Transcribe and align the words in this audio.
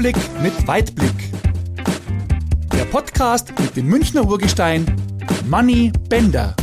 Rückblick 0.00 0.42
mit 0.42 0.66
Weitblick. 0.66 1.30
Der 2.72 2.86
Podcast 2.86 3.52
mit 3.58 3.76
dem 3.76 3.86
Münchner 3.86 4.24
Urgestein 4.24 4.86
Manny 5.46 5.92
Bender. 6.08 6.56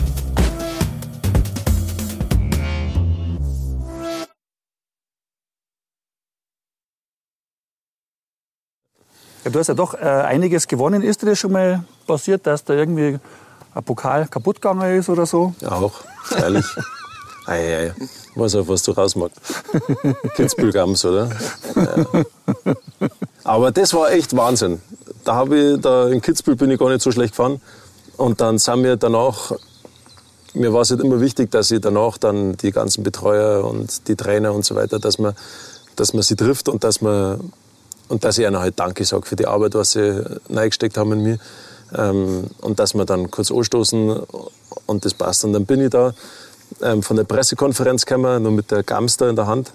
Ja, 9.43 9.51
du 9.51 9.59
hast 9.59 9.67
ja 9.67 9.75
doch 9.75 9.93
äh, 9.93 9.97
einiges 9.99 10.67
gewonnen. 10.67 11.03
Ist 11.03 11.21
dir 11.21 11.27
das 11.27 11.37
schon 11.37 11.51
mal 11.51 11.83
passiert, 12.07 12.47
dass 12.47 12.63
da 12.63 12.73
irgendwie 12.73 13.19
ein 13.75 13.83
Pokal 13.83 14.27
kaputt 14.27 14.63
gegangen 14.63 14.97
ist 14.97 15.09
oder 15.09 15.27
so? 15.27 15.53
Ja, 15.61 15.73
auch, 15.73 16.03
ehrlich. 16.35 16.65
ei, 17.47 17.87
ei. 17.87 17.93
Weiß 18.35 18.55
auch, 18.55 18.67
was 18.67 18.83
du 18.83 18.91
rausmachst. 18.91 19.35
Kitzbühel-Gams, 20.35 21.05
oder? 21.05 21.29
Ja. 21.75 22.23
Aber 23.43 23.71
das 23.71 23.93
war 23.93 24.11
echt 24.11 24.35
Wahnsinn. 24.35 24.81
Da, 25.23 25.35
habe 25.35 25.57
ich, 25.57 25.81
da 25.81 26.07
in 26.09 26.21
Kitzbühel 26.21 26.57
bin 26.57 26.71
ich 26.71 26.79
gar 26.79 26.89
nicht 26.89 27.01
so 27.01 27.11
schlecht 27.11 27.33
gefahren. 27.33 27.61
Und 28.17 28.41
dann 28.41 28.57
sind 28.57 28.83
wir 28.83 28.97
danach, 28.97 29.53
mir 30.53 30.73
war 30.73 30.81
es 30.81 30.91
halt 30.91 31.01
immer 31.01 31.21
wichtig, 31.21 31.51
dass 31.51 31.71
ich 31.71 31.81
danach 31.81 32.17
dann 32.17 32.57
die 32.57 32.71
ganzen 32.71 33.03
Betreuer 33.03 33.63
und 33.63 34.07
die 34.07 34.15
Trainer 34.15 34.53
und 34.53 34.65
so 34.65 34.75
weiter, 34.75 34.99
dass 34.99 35.17
man, 35.17 35.33
dass 35.95 36.13
man 36.13 36.23
sie 36.23 36.35
trifft 36.35 36.69
und 36.69 36.83
dass 36.83 37.01
man 37.01 37.51
und 38.09 38.23
dass 38.23 38.37
ich 38.37 38.45
ihnen 38.45 38.57
halt 38.57 38.79
Danke 38.79 39.05
sage 39.05 39.25
für 39.25 39.35
die 39.35 39.47
Arbeit, 39.47 39.75
was 39.75 39.91
sie 39.91 40.23
reingesteckt 40.49 40.97
haben 40.97 41.11
in 41.13 41.23
mich. 41.23 41.39
Ähm, 41.95 42.45
und 42.61 42.79
dass 42.79 42.93
wir 42.93 43.05
dann 43.05 43.31
kurz 43.31 43.51
anstoßen 43.51 44.21
und 44.85 45.05
das 45.05 45.13
passt. 45.13 45.43
Und 45.45 45.53
dann 45.53 45.65
bin 45.65 45.81
ich 45.81 45.89
da 45.89 46.13
ähm, 46.81 47.03
von 47.03 47.17
der 47.17 47.23
Pressekonferenz 47.23 48.05
gekommen, 48.05 48.43
nur 48.43 48.51
mit 48.51 48.71
der 48.71 48.83
Gamster 48.83 49.29
in 49.29 49.35
der 49.35 49.47
Hand. 49.47 49.73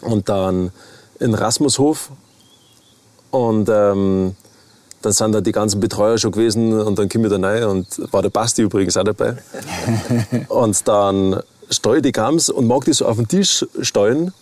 Und 0.00 0.28
dann 0.28 0.70
in 1.18 1.34
Rasmushof. 1.34 2.10
Und 3.30 3.68
ähm, 3.68 4.36
dann 5.00 5.12
sind 5.12 5.32
da 5.32 5.40
die 5.40 5.52
ganzen 5.52 5.80
Betreuer 5.80 6.18
schon 6.18 6.32
gewesen 6.32 6.80
und 6.80 6.98
dann 6.98 7.08
komme 7.08 7.26
ich 7.26 7.32
da 7.32 7.38
rein 7.40 7.64
und 7.64 8.12
war 8.12 8.22
der 8.22 8.30
Basti 8.30 8.62
übrigens 8.62 8.96
auch 8.96 9.04
dabei. 9.04 9.36
und 10.48 10.86
dann 10.86 11.42
stehe 11.70 11.96
ich 11.96 12.02
die 12.02 12.12
Gams 12.12 12.50
und 12.50 12.66
mag 12.66 12.84
die 12.84 12.92
so 12.92 13.06
auf 13.06 13.16
den 13.16 13.28
Tisch 13.28 13.66
stellen 13.80 14.32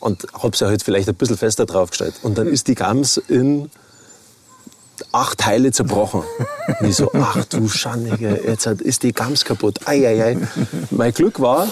und 0.00 0.26
habe 0.32 0.56
sie 0.56 0.66
halt 0.66 0.82
vielleicht 0.82 1.08
ein 1.08 1.14
bisschen 1.14 1.36
fester 1.36 1.66
draufgestellt. 1.66 2.14
Und 2.22 2.38
dann 2.38 2.48
ist 2.48 2.66
die 2.68 2.74
Gams 2.74 3.18
in 3.18 3.70
acht 5.12 5.38
Teile 5.38 5.72
zerbrochen. 5.72 6.22
Und 6.80 6.86
ich 6.86 6.96
so, 6.96 7.10
ach 7.14 7.44
du 7.44 7.68
Schandige, 7.68 8.40
jetzt 8.46 8.66
ist 8.66 9.02
die 9.02 9.12
Gams 9.12 9.44
kaputt. 9.44 9.86
Ei, 9.86 10.06
ei, 10.06 10.24
ei. 10.24 10.38
Mein 10.90 11.12
Glück 11.12 11.40
war, 11.40 11.68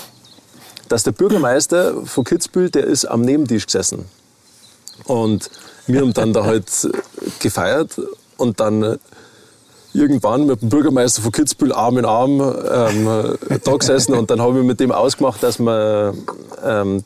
dass 0.88 1.02
der 1.02 1.12
Bürgermeister 1.12 2.06
von 2.06 2.24
Kitzbühel, 2.24 2.70
der 2.70 2.84
ist 2.84 3.04
am 3.04 3.20
Nebentisch 3.20 3.66
gesessen. 3.66 4.06
Und 5.04 5.50
wir 5.86 6.00
haben 6.00 6.12
dann 6.12 6.32
da 6.32 6.44
halt 6.44 6.66
gefeiert 7.38 8.00
und 8.36 8.60
dann 8.60 8.98
irgendwann 9.94 10.46
mit 10.46 10.62
dem 10.62 10.68
Bürgermeister 10.68 11.22
von 11.22 11.32
Kitzbühel 11.32 11.72
Arm 11.72 11.98
in 11.98 12.04
Arm 12.04 12.40
ähm, 12.40 13.36
da 13.64 13.76
gesessen 13.76 14.14
und 14.14 14.30
dann 14.30 14.40
habe 14.40 14.58
ich 14.58 14.64
mit 14.64 14.80
dem 14.80 14.92
ausgemacht, 14.92 15.42
dass 15.42 15.58
man, 15.58 16.24
ähm, 16.64 17.04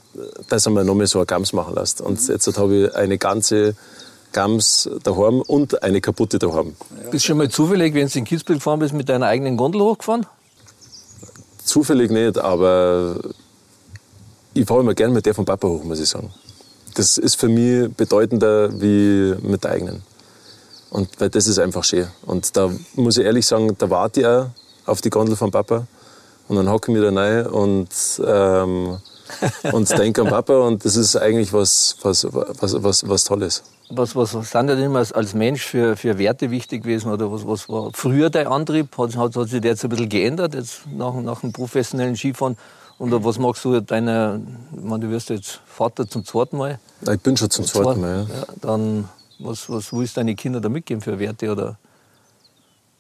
dass 0.49 0.67
er 0.67 0.73
mir 0.73 0.85
noch 0.85 0.95
mal 0.95 1.07
so 1.07 1.19
eine 1.19 1.27
Gams 1.27 1.53
machen 1.53 1.75
lässt. 1.75 2.01
Und 2.01 2.27
jetzt 2.29 2.59
habe 2.59 2.75
ich 2.75 2.95
eine 2.95 3.19
ganze 3.19 3.75
Gams 4.33 4.89
daheim 5.03 5.41
und 5.43 5.83
eine 5.83 6.01
kaputte 6.01 6.39
daheim. 6.39 6.75
Bist 7.11 7.25
du 7.25 7.29
schon 7.29 7.39
mal 7.39 7.49
zufällig, 7.49 7.95
wenn 7.95 8.09
du 8.09 8.19
in 8.19 8.25
Kitzbühel 8.25 8.59
gefahren 8.59 8.81
bist, 8.81 8.95
mit 8.95 9.09
deiner 9.09 9.27
eigenen 9.27 9.57
Gondel 9.57 9.83
hochgefahren? 9.83 10.27
Zufällig 11.65 12.11
nicht, 12.11 12.39
aber 12.39 13.21
ich 14.55 14.67
fahre 14.67 14.81
immer 14.81 14.95
gerne 14.95 15.15
mit 15.15 15.27
der 15.27 15.35
von 15.35 15.45
Papa 15.45 15.69
hoch, 15.69 15.85
muss 15.85 16.01
ich 16.01 16.09
sagen. 16.09 16.33
Das 16.95 17.17
ist 17.17 17.37
für 17.37 17.49
mich 17.49 17.91
bedeutender 17.95 18.69
wie 18.81 19.35
mit 19.43 19.65
der 19.65 19.71
eigenen. 19.73 20.03
Und 20.91 21.09
weil 21.19 21.31
das 21.31 21.47
ist 21.47 21.59
einfach 21.59 21.85
schön. 21.85 22.07
Und 22.27 22.55
da 22.55 22.71
muss 22.95 23.17
ich 23.17 23.25
ehrlich 23.25 23.47
sagen, 23.47 23.75
da 23.79 23.89
warte 23.89 24.21
ich 24.21 24.27
auch 24.27 24.47
auf 24.85 25.01
die 25.01 25.09
Gondel 25.09 25.37
von 25.37 25.51
Papa. 25.51 25.87
Und 26.49 26.57
dann 26.57 26.69
hocke 26.69 26.93
ich 26.93 26.99
mich 26.99 27.09
da 27.09 27.19
rein 27.19 27.47
und, 27.47 27.89
ähm, 28.27 28.99
und 29.73 29.99
denke 29.99 30.21
an 30.21 30.29
Papa. 30.29 30.59
Und 30.67 30.85
das 30.85 30.97
ist 30.97 31.17
eigentlich 31.17 31.53
was, 31.53 31.97
was, 32.03 32.27
was, 32.31 32.83
was, 32.83 33.09
was 33.09 33.25
Tolles. 33.25 33.63
Was, 33.95 34.17
was 34.17 34.33
sind 34.33 34.67
denn 34.69 34.79
immer 34.79 35.05
als 35.13 35.35
Mensch 35.35 35.63
für, 35.63 35.97
für 35.97 36.17
Werte 36.19 36.51
wichtig 36.51 36.85
gewesen? 36.85 37.13
Oder 37.13 37.31
was, 37.31 37.47
was 37.47 37.69
war 37.69 37.91
früher 37.93 38.31
dein 38.31 38.47
Antrieb? 38.47 38.97
Hat, 38.97 39.17
hat, 39.17 39.37
hat 39.37 39.49
sich 39.49 39.61
der 39.61 39.73
jetzt 39.73 39.85
ein 39.85 39.91
bisschen 39.91 40.09
geändert, 40.09 40.55
jetzt 40.55 40.87
nach, 40.87 41.15
nach 41.15 41.41
dem 41.41 41.53
professionellen 41.53 42.17
Skifahren? 42.17 42.57
Und 42.99 43.13
was 43.25 43.39
magst 43.39 43.65
du 43.65 43.81
deiner, 43.81 44.41
ich 44.77 44.83
meine, 44.83 45.07
du 45.07 45.11
wirst 45.11 45.29
jetzt 45.31 45.61
Vater 45.67 46.09
zum 46.09 46.25
zweiten 46.25 46.57
Mal? 46.57 46.79
Ich 47.11 47.21
bin 47.21 47.37
schon 47.37 47.51
zum 47.51 47.67
zweiten 47.67 48.01
Mal, 48.01 48.27
ja. 48.29 48.35
ja 48.35 48.47
dann 48.61 49.09
was, 49.45 49.69
was 49.69 49.93
willst 49.93 50.17
du 50.17 50.21
deine 50.21 50.35
Kinder 50.35 50.61
da 50.61 50.69
mitgeben 50.69 51.01
für 51.01 51.19
Werte? 51.19 51.51
Oder 51.51 51.79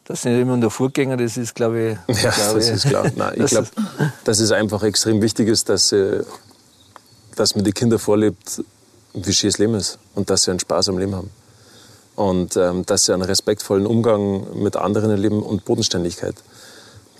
das 0.04 0.22
sind 0.22 0.38
immer 0.41 0.56
nur 0.56 0.70
Vorgänger, 0.70 1.16
das 1.16 1.36
ist, 1.36 1.54
glaube 1.54 1.98
ich. 2.09 2.16
Ja, 2.22 2.30
glaube 2.30 2.59
das 2.59 2.69
ist 2.69 2.86
klar. 2.88 3.10
Nein, 3.14 3.34
ich 3.36 3.47
glaube, 3.47 3.69
dass 4.24 4.41
es 4.41 4.50
einfach 4.50 4.82
extrem 4.82 5.22
wichtig 5.22 5.48
ist, 5.48 5.69
dass, 5.69 5.92
äh, 5.92 6.24
dass 7.36 7.54
man 7.54 7.64
die 7.64 7.72
Kinder 7.72 7.98
vorlebt, 7.98 8.62
wie 9.14 9.32
schön 9.32 9.50
das 9.50 9.58
Leben 9.58 9.74
ist 9.74 9.98
und 10.14 10.30
dass 10.30 10.44
sie 10.44 10.50
einen 10.50 10.60
Spaß 10.60 10.88
am 10.88 10.98
Leben 10.98 11.14
haben. 11.14 11.30
Und 12.14 12.56
ähm, 12.56 12.84
dass 12.84 13.04
sie 13.04 13.14
einen 13.14 13.22
respektvollen 13.22 13.86
Umgang 13.86 14.62
mit 14.62 14.76
anderen 14.76 15.10
erleben 15.10 15.42
und 15.42 15.64
Bodenständigkeit. 15.64 16.34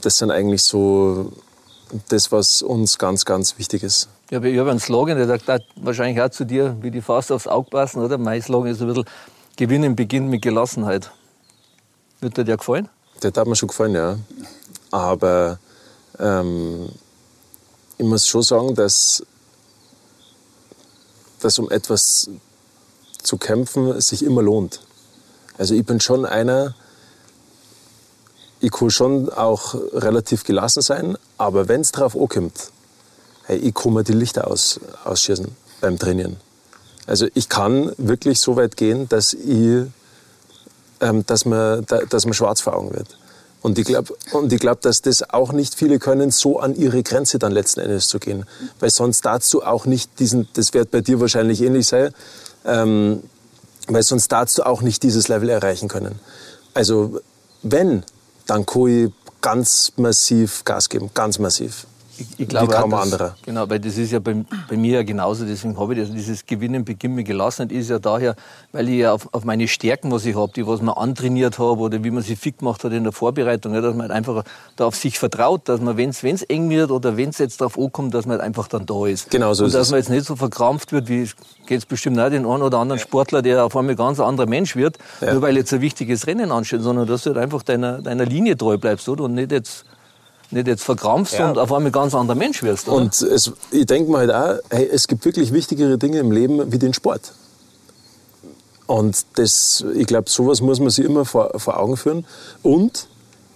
Das 0.03 0.19
sind 0.19 0.31
eigentlich 0.31 0.63
so 0.63 1.33
das, 2.09 2.33
was 2.33 2.63
uns 2.63 2.99
ganz, 2.99 3.25
ganz 3.25 3.59
wichtig 3.59 3.83
ist. 3.83 4.09
Ja, 4.31 4.43
ich 4.43 4.59
habe 4.59 4.71
einen 4.71 4.81
Slogan, 4.81 5.17
der 5.17 5.27
sagt 5.27 5.49
wahrscheinlich 5.77 6.23
auch 6.23 6.31
zu 6.31 6.45
dir, 6.45 6.77
wie 6.81 6.91
die 6.91 7.03
Faust 7.03 7.31
aufs 7.33 7.47
Auge 7.47 7.71
passen, 7.71 8.01
oder? 8.01 8.19
Mein 8.19 8.43
Slogan 8.43 8.71
ist 8.71 8.81
ein 8.81 8.89
bisschen, 8.89 9.05
Gewinnen 9.57 9.95
beginnt 9.95 10.29
mit 10.29 10.43
Gelassenheit. 10.43 11.11
Wird 12.21 12.37
dir 12.37 12.45
der 12.45 12.57
gefallen? 12.57 12.89
Der 13.23 13.33
hat 13.33 13.47
mir 13.47 13.57
schon 13.57 13.69
gefallen, 13.69 13.95
ja. 13.95 14.17
Aber 14.91 15.59
ähm, 16.19 16.89
ich 17.99 18.07
muss 18.07 18.27
schon 18.27 18.43
sagen, 18.43 18.75
dass, 18.75 19.25
dass 21.43 21.59
um 21.59 21.71
etwas 21.71 22.29
zu 23.23 23.37
kämpfen 23.37 24.01
sich 24.01 24.25
immer 24.25 24.43
lohnt. 24.43 24.81
Also 25.59 25.75
ich 25.75 25.85
bin 25.85 26.01
schon 26.01 26.25
einer, 26.25 26.75
ich 28.61 28.71
kann 28.71 28.91
schon 28.91 29.31
auch 29.31 29.75
relativ 29.93 30.45
gelassen 30.45 30.83
sein, 30.83 31.17
aber 31.39 31.69
wenn 31.69 31.83
es 31.83 31.93
drauf 31.93 32.17
ankommt, 32.17 32.71
hey, 33.45 33.59
ich 33.59 33.75
kann 33.75 33.93
mir 33.93 34.05
die 34.05 34.13
Lichter 34.13 34.49
aus, 34.49 34.81
ausschießen 35.05 35.49
beim 35.81 35.99
Trainieren. 35.99 36.37
Also 37.07 37.27
ich 37.35 37.49
kann 37.49 37.93
wirklich 37.99 38.41
so 38.41 38.57
weit 38.57 38.77
gehen, 38.77 39.09
dass, 39.09 39.35
ich, 39.35 39.87
ähm, 41.01 41.27
dass, 41.27 41.45
mir, 41.45 41.83
da, 41.83 41.99
dass 42.05 42.27
mir 42.27 42.35
schwarz 42.35 42.61
vor 42.61 42.77
Augen 42.77 42.95
wird. 42.95 43.19
Und 43.63 43.79
ich 43.79 43.85
glaube, 43.85 44.15
glaub, 44.59 44.81
dass 44.81 45.03
das 45.03 45.31
auch 45.31 45.53
nicht 45.53 45.77
viele 45.77 46.01
können, 46.01 46.33
so 46.33 46.59
an 46.59 46.75
ihre 46.75 47.03
Grenze 47.03 47.39
dann 47.39 47.53
letzten 47.53 47.81
Endes 47.81 48.09
zu 48.09 48.19
gehen. 48.19 48.45
Weil 48.81 48.91
sonst 48.91 49.25
dazu 49.25 49.63
auch 49.63 49.87
nicht 49.87 50.19
diesen, 50.19 50.49
das 50.55 50.75
wird 50.75 50.91
bei 50.91 51.01
dir 51.01 51.21
wahrscheinlich 51.21 51.63
ähnlich 51.63 51.87
sein, 51.87 52.13
ähm, 52.65 53.23
weil 53.87 54.03
sonst 54.03 54.29
dazu 54.33 54.65
auch 54.65 54.83
nicht 54.83 55.03
dieses 55.05 55.29
Level 55.29 55.49
erreichen 55.49 55.89
können. 55.89 56.19
Also 56.75 57.21
wenn 57.63 58.05
dann 58.47 58.67
ich 58.67 59.13
ganz 59.41 59.93
massiv 59.97 60.65
Gas 60.65 60.89
geben, 60.89 61.11
ganz 61.15 61.39
massiv. 61.39 61.87
Ich, 62.23 62.41
ich 62.41 62.49
glaube 62.49 62.73
Wie 62.73 62.77
kaum 62.77 62.95
anderer. 62.95 63.37
Genau, 63.45 63.69
weil 63.69 63.81
das 63.81 63.97
ist 63.97 64.13
ja 64.13 64.19
bei, 64.19 64.45
bei 64.69 64.77
mir 64.77 64.97
ja 64.97 65.03
genauso, 65.03 65.45
deswegen 65.45 65.79
habe 65.79 65.95
ich 65.95 66.01
das. 66.01 66.11
Dieses 66.11 66.47
Gewinnen 66.47 66.85
beginnt 66.85 67.15
mit 67.15 67.27
Gelassenheit 67.27 67.73
ist 67.73 67.91
ja 67.91 67.99
daher, 67.99 68.37
weil 68.73 68.89
ich 68.89 68.97
ja 68.97 69.13
auf, 69.13 69.29
auf 69.33 69.45
meine 69.45 69.69
Stärken, 69.69 70.11
was 70.11 70.25
ich 70.25 70.37
habe, 70.37 70.53
die 70.55 70.67
was 70.67 70.81
man 70.83 70.95
antrainiert 70.95 71.59
habe 71.59 71.81
oder 71.81 72.03
wie 72.05 72.11
man 72.11 72.23
sie 72.23 72.37
fit 72.37 72.59
gemacht 72.59 72.85
hat 72.85 72.93
in 72.93 73.05
der 73.05 73.13
Vorbereitung, 73.13 73.75
ja, 73.75 73.81
dass 73.81 73.95
man 73.95 74.03
halt 74.03 74.13
einfach 74.13 74.45
da 74.77 74.87
auf 74.87 74.97
sich 74.97 75.19
vertraut, 75.19 75.69
dass 75.69 75.81
man, 75.81 75.97
wenn 75.97 76.11
es 76.11 76.43
eng 76.43 76.71
wird 76.71 76.91
oder 76.91 77.17
wenn 77.17 77.31
es 77.31 77.39
jetzt 77.39 77.61
darauf 77.61 77.79
ankommt, 77.79 78.15
dass 78.15 78.27
man 78.27 78.39
halt 78.39 78.47
einfach 78.47 78.69
dann 78.69 78.87
da 78.87 79.07
ist. 79.07 79.31
Genau 79.31 79.55
so 79.55 79.65
Und 79.65 79.75
dass 79.75 79.91
man 79.91 79.99
jetzt 79.99 80.11
nicht 80.11 80.25
so 80.25 80.37
verkrampft 80.37 80.93
wird, 80.93 81.09
wie 81.09 81.29
geht 81.67 81.79
es 81.79 81.87
bestimmt 81.87 82.19
auch 82.19 82.31
den 82.31 82.47
einen 82.47 82.63
oder 82.63 82.79
anderen 82.79 83.01
Sportler, 83.01 83.43
der 83.43 83.65
auf 83.65 83.77
einmal 83.77 83.97
ganz 83.97 84.21
ein 84.21 84.27
anderer 84.27 84.49
Mensch 84.49 84.77
wird, 84.77 84.99
ja. 85.21 85.33
nur 85.33 85.43
weil 85.43 85.57
jetzt 85.57 85.73
ein 85.73 85.81
wichtiges 85.81 86.27
Rennen 86.27 86.53
ansteht, 86.53 86.83
sondern 86.83 87.07
dass 87.07 87.25
du 87.25 87.31
halt 87.31 87.39
einfach 87.39 87.63
deiner, 87.63 88.03
deiner 88.03 88.25
Linie 88.25 88.57
treu 88.57 88.79
bleibst 88.79 89.09
oder? 89.09 89.25
und 89.25 89.35
nicht 89.35 89.53
jetzt 89.53 89.85
nicht 90.53 90.67
jetzt 90.67 90.85
verkrampfst 90.85 91.39
ja. 91.39 91.51
und 91.51 91.59
auf 91.59 91.73
einmal 91.73 91.93
ganz 91.93 92.15
anderer 92.15 92.37
Mensch 92.37 92.63
wirst. 92.63 92.89
Oder? 92.89 92.97
Und 92.97 93.21
es, 93.23 93.53
ich 93.71 93.87
denke 93.87 94.11
mir 94.11 94.19
halt 94.19 94.33
auch, 94.33 94.59
hey, 94.71 94.89
es 94.91 95.09
gibt 95.09 95.25
wirklich 95.25 95.53
wichtigere 95.53 95.99
Dinge 95.99 96.19
im 96.19 96.31
Leben 96.31 96.73
wie 96.73 96.79
den 96.79 96.95
Sport. 96.95 97.33
Und 98.87 99.25
das, 99.37 99.85
ich 99.95 100.07
glaube, 100.07 100.29
sowas 100.29 100.61
muss 100.61 100.81
man 100.81 100.91
sich 100.91 101.05
immer 101.05 101.25
vor, 101.25 101.59
vor 101.59 101.79
Augen 101.79 101.97
führen. 101.97 102.27
Und 102.63 103.09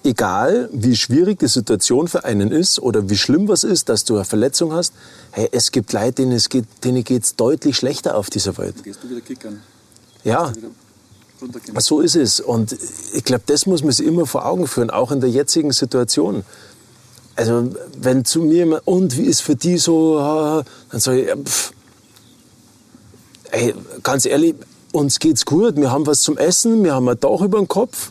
egal, 0.04 0.70
wie 0.72 0.96
schwierig 0.96 1.38
die 1.38 1.48
Situation 1.48 2.08
für 2.08 2.24
einen 2.24 2.50
ist 2.50 2.78
oder 2.78 3.10
wie 3.10 3.16
schlimm 3.16 3.48
was 3.48 3.64
ist, 3.64 3.88
dass 3.88 4.04
du 4.04 4.14
eine 4.14 4.24
Verletzung 4.24 4.72
hast, 4.72 4.94
hey, 5.32 5.48
es 5.52 5.72
gibt 5.72 5.92
Leute, 5.92 6.22
denen 6.22 6.32
es 6.32 6.48
geht, 6.48 6.64
denen 6.84 7.04
geht's 7.04 7.36
deutlich 7.36 7.76
schlechter 7.76 8.16
auf 8.16 8.30
dieser 8.30 8.56
Welt. 8.56 8.82
Gehst 8.82 9.02
du 9.02 9.10
wieder 9.10 9.20
kickern? 9.20 9.60
Ja. 10.24 10.52
So 11.78 12.00
ist 12.00 12.16
es. 12.16 12.40
Und 12.40 12.74
ich 13.12 13.24
glaube, 13.24 13.42
das 13.46 13.66
muss 13.66 13.82
man 13.82 13.92
sich 13.92 14.06
immer 14.06 14.26
vor 14.26 14.46
Augen 14.46 14.66
führen, 14.66 14.90
auch 14.90 15.12
in 15.12 15.20
der 15.20 15.28
jetzigen 15.28 15.72
Situation 15.72 16.44
also 17.36 17.70
wenn 17.98 18.24
zu 18.24 18.40
mir 18.40 18.80
und 18.84 19.16
wie 19.16 19.24
ist 19.26 19.42
für 19.42 19.56
die 19.56 19.78
so, 19.78 20.18
dann 20.90 21.00
sage 21.00 21.22
ich, 21.22 21.44
pff, 21.44 21.72
ey, 23.52 23.74
ganz 24.02 24.24
ehrlich, 24.24 24.54
uns 24.92 25.18
geht's 25.18 25.44
gut, 25.44 25.76
wir 25.76 25.90
haben 25.90 26.06
was 26.06 26.22
zum 26.22 26.38
Essen, 26.38 26.82
wir 26.82 26.94
haben 26.94 27.08
ein 27.08 27.20
Dach 27.20 27.40
über 27.42 27.58
dem 27.58 27.68
Kopf, 27.68 28.10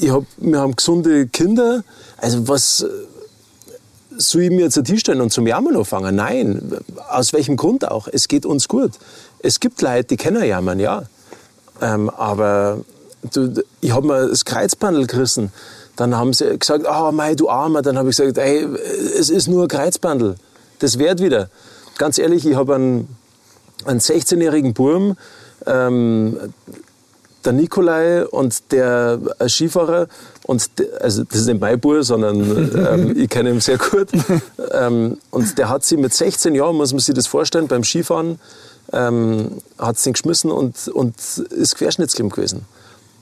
ich 0.00 0.10
hab, 0.10 0.24
wir 0.36 0.60
haben 0.60 0.76
gesunde 0.76 1.26
Kinder. 1.26 1.82
Also 2.16 2.48
was 2.48 2.84
soll 4.16 4.42
ich 4.42 4.50
mir 4.50 4.62
jetzt 4.62 4.76
ein 4.76 4.84
Tisch 4.84 5.00
stellen 5.00 5.20
und 5.20 5.32
zum 5.32 5.46
Jammern 5.46 5.76
anfangen? 5.76 6.14
Nein. 6.14 6.72
Aus 7.08 7.32
welchem 7.32 7.56
Grund 7.56 7.88
auch? 7.88 8.08
Es 8.10 8.28
geht 8.28 8.46
uns 8.46 8.68
gut. 8.68 8.92
Es 9.40 9.60
gibt 9.60 9.80
Leute, 9.82 10.04
die 10.04 10.16
kennen 10.16 10.44
jammern, 10.44 10.80
ja. 10.80 11.04
Ähm, 11.80 12.10
aber 12.10 12.80
du, 13.32 13.62
ich 13.80 13.92
habe 13.92 14.06
mir 14.06 14.28
das 14.28 14.44
Kreuzbandel 14.44 15.06
gerissen. 15.06 15.52
Dann 15.98 16.16
haben 16.16 16.32
sie 16.32 16.56
gesagt, 16.56 16.86
oh 16.88 17.10
mei, 17.10 17.34
du 17.34 17.50
Armer. 17.50 17.82
Dann 17.82 17.98
habe 17.98 18.08
ich 18.08 18.16
gesagt, 18.16 18.38
ey, 18.38 18.64
es 19.18 19.30
ist 19.30 19.48
nur 19.48 19.64
ein 19.64 19.68
Kreuzbandel. 19.68 20.36
Das 20.78 21.00
wird 21.00 21.20
wieder. 21.20 21.50
Ganz 21.98 22.18
ehrlich, 22.18 22.46
ich 22.46 22.54
habe 22.54 22.76
einen, 22.76 23.16
einen 23.84 23.98
16-jährigen 23.98 24.74
Burm, 24.74 25.16
ähm, 25.66 26.38
der 27.44 27.52
Nikolai 27.52 28.24
und 28.26 28.70
der 28.70 29.18
Skifahrer, 29.48 30.06
und 30.44 30.78
de, 30.78 30.88
also 31.00 31.24
das 31.24 31.40
ist 31.40 31.46
nicht 31.46 31.60
mein 31.60 31.80
Bub, 31.80 32.04
sondern 32.04 32.36
ähm, 32.76 33.16
ich 33.20 33.28
kenne 33.28 33.50
ihn 33.50 33.60
sehr 33.60 33.78
gut. 33.78 34.08
Ähm, 34.70 35.18
und 35.32 35.58
der 35.58 35.68
hat 35.68 35.84
sie 35.84 35.96
mit 35.96 36.14
16 36.14 36.54
Jahren, 36.54 36.76
muss 36.76 36.92
man 36.92 37.00
sich 37.00 37.14
das 37.14 37.26
vorstellen, 37.26 37.66
beim 37.66 37.82
Skifahren, 37.82 38.38
ähm, 38.92 39.58
hat 39.78 39.98
sie 39.98 40.10
ihn 40.10 40.12
geschmissen 40.12 40.52
und, 40.52 40.86
und 40.86 41.16
ist 41.50 41.74
querschnittsgelähmt 41.74 42.34
gewesen. 42.34 42.66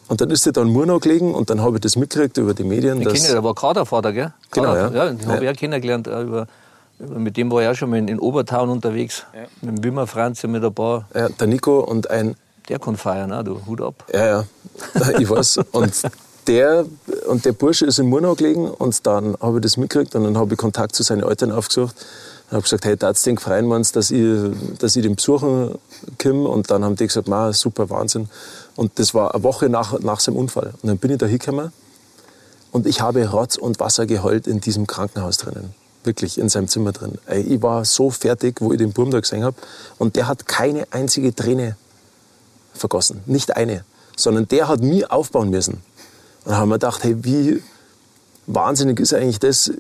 Und 0.09 0.21
dann 0.21 0.31
ist 0.31 0.45
sie 0.45 0.53
da 0.53 0.63
in 0.63 0.69
Murnau 0.69 0.99
gelegen 1.01 1.35
und 1.35 1.51
dann 1.51 1.61
habe 1.61 1.77
ich 1.77 1.81
das 1.83 1.97
mitgekriegt 1.97 2.37
über 2.37 2.55
die 2.55 2.65
Medien. 2.65 3.01
Ich 3.01 3.09
kenne, 3.09 3.29
der 3.29 3.43
war 3.43 3.55
Kadervater, 3.55 4.13
gell? 4.13 4.33
Genau, 4.53 4.75
ja. 4.75 4.91
ja 4.91 5.11
den 5.11 5.27
habe 5.27 5.45
ich 5.45 5.51
auch 5.51 5.57
kennengelernt. 5.57 6.07
Äh, 6.07 6.23
über, 6.23 6.47
mit 6.99 7.37
dem 7.37 7.51
war 7.51 7.63
ich 7.63 7.69
auch 7.69 7.75
schon 7.75 7.91
mal 7.91 7.99
in, 7.99 8.09
in 8.09 8.21
Obertaun 8.21 8.71
unterwegs. 8.71 9.25
Ja. 9.35 9.41
Mit 9.63 9.79
dem 9.79 9.85
Wimmer 9.85 10.07
Franz 10.07 10.43
mit 10.45 10.65
ein 10.65 10.73
paar. 10.73 11.09
Ja, 11.15 11.29
der 11.29 11.47
Nico 11.49 11.81
und 11.81 12.09
ein. 12.11 12.37
Der 12.69 12.79
kann 12.79 12.97
feiern, 12.97 13.33
auch, 13.33 13.43
du. 13.43 13.61
Hut 13.67 13.81
ab. 13.81 14.05
Ja, 14.13 14.27
ja. 14.27 14.45
Ich 15.19 15.29
weiß. 15.29 15.59
Und 15.73 15.93
der, 16.47 16.85
und 17.29 17.45
der 17.45 17.53
Bursche 17.53 17.87
ist 17.87 17.99
in 17.99 18.09
Murnau 18.09 18.35
gelegen 18.35 18.71
und 18.71 19.07
dann 19.07 19.37
habe 19.41 19.59
ich 19.59 19.63
das 19.63 19.77
mitgekriegt 19.77 20.15
und 20.15 20.25
dann 20.25 20.39
habe 20.39 20.55
ich 20.55 20.59
Kontakt 20.59 20.95
zu 20.95 21.03
seinen 21.03 21.23
Eltern 21.23 21.51
aufgesucht 21.51 21.97
habe 22.51 22.63
gesagt, 22.63 22.85
hey, 22.85 22.97
du 22.97 23.13
den 23.13 23.39
freuen, 23.39 23.67
meinst, 23.67 23.97
dass 23.97 24.11
ich, 24.11 24.51
dass 24.79 24.95
ich 24.95 25.03
den 25.03 25.17
besuchen 25.17 25.79
komme? 26.19 26.49
Und 26.49 26.71
dann 26.71 26.85
haben 26.85 26.97
die 26.97 27.07
gesagt, 27.07 27.29
super 27.55 27.91
Wahnsinn. 27.91 28.29
Und 28.77 28.99
das 28.99 29.15
war 29.15 29.35
eine 29.35 29.43
Woche 29.43 29.69
nach, 29.69 29.99
nach 30.01 30.21
seinem 30.21 30.37
Unfall. 30.37 30.75
Und 30.83 30.89
dann 30.89 30.99
bin 30.99 31.11
ich 31.11 31.19
da 31.19 31.27
hingekommen 31.27 31.73
und 32.77 32.87
ich 32.87 33.01
habe 33.01 33.27
Rotz 33.31 33.57
und 33.57 33.81
Wasser 33.81 34.05
geheult 34.05 34.47
in 34.47 34.61
diesem 34.61 34.87
Krankenhaus 34.87 35.39
drinnen. 35.39 35.75
Wirklich, 36.05 36.39
in 36.39 36.49
seinem 36.49 36.69
Zimmer 36.69 36.93
drin. 36.93 37.19
Ich 37.27 37.63
war 37.63 37.85
so 37.85 38.11
fertig, 38.11 38.61
wo 38.61 38.71
ich 38.71 38.79
den 38.79 38.93
Burm 38.93 39.11
da 39.11 39.19
gesehen 39.19 39.43
habe. 39.43 39.57
Und 39.99 40.15
der 40.15 40.29
hat 40.29 40.47
keine 40.47 40.87
einzige 40.93 41.35
Träne 41.35 41.77
vergossen. 42.75 43.23
Nicht 43.25 43.57
eine. 43.57 43.85
Sondern 44.15 44.47
der 44.47 44.69
hat 44.69 44.83
mich 44.83 45.11
aufbauen 45.11 45.51
müssen. 45.51 45.83
Und 46.45 46.53
dann 46.53 46.59
haben 46.59 46.69
wir 46.69 46.75
gedacht, 46.75 47.03
hey, 47.03 47.17
wie 47.25 47.63
wahnsinnig 48.47 49.01
ist 49.01 49.15
eigentlich 49.15 49.41
das? 49.41 49.73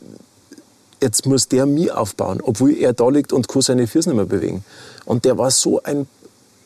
Jetzt 1.01 1.27
muss 1.27 1.49
der 1.49 1.67
mich 1.67 1.93
aufbauen, 1.93 2.41
obwohl 2.43 2.77
er 2.77 2.93
da 2.93 3.09
liegt 3.09 3.33
und 3.33 3.49
kann 3.49 3.63
seine 3.63 3.87
Füße 3.87 4.09
nicht 4.09 4.17
mehr 4.17 4.27
bewegen. 4.27 4.65
Und 5.05 5.25
der 5.25 5.39
war 5.39 5.51
so 5.51 5.83
ein, 5.83 6.07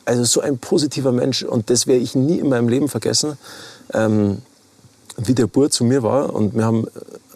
also 0.04 0.24
so 0.24 0.40
ein 0.40 0.58
positiver 0.58 1.12
Mensch 1.12 1.42
und 1.42 1.70
das 1.70 1.86
werde 1.86 2.00
ich 2.00 2.14
nie 2.14 2.38
in 2.38 2.48
meinem 2.48 2.68
Leben 2.68 2.88
vergessen, 2.88 3.38
ähm, 3.92 4.42
wie 5.16 5.34
der 5.34 5.46
Bur 5.46 5.70
zu 5.70 5.84
mir 5.84 6.02
war. 6.02 6.32
Und 6.34 6.54
wir 6.54 6.64
haben 6.64 6.86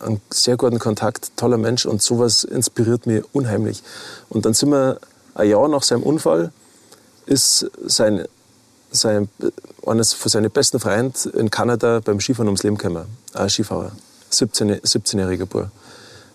einen 0.01 0.21
sehr 0.31 0.57
guten 0.57 0.79
Kontakt, 0.79 1.33
toller 1.37 1.59
Mensch 1.59 1.87
und 1.87 2.03
sowas 2.03 2.45
inspiriert 2.45 3.07
mich 3.07 3.25
unheimlich. 3.33 3.83
Und 4.29 4.47
dann 4.47 4.55
sind 4.55 4.71
wir 4.71 4.99
ein 5.35 5.49
Jahr 5.49 5.69
nach 5.69 5.83
seinem 5.83 6.03
Unfall, 6.03 6.53
ist 7.27 7.71
sein, 7.87 8.25
sein, 8.91 9.29
eines 9.85 10.13
von 10.13 10.31
seinen 10.31 10.51
besten 10.51 10.79
Freunden 10.79 11.31
in 11.31 11.51
Kanada 11.51 12.01
beim 12.01 12.21
Skifahren 12.21 12.49
ums 12.49 12.63
Leben 12.63 12.77
gekommen. 12.77 13.07
Ein 13.33 13.51
Skifahrer, 13.51 13.93
17, 14.31 14.81
17-jähriger 14.81 15.47
Bur. 15.47 15.71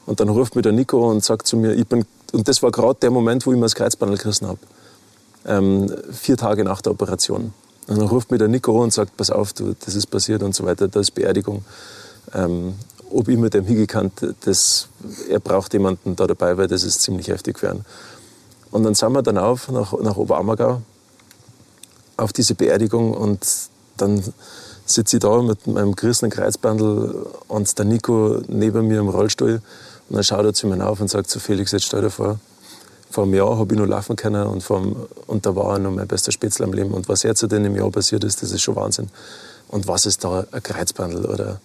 Und 0.09 0.19
dann 0.19 0.29
ruft 0.29 0.56
mir 0.56 0.63
der 0.63 0.71
Nico 0.71 1.07
und 1.07 1.23
sagt 1.23 1.45
zu 1.45 1.56
mir, 1.56 1.75
ich 1.75 1.85
bin, 1.85 2.03
und 2.31 2.47
das 2.47 2.63
war 2.63 2.71
gerade 2.71 2.97
der 3.00 3.11
Moment, 3.11 3.45
wo 3.45 3.51
ich 3.51 3.57
mir 3.57 3.65
das 3.65 3.75
Kreuzbandel 3.75 4.17
gerissen 4.17 4.47
habe. 4.47 4.57
Ähm, 5.45 5.94
vier 6.11 6.35
Tage 6.35 6.63
nach 6.63 6.81
der 6.81 6.94
Operation. 6.94 7.53
Und 7.88 8.00
dann 8.00 8.07
ruft 8.07 8.31
mir 8.31 8.39
der 8.39 8.47
Nico 8.47 8.81
und 8.81 8.91
sagt, 8.91 9.15
pass 9.17 9.29
auf, 9.29 9.53
du, 9.53 9.75
das 9.85 9.94
ist 9.94 10.07
passiert 10.07 10.41
und 10.41 10.56
so 10.56 10.65
weiter, 10.65 10.88
da 10.88 11.00
ist 11.00 11.11
Beerdigung. 11.11 11.63
Ähm, 12.33 12.73
ob 13.11 13.27
ich 13.27 13.38
mit 13.38 13.53
dem 13.53 13.65
hingekannt, 13.65 14.13
das, 14.45 14.88
er 15.29 15.39
braucht 15.39 15.73
jemanden 15.73 16.15
da 16.15 16.25
dabei, 16.25 16.57
weil 16.57 16.67
das 16.67 16.83
ist 16.83 17.03
ziemlich 17.03 17.27
heftig 17.27 17.61
ihn. 17.61 17.85
Und 18.71 18.85
dann 18.85 18.95
sind 18.95 19.11
wir 19.11 19.21
dann 19.21 19.38
auf 19.38 19.69
nach, 19.69 19.94
nach 19.94 20.17
Oberammergau 20.17 20.81
auf 22.17 22.33
diese 22.33 22.56
Beerdigung 22.56 23.13
und 23.13 23.45
dann 23.97 24.23
sitze 24.88 25.17
ich 25.17 25.21
da 25.21 25.39
mit 25.44 25.67
meinem 25.67 25.95
gerissenen 25.95 26.31
Kreuzbandel 26.31 27.27
und 27.47 27.77
der 27.77 27.85
Nico 27.85 28.41
neben 28.47 28.88
mir 28.88 29.01
im 29.01 29.09
Rollstuhl 29.09 29.61
und 30.09 30.15
dann 30.15 30.23
schaut 30.23 30.45
er 30.45 30.53
zu 30.53 30.67
mir 30.67 30.85
auf 30.88 31.00
und 31.00 31.09
sagt 31.09 31.29
zu 31.29 31.39
Felix, 31.39 31.71
jetzt 31.71 31.85
stell 31.85 32.01
dir 32.01 32.09
vor, 32.09 32.39
vor 33.11 33.23
einem 33.23 33.33
Jahr 33.33 33.57
habe 33.57 33.73
ich 33.73 33.79
noch 33.79 33.88
laufen 33.88 34.15
können 34.15 34.45
und, 34.47 34.61
vom, 34.61 34.95
und 35.27 35.45
da 35.45 35.56
war 35.56 35.73
er 35.73 35.79
noch 35.79 35.91
mein 35.91 36.07
bester 36.07 36.31
Spätzle 36.31 36.65
am 36.65 36.73
Leben. 36.73 36.91
Und 36.91 37.09
was 37.09 37.23
jetzt 37.23 37.41
in 37.44 37.50
dem 37.50 37.75
Jahr 37.75 37.89
passiert 37.89 38.23
ist, 38.23 38.41
das 38.41 38.51
ist 38.51 38.61
schon 38.61 38.75
Wahnsinn. 38.75 39.09
Und 39.67 39.88
was 39.88 40.06
ist 40.06 40.23
da 40.23 40.45
ein 40.51 40.63
Kreuzbandel 40.63 41.25
oder 41.25 41.59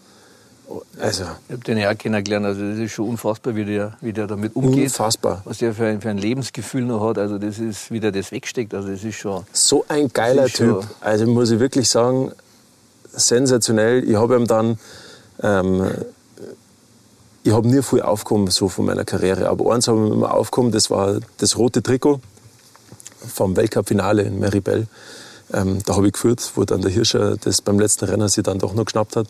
also. 0.98 1.24
Ich 1.48 1.52
habe 1.52 1.64
den 1.64 1.78
ja 1.78 1.94
kennengelernt, 1.94 2.46
also 2.46 2.68
das 2.68 2.78
ist 2.78 2.92
schon 2.92 3.08
unfassbar, 3.10 3.54
wie 3.54 3.66
der, 3.66 3.96
wie 4.00 4.12
der 4.12 4.26
damit 4.26 4.56
umgeht. 4.56 4.84
Unfassbar. 4.84 5.42
Was 5.44 5.58
der 5.58 5.74
für 5.74 5.86
ein, 5.86 6.00
für 6.00 6.08
ein 6.08 6.18
Lebensgefühl 6.18 6.82
noch 6.82 7.06
hat, 7.06 7.18
also 7.18 7.38
das 7.38 7.58
ist, 7.58 7.90
wie 7.90 8.00
der 8.00 8.12
das 8.12 8.32
wegsteckt, 8.32 8.72
also 8.72 8.88
das 8.88 9.04
ist 9.04 9.16
schon... 9.16 9.44
So 9.52 9.84
ein 9.88 10.08
geiler 10.08 10.46
Typ, 10.46 10.86
also 11.00 11.26
muss 11.26 11.50
ich 11.50 11.60
wirklich 11.60 11.88
sagen, 11.90 12.32
sensationell. 13.12 14.08
Ich 14.08 14.16
habe 14.16 14.36
ihm 14.36 14.46
dann 14.46 14.78
ähm, 15.42 15.86
ich 17.44 17.52
habe 17.52 17.68
nie 17.68 17.82
viel 17.82 18.00
aufgekommen 18.00 18.48
so 18.48 18.68
von 18.68 18.86
meiner 18.86 19.04
Karriere. 19.04 19.50
Aber 19.50 19.72
eins 19.72 19.86
habe 19.86 20.06
ich 20.06 20.12
immer 20.12 20.32
aufgekommen, 20.32 20.72
das 20.72 20.90
war 20.90 21.20
das 21.36 21.58
rote 21.58 21.82
Trikot 21.82 22.20
vom 23.28 23.54
Weltcup-Finale 23.54 24.22
in 24.22 24.38
Meribel. 24.38 24.86
Ähm, 25.52 25.80
da 25.84 25.94
habe 25.94 26.06
ich 26.06 26.14
geführt, 26.14 26.52
wo 26.54 26.64
dann 26.64 26.80
der 26.80 26.90
Hirscher 26.90 27.36
das 27.36 27.60
beim 27.60 27.78
letzten 27.78 28.06
Renner 28.06 28.30
sich 28.30 28.42
dann 28.42 28.58
doch 28.58 28.72
noch 28.72 28.86
geschnappt 28.86 29.16
hat. 29.16 29.28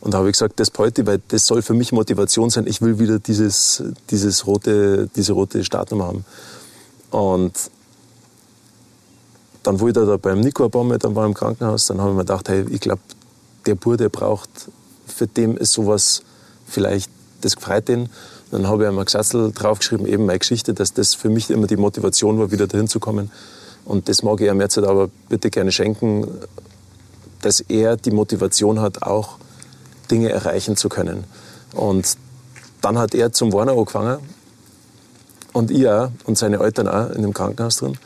Und 0.00 0.14
da 0.14 0.18
habe 0.18 0.30
ich 0.30 0.32
gesagt, 0.32 0.58
das 0.58 0.72
heute, 0.78 1.06
weil 1.06 1.20
das 1.28 1.46
soll 1.46 1.60
für 1.60 1.74
mich 1.74 1.92
Motivation 1.92 2.48
sein. 2.48 2.66
Ich 2.66 2.80
will 2.80 2.98
wieder 2.98 3.18
dieses, 3.18 3.82
dieses 4.08 4.46
rote, 4.46 5.10
diese 5.14 5.34
rote 5.34 5.62
Startnummer 5.62 6.06
haben. 6.06 6.24
Und 7.10 7.52
dann 9.64 9.80
wollte 9.80 10.00
er 10.00 10.06
da 10.06 10.16
beim 10.16 10.40
Nico 10.40 10.64
ein 10.64 10.70
paar 10.70 10.84
Mal, 10.84 10.96
dann 10.96 11.14
war 11.14 11.26
im 11.26 11.34
Krankenhaus, 11.34 11.86
dann 11.88 12.00
habe 12.00 12.12
ich 12.12 12.16
mir 12.16 12.22
gedacht, 12.22 12.48
hey, 12.48 12.64
ich 12.70 12.80
glaube, 12.80 13.02
der 13.66 13.74
Burde 13.74 14.08
braucht, 14.08 14.48
für 15.06 15.26
den 15.26 15.58
ist 15.58 15.72
sowas 15.72 16.22
vielleicht 16.66 17.10
das 17.40 17.56
gefreut 17.56 17.88
ihn. 17.88 18.08
Dann 18.50 18.66
habe 18.66 18.82
ich 18.82 18.88
einmal 18.88 19.04
Gesatzel 19.04 19.52
draufgeschrieben, 19.52 20.06
eben 20.06 20.26
meine 20.26 20.38
Geschichte, 20.38 20.74
dass 20.74 20.92
das 20.92 21.14
für 21.14 21.28
mich 21.28 21.50
immer 21.50 21.66
die 21.66 21.76
Motivation 21.76 22.38
war, 22.38 22.50
wieder 22.50 22.66
dahin 22.66 22.88
zu 22.88 23.00
kommen. 23.00 23.30
Und 23.84 24.08
das 24.08 24.22
mag 24.22 24.40
ich 24.40 24.48
ihm 24.48 24.60
jetzt 24.60 24.78
aber 24.78 25.08
bitte 25.28 25.50
gerne 25.50 25.72
schenken, 25.72 26.26
dass 27.42 27.60
er 27.60 27.96
die 27.96 28.10
Motivation 28.10 28.80
hat, 28.80 29.02
auch 29.02 29.36
Dinge 30.10 30.30
erreichen 30.30 30.76
zu 30.76 30.88
können. 30.88 31.24
Und 31.74 32.16
dann 32.80 32.98
hat 32.98 33.14
er 33.14 33.32
zum 33.32 33.52
Warner 33.52 33.72
angefangen 33.72 34.18
und 35.52 35.70
ich 35.70 35.88
auch 35.88 36.10
und 36.24 36.36
seine 36.36 36.58
Eltern 36.58 36.88
auch 36.88 37.10
in 37.10 37.22
dem 37.22 37.32
Krankenhaus 37.32 37.76
drin. 37.76 37.98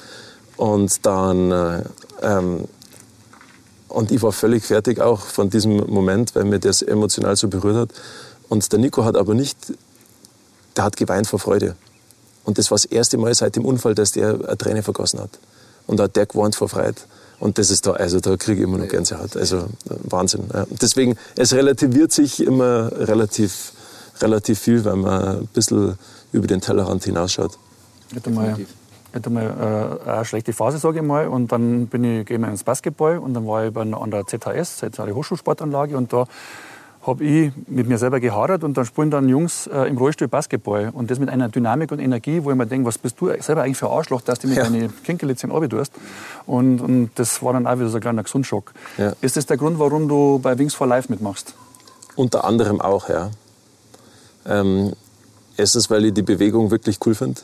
Und 0.57 1.05
dann 1.05 1.50
äh, 1.50 1.83
ähm, 2.23 2.69
und 3.95 4.11
ich 4.11 4.23
war 4.23 4.33
völlig 4.33 4.64
fertig 4.64 5.00
auch 5.00 5.21
von 5.21 5.50
diesem 5.50 5.76
Moment, 5.76 6.35
weil 6.35 6.45
mir 6.45 6.59
das 6.59 6.83
emotional 6.83 7.37
so 7.37 7.49
berührt 7.49 7.76
hat. 7.76 7.91
Und 8.48 8.70
der 8.72 8.78
Nico 8.78 9.04
hat 9.04 9.16
aber 9.16 9.34
nicht, 9.34 9.56
der 10.76 10.84
hat 10.84 10.96
geweint 10.96 11.26
vor 11.26 11.38
Freude. 11.38 11.76
Und 12.44 12.58
das 12.58 12.70
war 12.70 12.76
das 12.76 12.84
erste 12.84 13.16
Mal 13.16 13.34
seit 13.34 13.56
dem 13.56 13.64
Unfall, 13.64 13.94
dass 13.94 14.12
der 14.12 14.34
eine 14.34 14.58
Träne 14.58 14.82
vergossen 14.82 15.20
hat. 15.20 15.30
Und 15.86 15.98
da 15.98 16.04
hat 16.04 16.16
der 16.16 16.26
geweint 16.26 16.54
vor 16.54 16.68
Freude. 16.68 16.94
Und 17.40 17.58
das 17.58 17.70
ist 17.70 17.86
da, 17.86 17.92
also 17.92 18.20
da 18.20 18.36
kriege 18.36 18.62
ich 18.62 18.68
immer 18.68 18.78
noch 18.78 18.88
Gänsehaut. 18.88 19.36
Also 19.36 19.66
Wahnsinn. 19.84 20.44
Ja. 20.52 20.66
Deswegen, 20.80 21.16
es 21.36 21.52
relativiert 21.52 22.12
sich 22.12 22.42
immer 22.42 22.90
relativ, 22.92 23.72
relativ 24.20 24.60
viel, 24.60 24.84
wenn 24.84 25.00
man 25.00 25.40
ein 25.40 25.48
bisschen 25.52 25.98
über 26.32 26.46
den 26.46 26.60
Tellerrand 26.60 27.04
hinausschaut. 27.04 27.58
Ich 28.10 28.16
hatte 28.16 28.30
mal, 28.30 28.56
ich 28.58 29.14
hatte 29.14 29.30
mal 29.30 29.98
äh, 30.06 30.10
eine 30.10 30.24
schlechte 30.24 30.52
Phase, 30.52 30.78
sage 30.78 31.00
ich 31.00 31.04
mal. 31.04 31.28
Und 31.28 31.50
dann 31.50 31.86
bin 31.88 32.04
ich, 32.04 32.26
gehe 32.26 32.38
ich 32.38 32.44
ins 32.44 32.64
Basketball 32.64 33.18
und 33.18 33.34
dann 33.34 33.46
war 33.46 33.66
ich 33.66 33.76
an 33.76 34.10
der 34.10 34.26
ZHS, 34.26 34.78
Zentrale 34.78 35.14
Hochschulsportanlage. 35.14 35.96
Und 35.96 36.12
da 36.12 36.26
habe 37.06 37.25
ich 37.25 37.52
mit 37.66 37.87
mir 37.87 37.99
selber 37.99 38.18
gehadert 38.18 38.64
und 38.64 38.76
dann 38.76 38.84
spielen 38.84 39.11
dann 39.11 39.28
Jungs 39.28 39.66
äh, 39.66 39.88
im 39.88 39.99
Rollstuhl 39.99 40.28
Basketball. 40.28 40.90
Und 40.92 41.11
das 41.11 41.18
mit 41.18 41.28
einer 41.28 41.49
Dynamik 41.49 41.92
und 41.92 41.99
Energie, 41.99 42.42
wo 42.42 42.50
ich 42.50 42.56
mir 42.56 42.66
denke, 42.66 42.87
was 42.87 42.99
bist 42.99 43.20
du 43.20 43.30
selber 43.40 43.62
eigentlich 43.62 43.76
für 43.76 43.90
ein 43.90 43.96
Arschloch, 43.96 44.23
dass 44.23 44.38
du 44.38 44.49
mit 44.49 44.56
ja. 44.56 44.64
deinen 44.64 44.92
Kinkerlitzchen 45.02 45.50
tust. 45.68 45.92
Und, 46.46 46.80
und 46.80 47.11
das 47.16 47.42
war 47.42 47.52
dann 47.52 47.66
auch 47.66 47.76
wieder 47.76 47.88
so 47.88 47.99
ein 47.99 48.00
kleiner 48.00 48.23
Gesundschock. 48.23 48.73
Ja. 48.96 49.12
Ist 49.20 49.37
das 49.37 49.46
der 49.46 49.56
Grund, 49.56 49.78
warum 49.78 50.08
du 50.08 50.38
bei 50.38 50.58
Wings 50.58 50.75
for 50.75 50.87
Life 50.87 51.11
mitmachst? 51.11 51.54
Unter 52.16 52.44
anderem 52.44 52.80
auch, 52.80 53.08
ja. 53.08 53.30
Ähm, 54.46 54.92
erstens, 55.56 55.90
weil 55.90 56.06
ich 56.06 56.14
die 56.14 56.23
Bewegung 56.23 56.70
wirklich 56.70 56.99
cool 57.04 57.14
finde. 57.14 57.40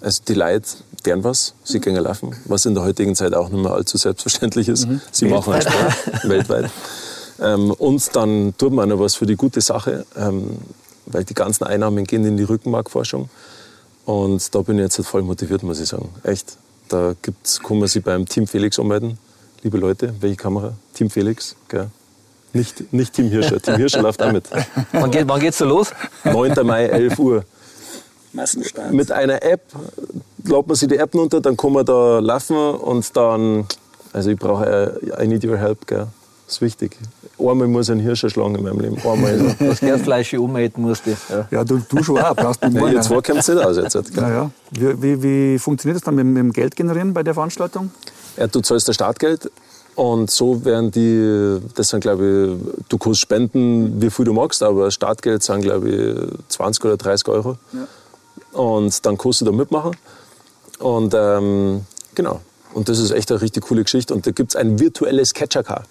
Also 0.00 0.22
die 0.26 0.34
Leute 0.34 0.68
deren 1.04 1.24
was, 1.24 1.54
sie 1.64 1.80
gehen 1.80 1.96
laufen, 1.96 2.34
was 2.46 2.64
in 2.66 2.74
der 2.74 2.82
heutigen 2.82 3.14
Zeit 3.14 3.34
auch 3.34 3.48
nicht 3.48 3.62
mehr 3.62 3.72
allzu 3.72 3.98
selbstverständlich 3.98 4.68
ist. 4.68 4.86
Mhm. 4.86 5.00
Sie 5.10 5.30
weltweit. 5.30 5.64
machen 5.64 5.72
Sport, 5.72 6.28
weltweit. 6.28 6.70
Ähm, 7.40 7.70
und 7.72 8.14
dann 8.14 8.54
tut 8.56 8.72
man 8.72 8.88
noch 8.88 8.98
was 8.98 9.14
für 9.14 9.26
die 9.26 9.36
gute 9.36 9.60
Sache, 9.60 10.06
ähm, 10.16 10.58
weil 11.06 11.24
die 11.24 11.34
ganzen 11.34 11.64
Einnahmen 11.64 12.04
gehen 12.04 12.24
in 12.24 12.36
die 12.36 12.44
Rückenmarkforschung. 12.44 13.28
Und 14.04 14.54
da 14.54 14.60
bin 14.60 14.78
ich 14.78 14.82
jetzt 14.82 14.98
halt 14.98 15.08
voll 15.08 15.22
motiviert, 15.22 15.62
muss 15.62 15.80
ich 15.80 15.88
sagen. 15.88 16.10
Echt. 16.22 16.56
Da 16.88 17.14
gibt's, 17.22 17.60
kann 17.60 17.78
man 17.78 17.88
sich 17.88 18.04
beim 18.04 18.26
Team 18.26 18.46
Felix 18.46 18.78
anmelden. 18.78 19.18
Liebe 19.62 19.78
Leute, 19.78 20.14
welche 20.20 20.36
Kamera? 20.36 20.74
Team 20.92 21.08
Felix, 21.08 21.56
gell? 21.68 21.88
Nicht, 22.52 22.92
nicht 22.92 23.14
Team 23.14 23.30
Hirscher. 23.30 23.60
Team 23.62 23.76
Hirscher 23.76 24.02
läuft 24.02 24.22
auch 24.22 24.30
mit. 24.30 24.44
Wann, 24.92 25.10
geht, 25.10 25.26
wann 25.26 25.40
geht's 25.40 25.58
so 25.58 25.64
los? 25.64 25.88
9. 26.24 26.54
Mai, 26.64 26.86
11 26.86 27.18
Uhr. 27.18 27.44
Mit 28.90 29.12
einer 29.12 29.42
App 29.42 29.62
ladet 30.44 30.66
man 30.66 30.76
sich 30.76 30.88
die 30.88 30.96
App 30.96 31.14
runter, 31.14 31.40
dann 31.40 31.56
kann 31.56 31.72
man 31.72 31.86
da 31.86 32.18
laufen 32.18 32.56
und 32.56 33.16
dann, 33.16 33.66
also 34.12 34.30
ich 34.30 34.38
brauche, 34.38 35.00
I 35.20 35.26
need 35.26 35.44
your 35.44 35.56
help, 35.56 35.86
gell. 35.86 36.08
Das 36.46 36.56
ist 36.56 36.60
wichtig. 36.60 36.98
Einmal 37.38 37.68
muss 37.68 37.88
ein 37.90 38.00
Hirsch 38.00 38.24
erschlagen 38.24 38.56
in 38.56 38.62
meinem 38.62 38.80
Leben. 38.80 38.98
Einmal. 38.98 39.56
Das 39.58 39.80
Gärfleisch 39.80 40.34
umheten 40.34 40.82
musste. 40.82 41.16
Ja, 41.28 41.48
ja 41.50 41.64
du, 41.64 41.78
du 41.88 42.02
schon 42.02 42.18
auch. 42.18 42.36
Brauchst 42.36 42.62
du 42.62 42.68
ja, 42.68 42.88
ihr 42.88 43.00
zwei 43.00 43.20
kommt 43.22 43.38
es 43.38 43.48
nicht 43.48 43.64
aus 43.64 43.76
jetzt. 43.76 44.16
Ja, 44.16 44.28
ja. 44.28 44.50
Wie, 44.70 45.02
wie, 45.02 45.22
wie 45.22 45.58
funktioniert 45.58 45.96
das 45.96 46.04
dann 46.04 46.14
mit, 46.16 46.26
mit 46.26 46.36
dem 46.36 46.52
Geld 46.52 46.76
generieren 46.76 47.14
bei 47.14 47.22
der 47.22 47.34
Veranstaltung? 47.34 47.90
Ja, 48.36 48.46
du 48.46 48.60
zahlst 48.60 48.88
das 48.88 48.94
Startgeld 48.94 49.50
und 49.94 50.30
so 50.30 50.64
werden 50.64 50.90
die, 50.90 51.60
das 51.74 51.88
sind 51.88 52.00
glaube 52.00 52.58
ich, 52.58 52.84
du 52.88 52.98
kannst 52.98 53.20
spenden, 53.20 54.02
wie 54.02 54.10
viel 54.10 54.24
du 54.24 54.32
magst, 54.32 54.62
aber 54.62 54.90
Startgeld 54.90 55.42
sind 55.42 55.62
glaube 55.62 55.88
ich 55.88 56.48
20 56.48 56.84
oder 56.84 56.96
30 56.96 57.28
Euro. 57.28 57.56
Ja. 57.72 58.60
Und 58.60 59.04
dann 59.06 59.16
kannst 59.16 59.40
du 59.40 59.44
da 59.44 59.52
mitmachen. 59.52 59.96
Und 60.78 61.14
ähm, 61.16 61.86
genau. 62.14 62.40
Und 62.72 62.88
das 62.88 62.98
ist 62.98 63.12
echt 63.12 63.30
eine 63.30 63.40
richtig 63.40 63.64
coole 63.64 63.84
Geschichte. 63.84 64.12
Und 64.12 64.26
da 64.26 64.32
gibt 64.32 64.50
es 64.50 64.56
ein 64.56 64.80
virtuelles 64.80 65.32
Catcher-Car. 65.32 65.84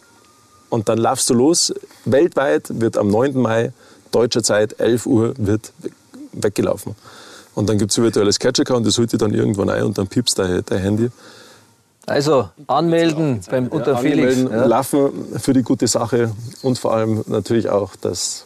Und 0.74 0.89
dann 0.89 0.98
laufst 0.98 1.30
du 1.30 1.36
los. 1.36 1.72
Weltweit 2.06 2.63
wird 2.82 2.98
am 2.98 3.08
9. 3.10 3.39
Mai, 3.39 3.72
deutscher 4.12 4.42
Zeit, 4.42 4.80
11 4.80 5.06
Uhr, 5.06 5.34
wird 5.38 5.72
weggelaufen. 6.32 6.96
Und 7.53 7.70
dann 7.70 7.77
gibt 7.77 7.92
es 7.92 8.00
ein 8.00 8.03
virtuelles 8.03 8.39
Catcher-Car 8.39 8.77
und 8.77 8.88
das 8.88 8.98
holt 8.98 9.13
dir 9.13 9.20
dann 9.20 9.36
irgendwann 9.36 9.70
ein 9.70 9.84
und 9.84 10.00
dann 10.00 10.08
piepst 10.08 10.39
dein, 10.39 10.63
dein 10.65 10.80
Handy. 10.80 11.12
Also 12.08 12.50
anmelden 12.65 13.42
beim 13.51 13.68
Unter 13.68 13.92
ja, 13.92 13.98
Felix. 13.98 14.36
Ja. 14.42 14.65
Laufen 14.65 15.12
für 15.38 15.53
die 15.53 15.62
gute 15.62 15.88
Sache 15.88 16.32
und 16.63 16.80
vor 16.80 16.96
allem 16.96 17.24
natürlich 17.27 17.70
auch 17.70 17.96
das 17.96 18.46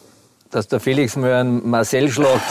dass 0.51 0.67
der 0.67 0.79
Felix 0.79 1.15
mal 1.15 1.33
einen 1.33 1.69
Marcel 1.69 2.09
schlägt. 2.09 2.41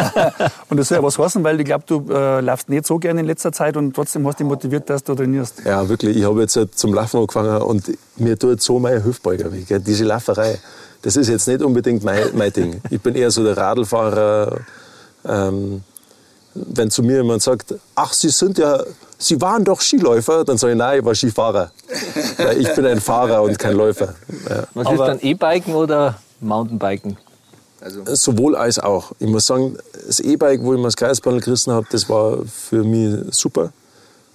und 0.68 0.76
das 0.76 0.88
soll 0.88 0.98
ja 0.98 1.02
was 1.02 1.18
heißen, 1.18 1.42
weil 1.44 1.58
ich 1.60 1.66
glaube, 1.66 1.84
du 1.86 2.06
äh, 2.12 2.40
laufst 2.40 2.68
nicht 2.68 2.86
so 2.86 2.98
gerne 2.98 3.20
in 3.20 3.26
letzter 3.26 3.52
Zeit 3.52 3.76
und 3.76 3.94
trotzdem 3.94 4.26
hast 4.26 4.40
du 4.40 4.44
dich 4.44 4.50
motiviert, 4.50 4.88
dass 4.90 5.02
du 5.02 5.14
trainierst. 5.14 5.62
Ja, 5.64 5.88
wirklich. 5.88 6.16
Ich 6.16 6.24
habe 6.24 6.40
jetzt 6.40 6.56
halt 6.56 6.76
zum 6.78 6.94
Laufen 6.94 7.18
angefangen 7.20 7.62
und 7.62 7.84
mir 8.16 8.38
tut 8.38 8.62
so 8.62 8.78
meine 8.78 9.04
Hüftbeuger 9.04 9.52
weh. 9.52 9.64
Diese 9.78 10.04
Lauferei, 10.04 10.58
das 11.02 11.16
ist 11.16 11.28
jetzt 11.28 11.48
nicht 11.48 11.62
unbedingt 11.62 12.04
mein, 12.04 12.24
mein 12.34 12.52
Ding. 12.52 12.80
Ich 12.90 13.00
bin 13.00 13.14
eher 13.14 13.30
so 13.30 13.44
der 13.44 13.56
Radlfahrer. 13.56 14.58
Ähm, 15.24 15.82
wenn 16.56 16.90
zu 16.90 17.02
mir 17.02 17.18
jemand 17.18 17.42
sagt, 17.42 17.74
ach, 17.94 18.12
Sie 18.12 18.30
sind 18.30 18.58
ja, 18.58 18.82
Sie 19.18 19.40
waren 19.40 19.64
doch 19.64 19.80
Skiläufer, 19.80 20.44
dann 20.44 20.56
sage 20.56 20.72
ich, 20.72 20.78
nein, 20.78 20.98
ich 21.00 21.04
war 21.04 21.14
Skifahrer. 21.14 21.70
ich 22.58 22.74
bin 22.74 22.86
ein 22.86 23.00
Fahrer 23.00 23.42
und 23.42 23.58
kein 23.58 23.76
Läufer. 23.76 24.14
Ja. 24.48 24.64
Was 24.74 24.90
ist 24.90 24.98
dann 24.98 25.20
E-Biken 25.20 25.74
oder 25.74 26.18
Mountainbiken? 26.40 27.16
Also 27.86 28.02
Sowohl 28.16 28.56
als 28.56 28.80
auch. 28.80 29.12
Ich 29.20 29.28
muss 29.28 29.46
sagen, 29.46 29.78
das 30.06 30.18
E-Bike, 30.18 30.60
wo 30.62 30.72
ich 30.74 30.78
mir 30.78 30.86
das 30.86 30.96
Kreisbandel 30.96 31.40
gerissen 31.40 31.72
habe, 31.72 31.86
das 31.88 32.08
war 32.08 32.38
für 32.44 32.82
mich 32.82 33.32
super, 33.32 33.72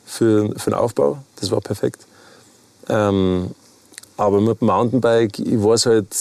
für, 0.05 0.57
für 0.57 0.69
den 0.69 0.79
Aufbau. 0.79 1.17
Das 1.35 1.51
war 1.51 1.59
perfekt. 1.59 2.05
Ähm, 2.87 3.51
aber 4.15 4.39
mit 4.39 4.61
dem 4.61 4.67
Mountainbike, 4.67 5.39
ich 5.39 5.61
weiß 5.61 5.85
halt, 5.87 6.15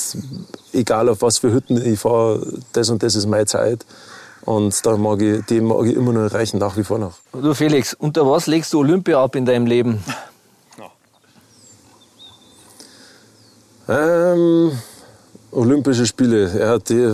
egal 0.72 1.08
auf 1.08 1.22
was 1.22 1.38
für 1.38 1.52
Hütten 1.52 1.80
ich 1.84 2.00
fahre, 2.00 2.44
das 2.72 2.90
und 2.90 3.00
das 3.00 3.14
ist 3.14 3.26
meine 3.26 3.46
Zeit. 3.46 3.86
Und 4.42 4.84
da 4.84 4.96
mag 4.96 5.22
ich, 5.22 5.44
die 5.44 5.60
mag 5.60 5.86
ich 5.86 5.94
immer 5.94 6.12
noch 6.12 6.22
erreichen, 6.22 6.58
nach 6.58 6.76
wie 6.76 6.82
vor 6.82 6.98
noch. 6.98 7.14
Du 7.32 7.54
Felix, 7.54 7.94
unter 7.94 8.28
was 8.28 8.48
legst 8.48 8.72
du 8.72 8.80
Olympia 8.80 9.22
ab 9.22 9.36
in 9.36 9.44
deinem 9.44 9.66
Leben? 9.66 10.02
Ähm, 13.88 14.72
Olympische 15.52 16.06
Spiele, 16.06 16.58
ja, 16.58 16.78
die, 16.78 17.12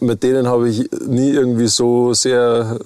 mit 0.00 0.22
denen 0.22 0.46
habe 0.46 0.68
ich 0.68 0.90
nie 1.06 1.30
irgendwie 1.30 1.68
so 1.68 2.12
sehr, 2.12 2.78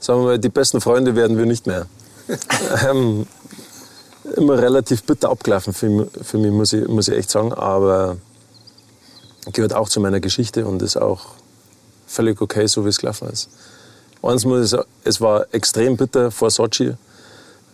sagen 0.00 0.20
wir 0.20 0.24
mal, 0.24 0.38
die 0.38 0.48
besten 0.48 0.80
Freunde 0.80 1.14
werden 1.14 1.38
wir 1.38 1.46
nicht 1.46 1.66
mehr. 1.66 1.86
ähm, 2.88 3.26
immer 4.36 4.58
relativ 4.58 5.04
bitter 5.04 5.30
abgelaufen 5.30 5.72
für, 5.72 6.08
für 6.22 6.38
mich, 6.38 6.50
muss 6.50 6.72
ich, 6.72 6.88
muss 6.88 7.08
ich 7.08 7.14
echt 7.14 7.30
sagen, 7.30 7.52
aber 7.52 8.16
gehört 9.52 9.74
auch 9.74 9.88
zu 9.88 10.00
meiner 10.00 10.20
Geschichte 10.20 10.66
und 10.66 10.82
ist 10.82 10.96
auch 10.96 11.26
völlig 12.06 12.40
okay, 12.40 12.66
so 12.66 12.84
wie 12.84 12.88
es 12.88 12.98
gelaufen 12.98 13.28
ist. 13.28 13.50
Eins 14.22 14.44
muss 14.44 14.64
ich 14.64 14.70
sagen, 14.70 14.88
es 15.04 15.20
war 15.20 15.46
extrem 15.52 15.96
bitter 15.96 16.30
vor 16.30 16.50
Sochi, 16.50 16.94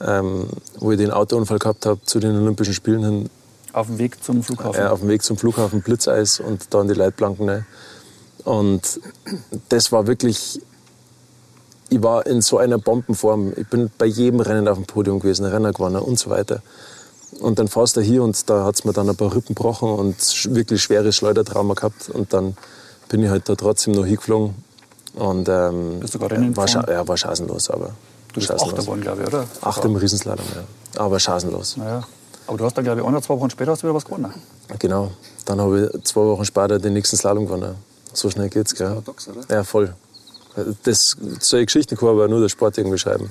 ähm, 0.00 0.46
wo 0.78 0.90
ich 0.92 0.98
den 0.98 1.12
Autounfall 1.12 1.58
gehabt 1.58 1.86
habe 1.86 2.00
zu 2.04 2.18
den 2.18 2.36
Olympischen 2.36 2.74
Spielen 2.74 3.04
hin 3.04 3.30
auf 3.72 3.86
dem 3.86 3.98
Weg 3.98 4.22
zum 4.22 4.42
Flughafen? 4.42 4.80
Ja, 4.80 4.90
auf 4.90 5.00
dem 5.00 5.08
Weg 5.08 5.22
zum 5.22 5.36
Flughafen 5.36 5.82
Blitzeis 5.82 6.40
und 6.40 6.72
da 6.72 6.80
in 6.82 6.88
die 6.88 6.94
Leitplanken 6.94 7.48
rein. 7.48 7.66
Und 8.44 9.00
das 9.68 9.92
war 9.92 10.06
wirklich, 10.06 10.60
ich 11.88 12.02
war 12.02 12.26
in 12.26 12.40
so 12.40 12.58
einer 12.58 12.78
Bombenform. 12.78 13.52
Ich 13.56 13.66
bin 13.66 13.90
bei 13.98 14.06
jedem 14.06 14.40
Rennen 14.40 14.68
auf 14.68 14.76
dem 14.76 14.86
Podium 14.86 15.20
gewesen, 15.20 15.44
Renner 15.44 15.72
gewonnen 15.72 16.00
und 16.02 16.18
so 16.18 16.30
weiter. 16.30 16.62
Und 17.40 17.58
dann 17.58 17.68
fährst 17.68 17.96
du 17.96 18.00
hier 18.00 18.22
und 18.22 18.48
da 18.50 18.64
hat 18.64 18.76
es 18.76 18.84
mir 18.84 18.92
dann 18.92 19.08
ein 19.08 19.16
paar 19.16 19.34
Rippen 19.34 19.54
gebrochen 19.54 19.88
und 19.90 20.16
wirklich 20.54 20.82
schweres 20.82 21.16
Schleudertrauma 21.16 21.74
gehabt. 21.74 22.08
Und 22.08 22.32
dann 22.32 22.56
bin 23.08 23.22
ich 23.22 23.30
halt 23.30 23.48
da 23.48 23.54
trotzdem 23.54 23.94
noch 23.94 24.04
hingeflogen. 24.04 24.54
Und 25.14 25.48
ähm, 25.48 26.00
Bist 26.00 26.18
gerade 26.18 26.36
Rennen 26.36 26.56
war, 26.56 26.68
ja, 26.68 27.06
war 27.06 27.16
chancenlos, 27.16 27.70
aber. 27.70 27.90
Du 28.32 28.34
bist 28.34 28.50
Achter 28.50 28.76
geworden, 28.76 29.00
glaube 29.00 29.22
ich, 29.22 29.26
oder? 29.26 29.44
Acht 29.60 29.84
im 29.84 29.96
Riesenslalom, 29.96 30.44
ja. 30.54 31.02
Aber 31.02 31.18
chancenlos. 31.18 31.76
Ja. 31.76 32.04
Aber 32.50 32.58
du 32.58 32.64
hast 32.64 32.76
dann, 32.76 32.82
glaube 32.82 33.00
ich, 33.00 33.06
auch 33.06 33.12
noch 33.12 33.22
zwei 33.22 33.38
Wochen 33.38 33.48
später 33.48 33.70
hast 33.70 33.84
du 33.84 33.86
wieder 33.86 33.94
was 33.94 34.04
gewonnen. 34.04 34.34
Genau. 34.80 35.12
Dann 35.44 35.60
habe 35.60 35.88
ich 35.94 36.02
zwei 36.02 36.22
Wochen 36.22 36.44
später 36.44 36.80
den 36.80 36.94
nächsten 36.94 37.16
Slalom 37.16 37.46
gewonnen. 37.46 37.76
So 38.12 38.28
schnell 38.28 38.48
geht's, 38.48 38.74
gell? 38.74 38.88
Paradox, 38.88 39.28
oder? 39.28 39.42
Ja, 39.48 39.62
voll. 39.62 39.94
Das, 40.82 41.16
solche 41.38 41.66
Geschichten 41.66 41.96
kann 41.96 42.08
aber 42.08 42.26
nur 42.26 42.40
der 42.40 42.48
Sport 42.48 42.76
irgendwie 42.76 42.98
schreiben. 42.98 43.30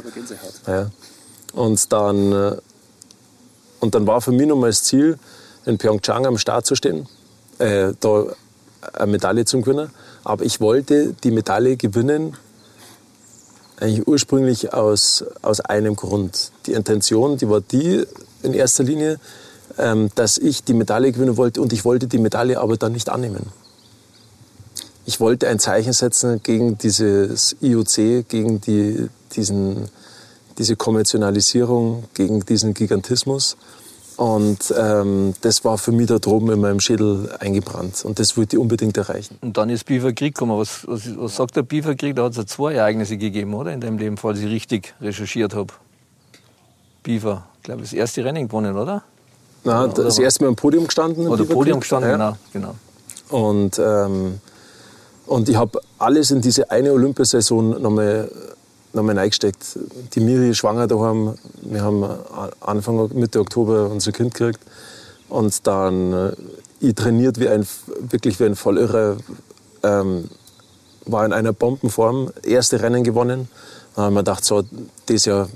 Ja. 0.65 0.89
Und 1.51 1.91
dann, 1.91 2.31
äh, 2.31 2.55
und 3.81 3.93
dann 3.93 4.07
war 4.07 4.21
für 4.21 4.31
mich 4.31 4.47
nochmal 4.47 4.69
das 4.69 4.83
Ziel, 4.83 5.19
in 5.65 5.77
Pyeongchang 5.77 6.25
am 6.25 6.37
Start 6.37 6.65
zu 6.65 6.75
stehen, 6.75 7.05
äh, 7.57 7.91
da 7.99 8.23
eine 8.93 9.11
Medaille 9.11 9.43
zu 9.43 9.59
gewinnen. 9.59 9.89
Aber 10.23 10.45
ich 10.45 10.61
wollte 10.61 11.13
die 11.25 11.31
Medaille 11.31 11.75
gewinnen, 11.75 12.37
eigentlich 13.79 14.07
ursprünglich 14.07 14.73
aus, 14.73 15.23
aus 15.41 15.61
einem 15.61 15.95
Grund. 15.95 16.51
Die 16.65 16.73
Intention, 16.73 17.37
die 17.37 17.49
war 17.49 17.61
die, 17.61 18.05
in 18.43 18.53
erster 18.53 18.83
Linie, 18.83 19.19
ähm, 19.77 20.09
dass 20.15 20.37
ich 20.37 20.63
die 20.63 20.73
Medaille 20.73 21.11
gewinnen 21.11 21.37
wollte 21.37 21.61
und 21.61 21.73
ich 21.73 21.85
wollte 21.85 22.07
die 22.07 22.17
Medaille 22.17 22.59
aber 22.59 22.77
dann 22.77 22.91
nicht 22.91 23.09
annehmen. 23.09 23.47
Ich 25.05 25.19
wollte 25.19 25.47
ein 25.47 25.59
Zeichen 25.59 25.93
setzen 25.93 26.41
gegen 26.43 26.77
dieses 26.77 27.55
IOC, 27.61 28.27
gegen 28.27 28.61
die, 28.61 29.09
diesen, 29.31 29.89
diese 30.57 30.75
Kommerzialisierung, 30.75 32.03
gegen 32.13 32.45
diesen 32.45 32.73
Gigantismus. 32.73 33.57
Und 34.19 34.73
ähm, 34.77 35.33
das 35.39 35.63
war 35.63 35.77
für 35.77 35.93
mich 35.93 36.07
da 36.07 36.19
droben 36.19 36.51
in 36.51 36.59
meinem 36.59 36.81
Schädel 36.81 37.29
eingebrannt. 37.39 38.03
Und 38.03 38.19
das 38.19 38.35
wollte 38.35 38.57
ich 38.57 38.61
unbedingt 38.61 38.97
erreichen. 38.97 39.37
Und 39.39 39.55
dann 39.55 39.69
ist 39.69 39.85
Biferkrieg 39.85 40.35
gekommen. 40.35 40.59
Was, 40.59 40.85
was, 40.85 41.03
was 41.17 41.37
sagt 41.37 41.55
der 41.55 41.63
Biferkrieg? 41.63 42.17
Da 42.17 42.25
hat 42.25 42.31
es 42.31 42.37
ja 42.37 42.45
zwei 42.45 42.73
Ereignisse 42.73 43.15
gegeben, 43.15 43.53
oder? 43.53 43.71
In 43.71 43.79
deinem 43.79 43.97
Leben, 43.97 44.17
falls 44.17 44.39
ich 44.39 44.47
richtig 44.47 44.93
recherchiert 44.99 45.55
habe. 45.55 45.73
Bifer 47.01 47.45
ich 47.59 47.63
glaube, 47.63 47.81
das 47.81 47.93
erste 47.93 48.25
Rennen 48.25 48.49
gewonnen, 48.49 48.75
oder? 48.75 49.03
Na, 49.63 49.85
oder, 49.85 50.03
das 50.03 50.19
erste 50.19 50.43
Mal 50.43 50.49
im 50.49 50.57
Podium 50.57 50.85
gestanden. 50.85 51.25
Oder 51.25 51.45
Podium 51.45 51.79
gestanden, 51.79 52.11
ja. 52.11 52.37
genau. 52.51 52.75
genau. 53.31 53.47
Und, 53.49 53.79
ähm, 53.79 54.41
und 55.27 55.47
ich 55.47 55.55
habe 55.55 55.79
alles 55.97 56.31
in 56.31 56.41
diese 56.41 56.69
eine 56.69 56.91
Olympiasaison 56.91 57.81
nochmal 57.81 58.29
noch 58.93 59.03
mal 59.03 59.17
reingesteckt. 59.17 59.77
Die 60.13 60.19
Miri 60.19 60.53
schwanger 60.55 60.87
daheim. 60.87 61.35
Wir 61.61 61.81
haben 61.81 62.05
Anfang 62.61 63.09
Mitte 63.13 63.39
Oktober 63.39 63.89
unser 63.89 64.11
Kind 64.11 64.33
gekriegt. 64.33 64.59
Und 65.29 65.67
dann 65.67 66.13
äh, 66.13 66.31
ich 66.79 66.95
trainiert 66.95 67.39
wie 67.39 67.49
ein, 67.49 67.67
wirklich 67.99 68.39
wie 68.39 68.45
ein 68.45 68.55
Vollirrer. 68.55 69.17
Ähm, 69.83 70.29
war 71.05 71.25
in 71.25 71.33
einer 71.33 71.53
Bombenform, 71.53 72.31
erste 72.43 72.81
Rennen 72.81 73.03
gewonnen. 73.03 73.49
Da 73.95 74.03
haben 74.03 74.13
wir 74.13 74.19
gedacht, 74.19 74.45
so, 74.45 74.63
das 75.07 75.25
Jahr, 75.25 75.49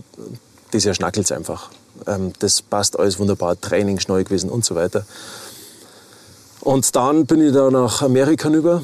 das 0.71 0.83
Jahr 0.83 0.95
schnackelt 0.95 1.25
es 1.25 1.31
einfach. 1.31 1.69
Ähm, 2.07 2.33
das 2.39 2.61
passt 2.61 2.97
alles 2.97 3.19
wunderbar, 3.19 3.59
Training 3.59 3.99
schnell 3.99 4.23
gewesen 4.23 4.49
und 4.49 4.65
so 4.65 4.75
weiter. 4.75 5.05
Und 6.61 6.95
dann 6.95 7.25
bin 7.25 7.45
ich 7.45 7.53
da 7.53 7.69
nach 7.69 8.01
Amerika 8.01 8.47
rüber, 8.49 8.81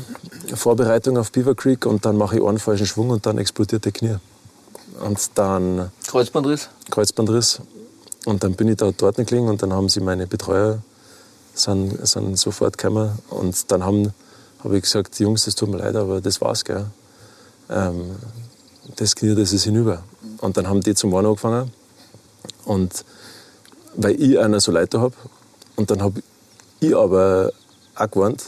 Vorbereitung 0.53 1.17
auf 1.17 1.31
Beaver 1.31 1.55
Creek 1.55 1.85
und 1.85 2.05
dann 2.05 2.17
mache 2.17 2.37
ich 2.37 2.43
einen 2.43 2.59
falschen 2.59 2.85
Schwung 2.85 3.09
und 3.09 3.25
dann 3.25 3.37
explodiert 3.37 3.85
der 3.85 3.93
Knie. 3.93 4.17
Und 4.99 5.31
dann... 5.35 5.91
Kreuzbandriss? 6.07 6.69
Kreuzbandriss. 6.89 7.61
Und 8.25 8.43
dann 8.43 8.53
bin 8.53 8.67
ich 8.67 8.77
da 8.77 8.91
dort 8.91 9.15
gelegen 9.15 9.47
und 9.47 9.61
dann 9.61 9.73
haben 9.73 9.89
sie 9.89 10.01
meine 10.01 10.27
Betreuer 10.27 10.79
sind, 11.53 12.07
sind 12.07 12.37
sofort 12.37 12.77
gekommen 12.77 13.17
und 13.29 13.71
dann 13.71 13.83
habe 13.83 14.77
ich 14.77 14.83
gesagt, 14.83 15.19
Jungs, 15.19 15.45
das 15.45 15.55
tut 15.55 15.69
mir 15.69 15.77
leid, 15.77 15.95
aber 15.95 16.21
das 16.21 16.41
war's, 16.41 16.63
gell. 16.63 16.85
Ähm, 17.69 18.15
das 18.95 19.15
Knie, 19.15 19.35
das 19.35 19.53
ist 19.53 19.63
hinüber. 19.63 20.03
Und 20.41 20.57
dann 20.57 20.67
haben 20.67 20.81
die 20.81 20.95
zum 20.95 21.11
Warnen 21.11 21.27
angefangen 21.27 21.71
und 22.65 23.05
weil 23.95 24.21
ich 24.21 24.39
einer 24.39 24.59
so 24.59 24.71
Leute 24.71 25.01
habe 25.01 25.15
und 25.75 25.91
dann 25.91 26.01
habe 26.01 26.21
ich 26.79 26.95
aber 26.95 27.51
auch 27.95 28.11
gewarnt, 28.11 28.43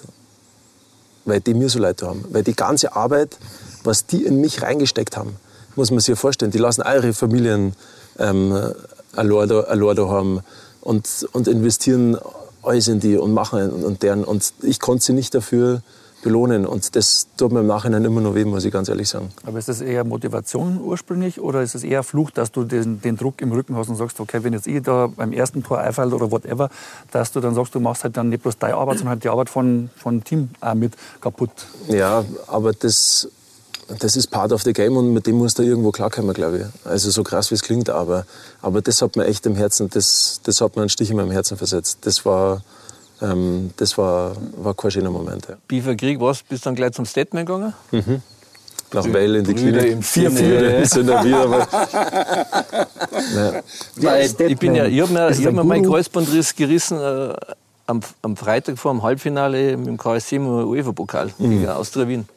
weil 1.25 1.41
die 1.41 1.53
mir 1.53 1.69
so 1.69 1.79
Leute 1.79 2.07
haben. 2.07 2.25
Weil 2.29 2.43
die 2.43 2.55
ganze 2.55 2.95
Arbeit, 2.95 3.37
was 3.83 4.05
die 4.05 4.23
in 4.25 4.39
mich 4.39 4.61
reingesteckt 4.61 5.17
haben, 5.17 5.35
muss 5.75 5.91
man 5.91 5.99
sich 5.99 6.09
ja 6.09 6.15
vorstellen. 6.15 6.51
Die 6.51 6.57
lassen 6.57 6.81
eure 6.81 7.13
Familien 7.13 7.73
ähm, 8.19 8.53
allein 9.15 9.49
da 9.49 10.07
haben 10.07 10.41
und, 10.81 11.27
und 11.31 11.47
investieren 11.47 12.17
alles 12.63 12.87
in 12.87 12.99
die 12.99 13.17
und 13.17 13.33
machen 13.33 13.71
und, 13.71 13.83
und 13.83 14.03
deren. 14.03 14.23
Und 14.23 14.53
ich 14.61 14.79
konnte 14.79 15.03
sie 15.03 15.13
nicht 15.13 15.33
dafür 15.33 15.81
belohnen. 16.21 16.65
Und 16.65 16.95
das 16.95 17.27
tut 17.37 17.51
mir 17.51 17.61
im 17.61 17.67
Nachhinein 17.67 18.05
immer 18.05 18.21
noch 18.21 18.35
weh, 18.35 18.45
muss 18.45 18.63
ich 18.65 18.71
ganz 18.71 18.89
ehrlich 18.89 19.09
sagen. 19.09 19.29
Aber 19.45 19.59
ist 19.59 19.67
das 19.67 19.81
eher 19.81 20.03
Motivation 20.03 20.79
ursprünglich 20.81 21.39
oder 21.41 21.61
ist 21.61 21.75
es 21.75 21.83
eher 21.83 22.03
Fluch, 22.03 22.31
dass 22.31 22.51
du 22.51 22.63
den, 22.63 23.01
den, 23.01 23.17
Druck 23.17 23.41
im 23.41 23.51
Rücken 23.51 23.75
hast 23.75 23.89
und 23.89 23.95
sagst, 23.95 24.19
okay, 24.19 24.43
wenn 24.43 24.53
jetzt 24.53 24.67
ich 24.67 24.81
da 24.81 25.07
beim 25.07 25.33
ersten 25.33 25.63
Tor 25.63 25.79
einfällt 25.79 26.13
oder 26.13 26.31
whatever, 26.31 26.69
dass 27.11 27.31
du 27.31 27.39
dann 27.39 27.55
sagst, 27.55 27.75
du 27.75 27.79
machst 27.79 28.03
halt 28.03 28.17
dann 28.17 28.29
nicht 28.29 28.43
bloß 28.43 28.57
deine 28.57 28.75
Arbeit, 28.75 28.99
sondern 28.99 29.13
halt 29.13 29.23
die 29.23 29.29
Arbeit 29.29 29.49
von, 29.49 29.89
von 29.97 30.23
Team 30.23 30.49
auch 30.61 30.73
mit 30.73 30.93
kaputt? 31.19 31.51
Ja, 31.87 32.23
aber 32.47 32.73
das, 32.73 33.27
das 33.99 34.15
ist 34.15 34.27
part 34.27 34.51
of 34.51 34.63
the 34.63 34.73
game 34.73 34.97
und 34.97 35.13
mit 35.13 35.27
dem 35.27 35.37
muss 35.37 35.53
da 35.53 35.63
irgendwo 35.63 35.91
klarkommen, 35.91 36.33
glaube 36.33 36.57
ich. 36.57 36.89
Also 36.89 37.09
so 37.09 37.23
krass, 37.23 37.51
wie 37.51 37.55
es 37.55 37.61
klingt, 37.61 37.89
aber, 37.89 38.25
aber 38.61 38.81
das 38.81 39.01
hat 39.01 39.15
mir 39.15 39.25
echt 39.25 39.45
im 39.45 39.55
Herzen, 39.55 39.89
das, 39.89 40.41
das 40.43 40.61
hat 40.61 40.75
mir 40.75 40.83
einen 40.83 40.89
Stich 40.89 41.09
in 41.09 41.17
meinem 41.17 41.31
Herzen 41.31 41.57
versetzt. 41.57 41.99
Das 42.01 42.25
war 42.25 42.61
ähm, 43.21 43.71
das 43.77 43.97
war, 43.97 44.35
war 44.57 44.73
kein 44.73 44.91
schöner 44.91 45.11
Moment. 45.11 45.47
Ja. 45.47 45.55
Biefer 45.67 45.95
Krieg, 45.95 46.19
was, 46.19 46.41
bist 46.43 46.65
du 46.65 46.69
dann 46.69 46.75
gleich 46.75 46.93
zum 46.93 47.05
Statement 47.05 47.47
gegangen? 47.47 47.73
Mhm. 47.91 48.21
Nach 48.93 49.05
Weil 49.13 49.35
in 49.37 49.45
die 49.45 49.53
Klinik. 49.53 49.85
Im 49.85 50.01
vier 50.01 50.29
Brüder 50.29 50.85
sind 50.85 51.07
dann 51.07 51.25
wieder. 51.25 51.43
Aber, 51.43 51.67
ja. 53.97 54.17
ich 54.19 54.57
bin 54.57 54.75
ja, 54.75 54.85
ich 54.85 55.01
habe 55.01 55.13
mir, 55.13 55.29
hab 55.29 55.53
mir 55.53 55.63
meinen 55.63 55.85
Kreuzbandriss 55.85 56.55
gerissen 56.55 56.99
äh, 56.99 57.33
am, 57.87 58.01
am, 58.21 58.35
Freitag 58.35 58.77
vor 58.77 58.91
dem 58.91 59.01
Halbfinale 59.01 59.77
mit 59.77 59.87
dem 59.87 59.97
KSC 59.97 60.35
im 60.37 60.47
UEFA-Pokal 60.47 61.31
mhm. 61.37 61.49
gegen 61.49 61.69
Austria 61.69 62.07
Wien. 62.07 62.27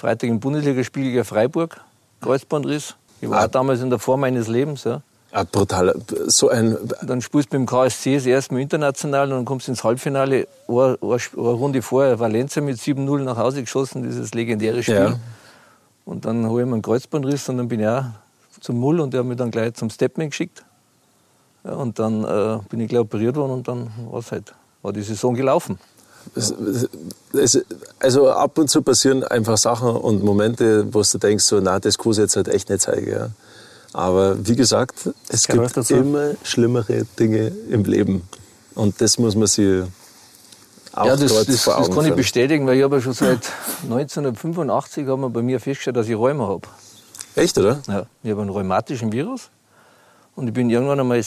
Freitag 0.00 0.30
im 0.30 0.40
Bundesligaspiel 0.40 1.04
gegen 1.04 1.24
Freiburg, 1.26 1.78
Kreuzbandriss. 2.22 2.94
Ich 3.20 3.28
war 3.28 3.40
ah. 3.40 3.48
damals 3.48 3.82
in 3.82 3.90
der 3.90 3.98
Form 3.98 4.20
meines 4.20 4.48
Lebens. 4.48 4.84
Ja. 4.84 5.02
Ah, 5.30 5.44
brutal. 5.44 5.94
So 6.26 6.48
ein 6.48 6.74
dann 7.02 7.20
spielst 7.20 7.52
du 7.52 7.58
dem 7.58 7.66
KSC 7.66 8.14
das 8.14 8.24
erste 8.24 8.54
Mal 8.54 8.60
international 8.60 9.30
und 9.30 9.38
dann 9.40 9.44
kommst 9.44 9.66
du 9.66 9.72
ins 9.72 9.84
Halbfinale. 9.84 10.48
Eine, 10.66 10.98
eine, 11.02 11.18
eine 11.36 11.48
Runde 11.48 11.82
vorher 11.82 12.18
Valencia 12.18 12.62
mit 12.62 12.78
7-0 12.78 13.18
nach 13.18 13.36
Hause 13.36 13.60
geschossen, 13.60 14.02
dieses 14.02 14.32
legendäre 14.32 14.82
Spiel. 14.82 14.94
Ja. 14.94 15.18
Und 16.06 16.24
dann 16.24 16.46
habe 16.46 16.60
ich 16.60 16.66
mir 16.66 16.72
einen 16.72 16.82
Kreuzbandriss 16.82 17.50
und 17.50 17.58
dann 17.58 17.68
bin 17.68 17.80
ich 17.80 17.86
auch 17.86 18.04
zum 18.60 18.78
Mull 18.78 19.00
und 19.00 19.12
der 19.12 19.20
hat 19.20 19.26
mich 19.26 19.36
dann 19.36 19.50
gleich 19.50 19.74
zum 19.74 19.90
Stepman 19.90 20.30
geschickt. 20.30 20.64
Ja, 21.62 21.74
und 21.74 21.98
dann 21.98 22.24
äh, 22.24 22.58
bin 22.70 22.80
ich 22.80 22.88
gleich 22.88 23.02
operiert 23.02 23.36
worden 23.36 23.52
und 23.52 23.68
dann 23.68 23.90
war's 24.10 24.32
halt, 24.32 24.54
war 24.80 24.94
die 24.94 25.02
Saison 25.02 25.34
gelaufen. 25.34 25.78
Es, 26.34 26.54
es, 27.32 27.64
also 27.98 28.30
ab 28.30 28.58
und 28.58 28.68
zu 28.68 28.82
passieren 28.82 29.24
einfach 29.24 29.56
Sachen 29.56 29.88
und 29.88 30.22
Momente, 30.22 30.92
wo 30.92 31.02
du 31.02 31.18
denkst, 31.18 31.44
so, 31.44 31.60
na, 31.60 31.78
das 31.80 31.98
kann 31.98 32.12
ich 32.12 32.18
jetzt 32.18 32.36
halt 32.36 32.48
echt 32.48 32.68
nicht 32.68 32.82
zeigen. 32.82 33.10
Ja. 33.10 33.30
Aber 33.92 34.46
wie 34.46 34.56
gesagt, 34.56 35.10
es 35.28 35.46
Kann 35.46 35.66
gibt 35.66 35.90
immer 35.90 36.32
schlimmere 36.44 37.04
Dinge 37.18 37.52
im 37.70 37.84
Leben. 37.84 38.22
Und 38.74 39.00
das 39.00 39.18
muss 39.18 39.34
man 39.34 39.48
sich 39.48 39.82
auch 40.92 41.06
ja, 41.06 41.16
das, 41.16 41.32
dort 41.32 41.48
das, 41.48 41.62
vor 41.62 41.76
Augen 41.76 41.86
Das 41.86 41.96
kann 41.96 42.06
ich 42.06 42.14
bestätigen, 42.14 42.66
weil 42.66 42.76
ich 42.76 42.82
habe 42.82 42.96
ja 42.96 43.02
schon 43.02 43.12
seit 43.12 43.40
1985 43.82 45.06
haben 45.06 45.22
wir 45.22 45.30
bei 45.30 45.42
mir 45.42 45.60
festgestellt, 45.60 45.96
dass 45.96 46.08
ich 46.08 46.16
Rheuma 46.16 46.46
habe. 46.48 46.68
Echt, 47.36 47.56
oder? 47.58 47.80
Ja, 47.86 48.06
ich 48.22 48.30
habe 48.30 48.40
einen 48.40 48.50
rheumatischen 48.50 49.12
Virus. 49.12 49.50
Und 50.34 50.48
ich 50.48 50.54
bin 50.54 50.70
irgendwann 50.70 50.98
einmal 51.00 51.22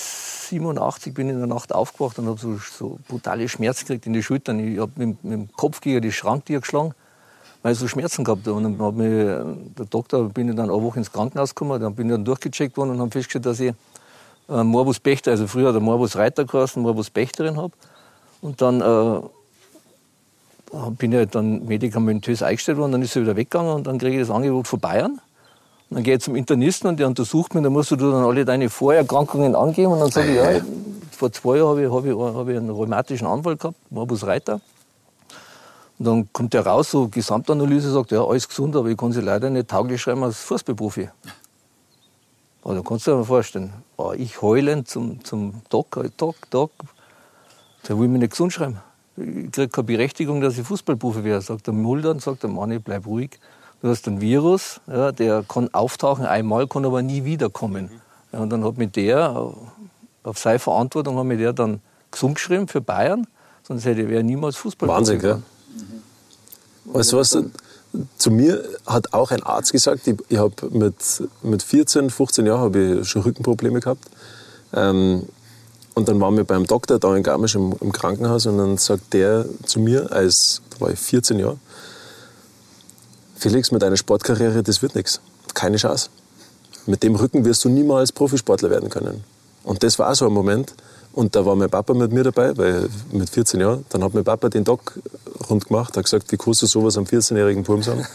87 0.54 1.14
bin 1.14 1.30
in 1.30 1.38
der 1.38 1.48
Nacht 1.48 1.74
aufgewacht 1.74 2.20
und 2.20 2.28
habe 2.28 2.40
so, 2.40 2.58
so 2.58 3.00
brutale 3.08 3.48
Schmerzen 3.50 3.86
gekriegt 3.86 4.06
in 4.06 4.14
die 4.14 4.24
Schultern. 4.24 4.60
Ich 4.60 4.80
habe 4.80 4.92
mit, 4.96 5.24
mit, 5.24 5.34
dem 5.34 5.54
Kopf 5.54 5.82
gegen 5.82 6.02
die 6.02 6.12
Schranktür 6.12 6.62
geschlagen 6.62 6.94
weil 7.64 7.72
ich 7.72 7.80
so 7.80 7.88
Schmerzen 7.88 8.24
gehabt 8.24 8.46
habe. 8.46 8.54
Und 8.54 8.64
dann 8.64 8.78
hat 8.86 8.94
mich 8.94 9.08
der 9.10 9.86
Doktor, 9.90 10.30
bin 10.30 10.50
ich 10.50 10.56
dann 10.56 10.70
eine 10.70 10.82
Woche 10.82 11.00
ins 11.00 11.12
Krankenhaus 11.12 11.56
gekommen, 11.56 11.82
dann 11.82 11.96
bin 11.96 12.08
ich 12.08 12.14
dann 12.14 12.26
durchgecheckt 12.26 12.78
worden 12.78 12.92
und 12.92 13.00
habe 13.00 13.10
festgestellt, 13.10 13.46
dass 13.46 13.60
ich 13.60 13.74
äh, 14.50 14.64
Morbus 14.64 15.00
Bechter, 15.00 15.32
also 15.32 15.48
früher 15.48 15.72
der 15.72 15.82
Morbus 15.82 16.18
Reiter 16.18 16.46
geheißen, 16.46 16.82
Morbus 16.82 17.10
Bechterin 17.10 17.58
habe. 17.58 17.74
Und 18.42 18.62
dann 18.62 18.82
äh, 18.82 19.22
bin 20.98 21.14
ich 21.14 21.18
halt 21.18 21.36
dann 21.36 21.66
medikamentös 21.66 22.44
eingestellt 22.44 22.78
worden, 22.78 22.92
dann 22.92 23.02
ist 23.02 23.16
er 23.16 23.22
wieder 23.22 23.38
weggegangen 23.38 23.74
und 23.74 23.88
dann 23.88 23.98
kriege 23.98 24.20
ich 24.20 24.28
das 24.28 24.36
Angebot 24.36 24.68
von 24.68 24.80
Bayern. 24.80 25.22
Dann 25.94 26.02
gehe 26.02 26.16
ich 26.16 26.22
zum 26.22 26.36
Internisten 26.36 26.90
und 26.90 27.00
der 27.00 27.06
untersucht 27.06 27.54
mich, 27.54 27.64
dann 27.64 27.72
musst 27.72 27.92
du 27.92 27.96
dann 27.96 28.26
alle 28.26 28.46
deine 28.46 28.70
Vorerkrankungen 28.70 29.56
angeben 29.56 29.92
und 29.92 30.00
dann 30.00 30.10
sage 30.10 30.32
ich, 30.32 30.36
ja, 30.38 30.62
vor 31.12 31.32
zwei 31.32 31.58
Jahren 31.58 31.70
habe 31.70 31.84
ich, 31.84 31.92
habe 31.92 32.10
ich, 32.10 32.36
habe 32.36 32.52
ich 32.52 32.58
einen 32.58 32.72
rheumatischen 32.72 33.28
Anfall 33.28 33.58
gehabt, 33.58 33.78
Morbus 33.92 34.26
Reiter. 34.26 34.60
Und 36.00 36.06
dann 36.06 36.34
kommt 36.34 36.56
der 36.56 36.66
raus, 36.66 36.90
so 36.90 37.08
Gesamtanalyse, 37.08 37.92
sagt, 37.92 38.12
ja, 38.12 38.26
alles 38.26 38.48
gesund, 38.48 38.76
aber 38.76 38.90
ich 38.90 38.98
kann 38.98 39.12
sie 39.12 39.22
leider 39.22 39.52
nicht 39.52 39.68
tauglich 39.68 40.02
schreiben 40.02 40.24
als 40.24 40.40
Fußballprofi. 40.40 41.10
Aber 42.64 42.74
da 42.74 42.82
kannst 42.82 43.06
du 43.06 43.12
dir 43.12 43.18
mal 43.18 43.24
vorstellen, 43.24 43.74
oh, 43.98 44.14
ich 44.18 44.42
heulend 44.42 44.88
zum, 44.88 45.24
zum 45.24 45.62
Doc, 45.70 46.00
Doc, 46.18 46.36
Doc, 46.50 46.72
der 47.88 48.00
will 48.00 48.08
mich 48.08 48.20
nicht 48.20 48.32
gesund 48.32 48.52
schreiben. 48.52 48.80
Ich 49.16 49.52
kriege 49.52 49.68
keine 49.68 49.84
Berechtigung, 49.86 50.42
dass 50.42 50.58
ich 50.58 50.66
Fußballprofi 50.66 51.24
wäre. 51.24 51.40
Sagt 51.42 51.68
der 51.68 51.74
Mulder 51.74 52.12
und 52.12 52.22
sagt 52.22 52.42
der 52.42 52.50
Mann, 52.50 52.72
ich 52.72 52.84
bleib 52.84 53.06
ruhig. 53.06 53.40
Du 53.84 53.90
hast 53.90 54.08
einen 54.08 54.22
Virus, 54.22 54.80
ja, 54.88 55.12
der 55.12 55.44
kann 55.46 55.68
auftauchen 55.74 56.26
einmal, 56.26 56.68
kann 56.68 56.86
aber 56.86 57.02
nie 57.02 57.26
wiederkommen. 57.26 57.92
Ja, 58.32 58.40
und 58.40 58.50
dann 58.50 58.64
hat 58.64 58.78
mir 58.78 58.88
der, 58.88 59.54
auf 60.24 60.40
seine 60.40 60.60
Verantwortung, 60.60 61.18
hat 61.18 61.26
mir 61.26 61.36
der 61.36 61.52
dann 61.52 61.82
gesund 62.10 62.36
geschrieben 62.36 62.70
für 62.70 62.80
Bayern, 62.80 63.28
sonst 63.62 63.84
hätte 63.84 64.04
er 64.04 64.24
niemals 64.24 64.56
Fußball 64.56 64.88
Wahnsinn, 64.88 65.20
gell? 65.20 65.44
Weißt 66.86 67.12
du 67.12 67.18
was? 67.18 67.38
Zu 68.18 68.32
mir 68.32 68.64
hat 68.86 69.14
auch 69.14 69.32
ein 69.32 69.44
Arzt 69.44 69.74
gesagt, 69.74 70.08
ich, 70.08 70.16
ich 70.30 70.38
habe 70.38 70.54
mit, 70.72 70.96
mit 71.42 71.62
14, 71.62 72.10
15 72.10 72.46
Jahren 72.46 72.62
habe 72.62 73.02
ich 73.02 73.10
schon 73.10 73.24
Rückenprobleme 73.24 73.82
gehabt. 73.82 74.06
Ähm, 74.74 75.24
und 75.94 76.08
dann 76.08 76.22
waren 76.22 76.38
wir 76.38 76.46
beim 76.46 76.66
Doktor 76.66 77.00
da 77.00 77.14
in 77.18 77.22
Garmisch 77.22 77.56
im, 77.56 77.76
im, 77.82 77.92
Krankenhaus 77.92 78.46
und 78.46 78.58
dann 78.58 78.78
sagt 78.78 79.12
der 79.12 79.46
zu 79.66 79.82
mir, 79.82 80.10
als 80.14 80.62
da 80.70 80.80
war 80.80 80.90
ich 80.92 81.00
14 81.00 81.38
Jahre, 81.38 81.58
Felix, 83.44 83.74
mit 83.74 83.82
deiner 83.82 83.98
Sportkarriere, 83.98 84.64
das 84.64 84.82
wird 84.82 84.96
nichts. 84.96 85.20
Keine 85.54 85.76
Chance. 85.76 86.08
Mit 86.86 87.04
dem 87.04 87.14
Rücken 87.16 87.44
wirst 87.44 87.66
du 87.66 87.68
niemals 87.70 88.14
Profisportler 88.14 88.70
werden 88.70 88.90
können. 88.90 89.26
Und 89.66 89.84
das 89.84 90.00
war 90.00 90.16
so 90.16 90.28
ein 90.28 90.32
Moment, 90.32 90.74
und 91.12 91.36
da 91.36 91.46
war 91.46 91.58
mein 91.58 91.70
Papa 91.70 91.94
mit 91.94 92.14
mir 92.14 92.24
dabei, 92.24 92.58
weil 92.58 92.88
mit 93.12 93.30
14 93.30 93.60
Jahren. 93.60 93.86
Dann 93.90 94.02
hat 94.02 94.14
mein 94.14 94.24
Papa 94.24 94.48
den 94.48 94.64
Doc 94.64 94.98
rund 95.50 95.68
gemacht, 95.68 95.98
hat 95.98 96.06
gesagt, 96.06 96.32
wie 96.32 96.38
kannst 96.38 96.62
du 96.62 96.68
sowas 96.68 96.96
am 96.96 97.04
14-jährigen 97.04 97.64
Burm 97.64 97.84
sagen? 97.84 98.08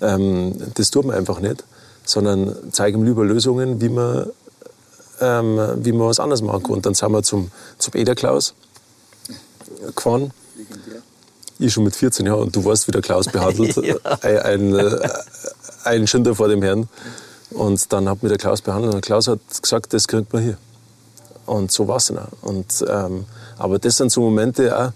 ähm, 0.00 0.54
das 0.74 0.92
tut 0.92 1.06
man 1.06 1.16
einfach 1.16 1.40
nicht, 1.40 1.64
sondern 2.04 2.54
zeige 2.70 2.98
ihm 2.98 3.04
lieber 3.04 3.24
Lösungen, 3.24 3.80
wie 3.80 3.88
man, 3.88 4.30
ähm, 5.20 5.58
wie 5.78 5.90
man 5.90 6.06
was 6.06 6.20
anderes 6.20 6.40
machen 6.40 6.62
kann. 6.62 6.74
Und 6.74 6.86
dann 6.86 6.94
sind 6.94 7.10
wir 7.10 7.24
zum, 7.24 7.50
zum 7.78 7.94
Ederklaus 7.94 8.54
gefahren. 9.96 10.30
Ich 11.58 11.72
schon 11.72 11.84
mit 11.84 11.96
14 11.96 12.26
Jahren 12.26 12.40
und 12.40 12.54
du 12.54 12.64
weißt, 12.64 12.86
wie 12.86 12.92
der 12.92 13.02
Klaus 13.02 13.26
behandelt. 13.26 13.76
ja. 13.82 13.96
ein, 14.22 14.38
ein, 14.38 14.74
äh, 14.76 15.08
ein 15.84 16.06
Schinder 16.06 16.34
vor 16.34 16.48
dem 16.48 16.62
Herrn. 16.62 16.88
Und 17.50 17.92
dann 17.92 18.08
hat 18.08 18.22
mir 18.22 18.28
der 18.28 18.38
Klaus 18.38 18.60
behandelt 18.60 18.94
und 18.94 19.04
der 19.04 19.06
Klaus 19.06 19.26
hat 19.26 19.40
gesagt, 19.60 19.92
das 19.92 20.06
kriegt 20.06 20.32
man 20.32 20.42
hier. 20.42 20.58
Und 21.46 21.72
so 21.72 21.88
war 21.88 21.96
es 21.96 22.06
dann 22.06 22.18
auch. 22.18 22.42
Und, 22.42 22.84
ähm, 22.88 23.24
aber 23.56 23.78
das 23.78 23.96
sind 23.96 24.12
so 24.12 24.20
Momente, 24.20 24.76
auch, 24.76 24.92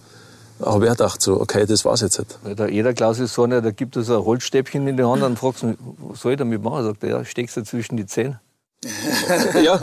habe 0.67 0.85
ich 0.85 0.91
auch 0.91 0.97
gedacht, 0.97 1.23
so, 1.23 1.41
okay, 1.41 1.65
das 1.67 1.85
war's 1.85 2.03
jetzt. 2.03 2.19
Halt. 2.19 2.39
Weil 2.43 2.55
der 2.55 2.71
jeder 2.71 2.93
Klaus 2.93 3.19
ist 3.19 3.35
so 3.35 3.45
einer, 3.45 3.63
der 3.63 3.73
gibt 3.73 3.97
uns 3.97 4.11
ein 4.11 4.23
Holzstäbchen 4.23 4.87
in 4.87 4.97
die 4.97 5.03
Hand 5.03 5.23
und 5.23 5.39
fragt, 5.39 5.65
was 5.99 6.21
soll 6.21 6.33
ich 6.33 6.39
damit 6.39 6.63
machen? 6.63 6.85
Sagt 6.85 7.03
er, 7.05 7.09
ja, 7.09 7.25
steckst 7.25 7.57
du 7.57 7.65
zwischen 7.65 7.97
die 7.97 8.07
Zähne. 8.07 8.41
ja. 9.63 9.81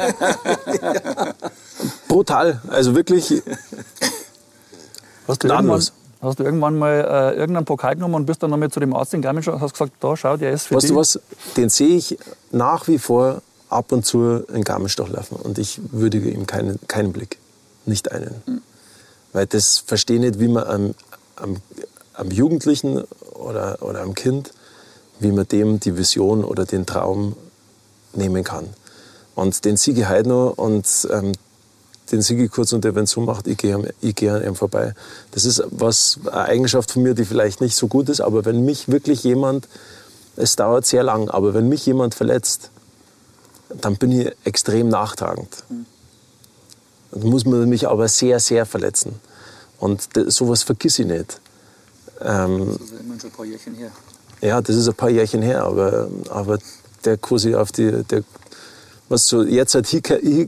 Brutal. 2.07 2.61
Also 2.67 2.95
wirklich. 2.95 3.41
Hast 5.27 5.43
du, 5.43 5.47
irgendwann, 5.47 5.83
hast 6.21 6.39
du 6.39 6.43
irgendwann 6.43 6.77
mal 6.77 7.33
äh, 7.33 7.37
irgendeinen 7.37 7.65
Pokal 7.65 7.95
genommen 7.95 8.15
und 8.15 8.25
bist 8.25 8.43
dann 8.43 8.49
nochmal 8.49 8.69
zu 8.69 8.79
dem 8.79 8.93
Arzt 8.93 9.13
in 9.13 9.21
Garmisch 9.21 9.47
und 9.47 9.61
hast 9.61 9.73
gesagt, 9.73 9.93
da 9.99 10.17
schau, 10.17 10.37
der 10.37 10.51
ist 10.51 10.67
für 10.67 10.75
Weißt 10.75 10.83
dich. 10.83 10.91
du 10.91 10.97
was, 10.97 11.19
den 11.55 11.69
sehe 11.69 11.95
ich 11.95 12.17
nach 12.51 12.87
wie 12.87 12.97
vor 12.97 13.41
ab 13.69 13.91
und 13.91 14.05
zu 14.05 14.43
in 14.53 14.63
Garmisch 14.63 14.95
durchlaufen 14.95 15.37
und 15.37 15.57
ich 15.57 15.79
würdige 15.91 16.29
ihm 16.29 16.47
keinen, 16.47 16.79
keinen 16.87 17.13
Blick. 17.13 17.37
Nicht 17.85 18.11
einen. 18.11 18.41
Mhm. 18.45 18.61
Weil 19.31 19.45
das 19.45 19.77
verstehe 19.77 20.19
nicht, 20.19 20.39
wie 20.39 20.47
man 20.47 20.63
einem, 20.63 20.95
am, 21.35 21.57
am 22.13 22.31
Jugendlichen 22.31 23.03
oder, 23.33 23.77
oder 23.81 24.01
am 24.01 24.15
Kind, 24.15 24.51
wie 25.19 25.31
man 25.31 25.47
dem 25.47 25.79
die 25.79 25.97
Vision 25.97 26.43
oder 26.43 26.65
den 26.65 26.85
Traum 26.85 27.35
nehmen 28.13 28.43
kann. 28.43 28.67
Und 29.35 29.63
den 29.65 29.77
Sigi 29.77 30.01
Heidner 30.01 30.57
und 30.57 31.07
ähm, 31.11 31.31
den 32.11 32.21
Sigi 32.21 32.47
kurz 32.47 32.71
Intervention 32.71 33.25
macht, 33.25 33.47
ich 33.47 33.57
gehe, 33.57 33.93
ich 34.01 34.15
gehe 34.15 34.33
an 34.33 34.43
ihm 34.43 34.55
vorbei. 34.55 34.93
Das 35.31 35.45
ist 35.45 35.63
was, 35.69 36.19
eine 36.25 36.45
Eigenschaft 36.45 36.91
von 36.91 37.03
mir, 37.03 37.13
die 37.13 37.25
vielleicht 37.25 37.61
nicht 37.61 37.75
so 37.75 37.87
gut 37.87 38.09
ist, 38.09 38.21
aber 38.21 38.45
wenn 38.45 38.65
mich 38.65 38.89
wirklich 38.89 39.23
jemand, 39.23 39.67
es 40.35 40.55
dauert 40.55 40.85
sehr 40.85 41.03
lang, 41.03 41.29
aber 41.29 41.53
wenn 41.53 41.69
mich 41.69 41.85
jemand 41.85 42.15
verletzt, 42.15 42.71
dann 43.69 43.97
bin 43.97 44.11
ich 44.11 44.31
extrem 44.43 44.89
nachtragend. 44.89 45.63
Dann 47.11 47.29
muss 47.29 47.45
man 47.45 47.67
mich 47.69 47.87
aber 47.87 48.07
sehr, 48.07 48.39
sehr 48.39 48.65
verletzen. 48.65 49.19
Und 49.79 50.15
das, 50.15 50.35
sowas 50.35 50.63
vergiss 50.63 50.99
ich 50.99 51.05
nicht. 51.05 51.39
Ähm, 52.21 52.77
das 52.77 52.81
ist 52.81 52.99
immer 52.99 53.19
schon 53.19 53.29
ein 53.29 53.35
paar 53.35 53.45
Jährchen 53.45 53.75
her. 53.75 53.91
Ja, 54.41 54.61
das 54.61 54.75
ist 54.75 54.87
ein 54.87 54.95
paar 54.95 55.09
Jährchen 55.09 55.41
her, 55.41 55.63
aber, 55.63 56.09
aber 56.29 56.59
der 57.05 57.17
quasi 57.17 57.55
auf 57.55 57.71
die, 57.71 58.03
der, 58.03 58.23
was 59.09 59.27
so 59.27 59.43
jetzt 59.43 59.75
halt 59.75 59.87
hier, 59.87 60.01
hier, 60.21 60.47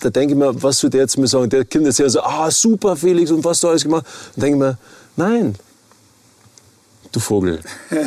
da 0.00 0.10
denke 0.10 0.34
ich 0.34 0.38
mir, 0.38 0.62
was 0.62 0.78
soll 0.78 0.90
der 0.90 1.02
jetzt 1.02 1.16
mir 1.16 1.26
sagen? 1.26 1.48
Der 1.48 1.64
Kind 1.64 1.86
ist 1.86 1.98
ja 1.98 2.08
so, 2.08 2.20
ah, 2.20 2.50
super 2.50 2.96
Felix 2.96 3.30
und 3.30 3.44
was 3.44 3.60
du 3.60 3.68
alles 3.68 3.84
gemacht. 3.84 4.04
Dann 4.34 4.42
denke 4.42 4.56
ich 4.56 4.60
mir, 4.60 4.78
nein, 5.16 5.54
du 7.12 7.20
Vogel. 7.20 7.60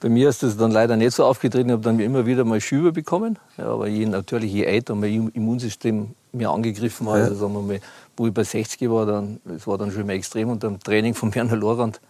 Bei 0.00 0.08
mir 0.08 0.30
ist 0.30 0.42
das 0.42 0.56
dann 0.56 0.72
leider 0.72 0.96
nicht 0.96 1.14
so 1.14 1.24
aufgetreten. 1.24 1.68
Ich 1.68 1.74
habe 1.74 1.82
dann 1.82 2.00
immer 2.00 2.26
wieder 2.26 2.44
mal 2.44 2.60
Schübe 2.60 2.90
bekommen. 2.90 3.38
Ja, 3.56 3.66
aber 3.66 3.86
je, 3.86 4.04
natürlich, 4.06 4.52
je 4.52 4.64
älter 4.64 4.96
mein 4.96 5.30
Immunsystem 5.32 6.16
mir 6.32 6.50
angegriffen 6.50 7.08
hat, 7.08 7.20
also 7.20 7.34
sagen 7.36 7.52
wir 7.52 7.62
mal, 7.62 7.80
wo 8.16 8.26
ich 8.26 8.34
bei 8.34 8.42
60 8.42 8.90
war, 8.90 9.06
dann, 9.06 9.40
das 9.44 9.64
war 9.66 9.78
dann 9.78 9.92
schon 9.92 10.00
immer 10.00 10.14
extrem 10.14 10.48
unter 10.48 10.68
dem 10.68 10.80
Training 10.80 11.14
von 11.14 11.32
Werner 11.34 11.54
Lorand. 11.54 12.00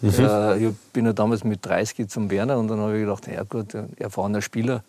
Mhm. 0.00 0.10
Äh, 0.18 0.66
ich 0.66 0.74
bin 0.92 1.06
ja 1.06 1.12
damals 1.12 1.44
mit 1.44 1.64
30 1.64 2.08
zum 2.08 2.30
Werner 2.30 2.58
und 2.58 2.66
dann 2.66 2.80
habe 2.80 2.96
ich 2.96 3.04
gedacht, 3.04 3.28
ja 3.28 3.44
gut, 3.44 3.76
erfahrener 3.96 4.42
Spieler, 4.42 4.82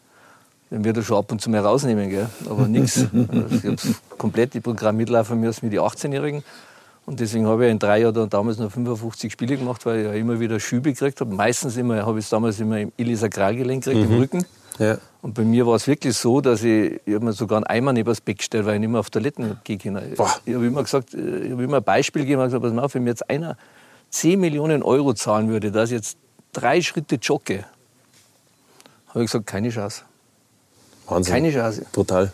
den 0.69 0.83
wird 0.83 0.97
er 0.97 1.03
schon 1.03 1.17
ab 1.17 1.31
und 1.31 1.41
zu 1.41 1.49
mal 1.49 1.61
rausnehmen, 1.61 2.09
gell? 2.09 2.29
aber 2.49 2.67
nichts. 2.67 3.05
Ich 3.13 3.65
habe 3.65 3.77
komplett 4.17 4.53
die 4.53 4.59
Programm 4.59 4.97
mitlaufen 4.97 5.39
müssen 5.39 5.63
wie 5.63 5.69
die 5.69 5.79
18-Jährigen. 5.79 6.43
Und 7.05 7.21
deswegen 7.21 7.47
habe 7.47 7.65
ich 7.65 7.71
in 7.71 7.79
drei 7.79 8.01
Jahren 8.01 8.29
damals 8.29 8.57
noch 8.57 8.69
55 8.69 9.31
Spiele 9.31 9.55
gemacht, 9.55 9.85
weil 9.85 9.99
ich 9.99 10.05
ja 10.05 10.13
immer 10.13 10.41
wieder 10.41 10.59
Schübe 10.59 10.91
gekriegt 10.91 11.21
habe. 11.21 11.33
Meistens 11.33 11.77
immer, 11.77 12.05
habe 12.05 12.19
ich 12.19 12.25
es 12.25 12.29
damals 12.29 12.59
immer 12.59 12.79
im 12.79 12.91
Ilisakralgelenk 12.97 13.85
gekriegt, 13.85 14.09
mhm. 14.09 14.13
im 14.13 14.19
Rücken. 14.19 14.45
Ja. 14.77 14.97
Und 15.21 15.33
bei 15.33 15.43
mir 15.43 15.65
war 15.65 15.75
es 15.75 15.87
wirklich 15.87 16.15
so, 16.17 16.41
dass 16.41 16.63
ich, 16.63 16.99
ich 17.05 17.19
mir 17.19 17.31
sogar 17.31 17.57
einen 17.57 17.65
Eimer 17.65 17.93
neben 17.93 18.07
das 18.07 18.19
Bett 18.19 18.39
gestellt, 18.39 18.65
weil 18.65 18.75
ich 18.75 18.81
nicht 18.81 18.89
mehr 18.89 18.99
auf 18.99 19.09
Toiletten 19.09 19.57
gehe. 19.63 19.77
Ich 19.77 19.85
habe 19.87 20.67
immer 20.67 20.83
gesagt, 20.83 21.13
ich 21.13 21.51
habe 21.51 21.63
immer 21.63 21.77
ein 21.77 21.83
Beispiel 21.83 22.23
gegeben, 22.23 22.41
ich 22.41 22.47
gesagt, 22.47 22.63
pass 22.63 22.73
mal 22.73 22.83
auf, 22.83 22.93
wenn 22.93 23.03
mir 23.03 23.11
jetzt 23.11 23.29
einer 23.29 23.57
10 24.09 24.39
Millionen 24.39 24.83
Euro 24.83 25.13
zahlen 25.13 25.49
würde, 25.49 25.71
dass 25.71 25.89
ich 25.89 25.95
jetzt 25.95 26.17
drei 26.51 26.81
Schritte 26.81 27.15
jogge, 27.15 27.63
habe 29.09 29.23
ich 29.23 29.31
gesagt, 29.31 29.47
keine 29.47 29.69
Chance. 29.69 30.03
Wahnsinn. 31.07 31.33
Keine 31.33 31.51
Chance. 31.51 31.85
Total. 31.91 32.31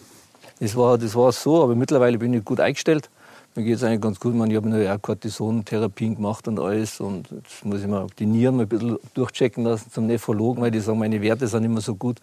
Das 0.60 0.76
war, 0.76 0.98
das 0.98 1.16
war 1.16 1.32
so, 1.32 1.64
aber 1.64 1.76
mittlerweile 1.76 2.18
bin 2.18 2.34
ich 2.34 2.44
gut 2.44 2.60
eingestellt. 2.60 3.10
Mir 3.56 3.66
geht 3.66 3.76
es 3.76 3.84
eigentlich 3.84 4.02
ganz 4.02 4.20
gut. 4.20 4.34
Ich, 4.34 4.56
habe 4.56 4.84
ja 4.84 4.96
auch 4.96 5.02
Cortison-Therapien 5.02 6.16
gemacht 6.16 6.48
und 6.48 6.60
alles. 6.60 7.00
Und 7.00 7.30
jetzt 7.30 7.64
muss 7.64 7.82
ich 7.82 7.88
mal 7.88 8.08
die 8.18 8.26
Nieren 8.26 8.56
mal 8.56 8.64
ein 8.64 8.70
bisschen 8.70 8.98
durchchecken 9.14 9.64
lassen 9.64 9.92
zum 9.92 10.08
Nephrologen, 10.08 10.64
weil 10.64 10.72
die 10.72 10.80
sagen, 10.80 10.98
meine 10.98 11.22
Werte 11.22 11.48
sind 11.48 11.64
immer 11.64 11.82
so 11.82 11.94
gut. 11.94 12.18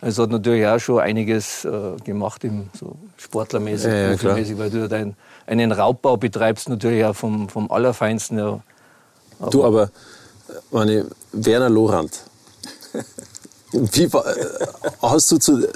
Also 0.00 0.24
hat 0.24 0.30
natürlich 0.30 0.66
auch 0.66 0.80
schon 0.80 0.98
einiges 0.98 1.64
äh, 1.64 1.96
gemacht, 2.02 2.42
im, 2.42 2.70
so 2.74 2.96
sportlermäßig, 3.16 3.86
ja, 3.86 3.94
ja, 3.94 4.08
profimäßig, 4.10 4.58
weil 4.58 4.70
du 4.70 4.88
dein, 4.88 5.14
einen 5.46 5.70
Raubbau 5.70 6.16
betreibst, 6.16 6.68
natürlich 6.68 7.04
auch 7.04 7.14
vom, 7.14 7.48
vom 7.48 7.70
Allerfeinsten. 7.70 8.38
Ja. 8.38 8.60
Aber 9.38 9.50
du, 9.50 9.64
aber 9.64 9.90
meine, 10.72 11.06
Werner 11.32 11.70
Lorand, 11.70 12.24
wie 13.72 14.12
war, 14.12 14.26
äh, 14.26 14.46
hast 15.00 15.30
du 15.30 15.38
zu, 15.38 15.66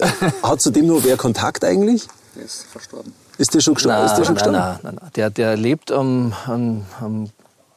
hat 0.42 0.60
zu 0.60 0.70
dem 0.70 0.86
noch 0.86 1.02
wer 1.04 1.16
Kontakt 1.16 1.64
eigentlich? 1.64 2.06
Der 2.34 2.44
ist 2.44 2.64
verstorben. 2.64 3.12
Ist 3.38 3.54
der 3.54 3.60
schon 3.60 3.74
gestorben? 3.74 3.98
Nein, 3.98 4.06
ist 4.06 4.14
der 4.16 4.24
schon 4.24 4.34
gestorben? 4.34 4.58
Nein, 4.58 4.78
nein, 4.82 4.98
nein. 5.00 5.10
Der, 5.14 5.30
der 5.30 5.56
lebt 5.56 5.92
am, 5.92 6.32
am, 6.46 6.86
am, 7.00 7.28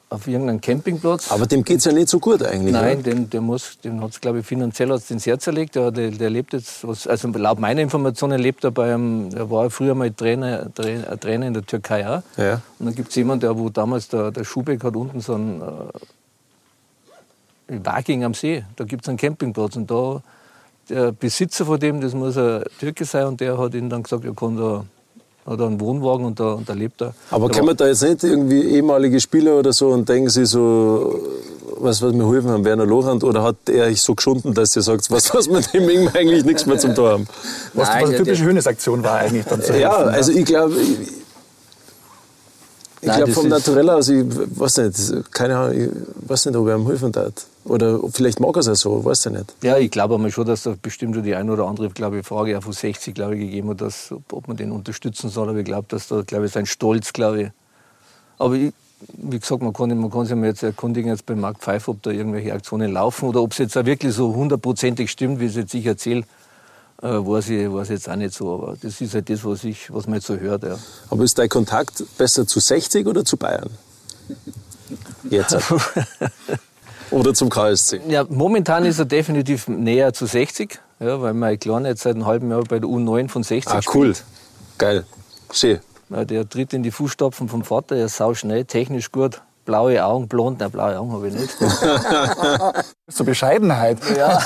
auf 0.10 0.28
irgendeinem 0.28 0.62
Campingplatz. 0.62 1.32
Aber 1.32 1.46
dem 1.46 1.64
geht 1.64 1.80
es 1.80 1.86
ja 1.86 1.92
nicht 1.92 2.10
so 2.10 2.20
gut 2.20 2.44
eigentlich. 2.44 2.74
Nein, 2.74 3.04
den, 3.04 3.30
der 3.30 3.42
muss, 3.42 3.78
dem 3.84 4.02
hat 4.02 4.12
es, 4.12 4.22
glaube 4.22 4.40
ich, 4.40 4.46
finanziell 4.46 4.90
hat's 4.90 5.08
den 5.08 5.20
Herz 5.20 5.46
erlegt. 5.48 5.76
Der, 5.76 5.92
der, 5.92 6.12
der 6.12 6.30
lebt 6.30 6.54
jetzt, 6.54 6.86
also 6.86 7.28
laut 7.30 7.60
meiner 7.60 7.82
Informationen 7.82 8.40
lebt 8.40 8.64
er 8.64 8.72
bei 8.72 8.94
einem, 8.94 9.30
er 9.36 9.50
war 9.50 9.70
früher 9.70 9.96
mal 9.96 10.12
Trainer, 10.12 10.74
Trainer, 10.74 11.20
Trainer 11.20 11.48
in 11.48 11.54
der 11.54 11.66
Türkei 11.66 12.08
auch. 12.08 12.22
Ja. 12.38 12.62
Und 12.80 12.86
dann 12.86 12.96
gibt 12.96 13.10
es 13.10 13.16
jemanden, 13.16 13.42
der, 13.42 13.58
wo 13.58 13.70
damals 13.70 14.08
der, 14.08 14.32
der 14.32 14.46
Schubeck 14.46 14.84
hat 14.84 14.96
unten 14.96 15.20
so 15.20 15.36
ein 15.36 15.62
äh, 17.70 17.80
Waging 17.84 18.24
am 18.24 18.34
See, 18.34 18.64
da 18.76 18.84
gibt 18.84 19.04
es 19.04 19.10
einen 19.10 19.18
Campingplatz 19.18 19.76
und 19.76 19.90
da 19.90 20.22
der 20.90 21.12
Besitzer 21.12 21.66
von 21.66 21.80
dem, 21.80 22.02
das 22.02 22.14
muss 22.14 22.38
ein 22.38 22.64
Türke 22.80 23.06
sein 23.06 23.28
und 23.28 23.40
der 23.40 23.58
hat 23.58 23.74
ihm 23.76 23.90
dann 23.90 24.04
gesagt, 24.04 24.26
er 24.26 24.34
kann 24.34 24.58
da 24.58 24.86
hat 25.46 25.62
einen 25.62 25.80
Wohnwagen 25.80 26.26
und 26.26 26.40
da, 26.40 26.54
und 26.54 26.70
da 26.70 26.74
lebt 26.74 27.02
er. 27.02 27.14
Aber 27.32 27.50
kommen 27.50 27.76
da 27.76 27.88
jetzt 27.88 28.04
nicht 28.04 28.24
irgendwie 28.24 28.62
ehemalige 28.62 29.20
Spieler 29.20 29.58
oder 29.58 29.74
so 29.74 29.90
und 29.90 30.08
denken 30.08 30.30
sie 30.30 30.46
so, 30.46 31.20
was, 31.80 32.02
was 32.02 32.14
mir 32.14 32.30
helfen 32.30 32.50
an 32.50 32.66
Werner 32.66 32.86
Lorand 32.86 33.24
oder 33.24 33.44
hat 33.44 33.56
er 33.68 33.86
euch 33.86 34.02
so 34.02 34.14
geschunden, 34.14 34.54
dass 34.54 34.76
ihr 34.76 34.82
sagt, 34.82 35.10
was, 35.10 35.34
was 35.34 35.50
mit 35.50 35.74
dem 35.74 36.08
eigentlich 36.14 36.46
nichts 36.46 36.66
mehr 36.66 36.78
zum 36.78 36.94
Tor 36.94 37.12
haben? 37.12 37.28
Was, 37.74 37.88
Nein, 37.88 38.04
was 38.04 38.10
eine 38.10 38.18
typische 38.18 38.44
Höhnesaktion 38.44 39.04
war 39.04 39.18
eigentlich 39.20 39.46
dann 39.46 39.62
zu 39.62 39.80
Ja, 39.80 39.98
helfen, 39.98 40.14
also 40.14 40.32
ich 40.34 40.46
glaube, 40.46 40.76
ich 43.02 43.12
glaube 43.12 43.32
vom 43.32 43.48
Naturell 43.48 43.90
aus, 43.90 44.10
ich 44.10 44.26
weiß 44.28 44.78
nicht, 44.78 45.32
keine 45.32 45.58
Ahnung, 45.58 45.80
ich 45.80 46.30
weiß 46.30 46.46
nicht, 46.46 46.56
ob 46.56 46.68
er 46.68 46.76
am 46.76 46.88
helfen 46.88 47.14
hat. 47.16 47.46
Oder 47.66 48.00
vielleicht 48.12 48.40
mag 48.40 48.56
er 48.56 48.62
es 48.62 48.68
ja 48.68 48.76
so, 48.76 49.06
weiß 49.06 49.28
ich 49.28 49.32
nicht. 49.32 49.54
Ja, 49.62 49.78
ich 49.78 49.92
glaube 49.92 50.16
aber 50.16 50.32
schon, 50.32 50.46
dass 50.46 50.64
da 50.64 50.76
bestimmt 50.82 51.16
schon 51.16 51.24
die 51.24 51.36
eine 51.36 51.52
oder 51.52 51.68
andere 51.68 51.90
glaube 51.90 52.20
ich, 52.20 52.26
Frage 52.26 52.58
auch 52.58 52.64
von 52.64 52.74
60 52.74 53.14
glaube 53.14 53.36
ich, 53.36 53.42
gegeben 53.42 53.70
hat, 53.70 53.82
dass, 53.82 54.14
ob 54.32 54.48
man 54.48 54.58
den 54.58 54.72
unterstützen 54.72 55.30
soll. 55.30 55.50
Aber 55.50 55.60
ich 55.60 55.66
glaube, 55.66 55.86
dass 55.90 56.08
da 56.08 56.22
glaube 56.22 56.48
ich, 56.48 56.52
sein 56.52 56.66
Stolz, 56.66 57.14
glaube 57.14 57.44
ich. 57.44 57.50
Aber 58.38 58.56
ich, 58.56 58.74
wie 59.18 59.40
gesagt, 59.40 59.62
man 59.62 59.74
kann, 59.74 59.98
man 59.98 60.12
kann 60.12 60.26
sich 60.26 60.38
jetzt 60.38 60.64
erkundigen 60.64 61.12
jetzt 61.12 61.26
bei 61.26 61.36
Mark 61.36 61.60
Pfeiffer, 61.60 61.92
ob 61.92 62.04
da 62.04 62.12
irgendwelche 62.12 62.54
Aktionen 62.54 62.92
laufen 62.92 63.30
oder 63.30 63.42
ob 63.42 63.52
es 63.52 63.60
jetzt 63.60 63.78
auch 63.78 63.86
wirklich 63.86 64.14
so 64.14 64.34
hundertprozentig 64.34 65.10
stimmt, 65.10 65.40
wie 65.40 65.46
es 65.46 65.56
jetzt 65.56 65.74
ich 65.74 65.86
erzähle. 65.86 66.24
Äh, 67.02 67.08
weiß, 67.08 67.50
ich, 67.50 67.72
weiß 67.72 67.90
jetzt 67.90 68.10
auch 68.10 68.16
nicht 68.16 68.34
so, 68.34 68.54
aber 68.54 68.76
das 68.82 69.00
ist 69.00 69.14
halt 69.14 69.30
das, 69.30 69.46
was, 69.46 69.64
ich, 69.64 69.94
was 69.94 70.06
man 70.06 70.16
jetzt 70.16 70.28
so 70.28 70.36
hört. 70.36 70.64
Ja. 70.64 70.78
Aber 71.10 71.24
ist 71.24 71.38
dein 71.38 71.48
Kontakt 71.48 72.04
besser 72.18 72.46
zu 72.46 72.60
60 72.60 73.08
oder 73.08 73.24
zu 73.24 73.38
Bayern? 73.38 73.70
Jetzt. 75.30 75.58
Oder 77.12 77.34
zum 77.34 77.50
KSC? 77.50 78.02
Ja, 78.08 78.24
momentan 78.30 78.86
ist 78.86 79.00
er 79.00 79.06
definitiv 79.06 79.68
näher 79.68 80.14
zu 80.14 80.28
60, 80.28 80.80
ja, 81.00 81.20
weil 81.20 81.34
mein 81.34 81.58
Kleiner 81.60 81.90
jetzt 81.90 82.04
seit 82.04 82.14
einem 82.14 82.28
halben 82.28 82.52
Jahr 82.52 82.64
bei 82.64 82.78
der 82.78 82.88
U9 82.88 83.30
von 83.30 83.42
60 83.42 83.74
Ah, 83.74 83.80
cool. 83.96 84.14
Spielt. 84.14 84.26
Geil. 84.78 85.06
Schön. 85.52 85.80
Ja, 86.10 86.24
der 86.24 86.48
tritt 86.48 86.74
in 86.74 86.84
die 86.84 86.92
Fußstapfen 86.92 87.50
vom 87.50 87.64
Vater, 87.64 87.96
er 87.96 88.06
ist 88.06 88.18
sau 88.18 88.36
schnell, 88.36 88.66
technisch 88.66 89.12
gut 89.12 89.42
blaue 89.70 90.04
Augen, 90.04 90.28
blond, 90.28 90.60
nein, 90.60 90.72
blaue 90.72 90.98
Augen 90.98 91.12
habe 91.12 91.28
ich 91.28 91.36
nicht. 91.36 91.56
so 93.08 93.24
Bescheidenheit. 93.24 94.00
Ja. 94.18 94.40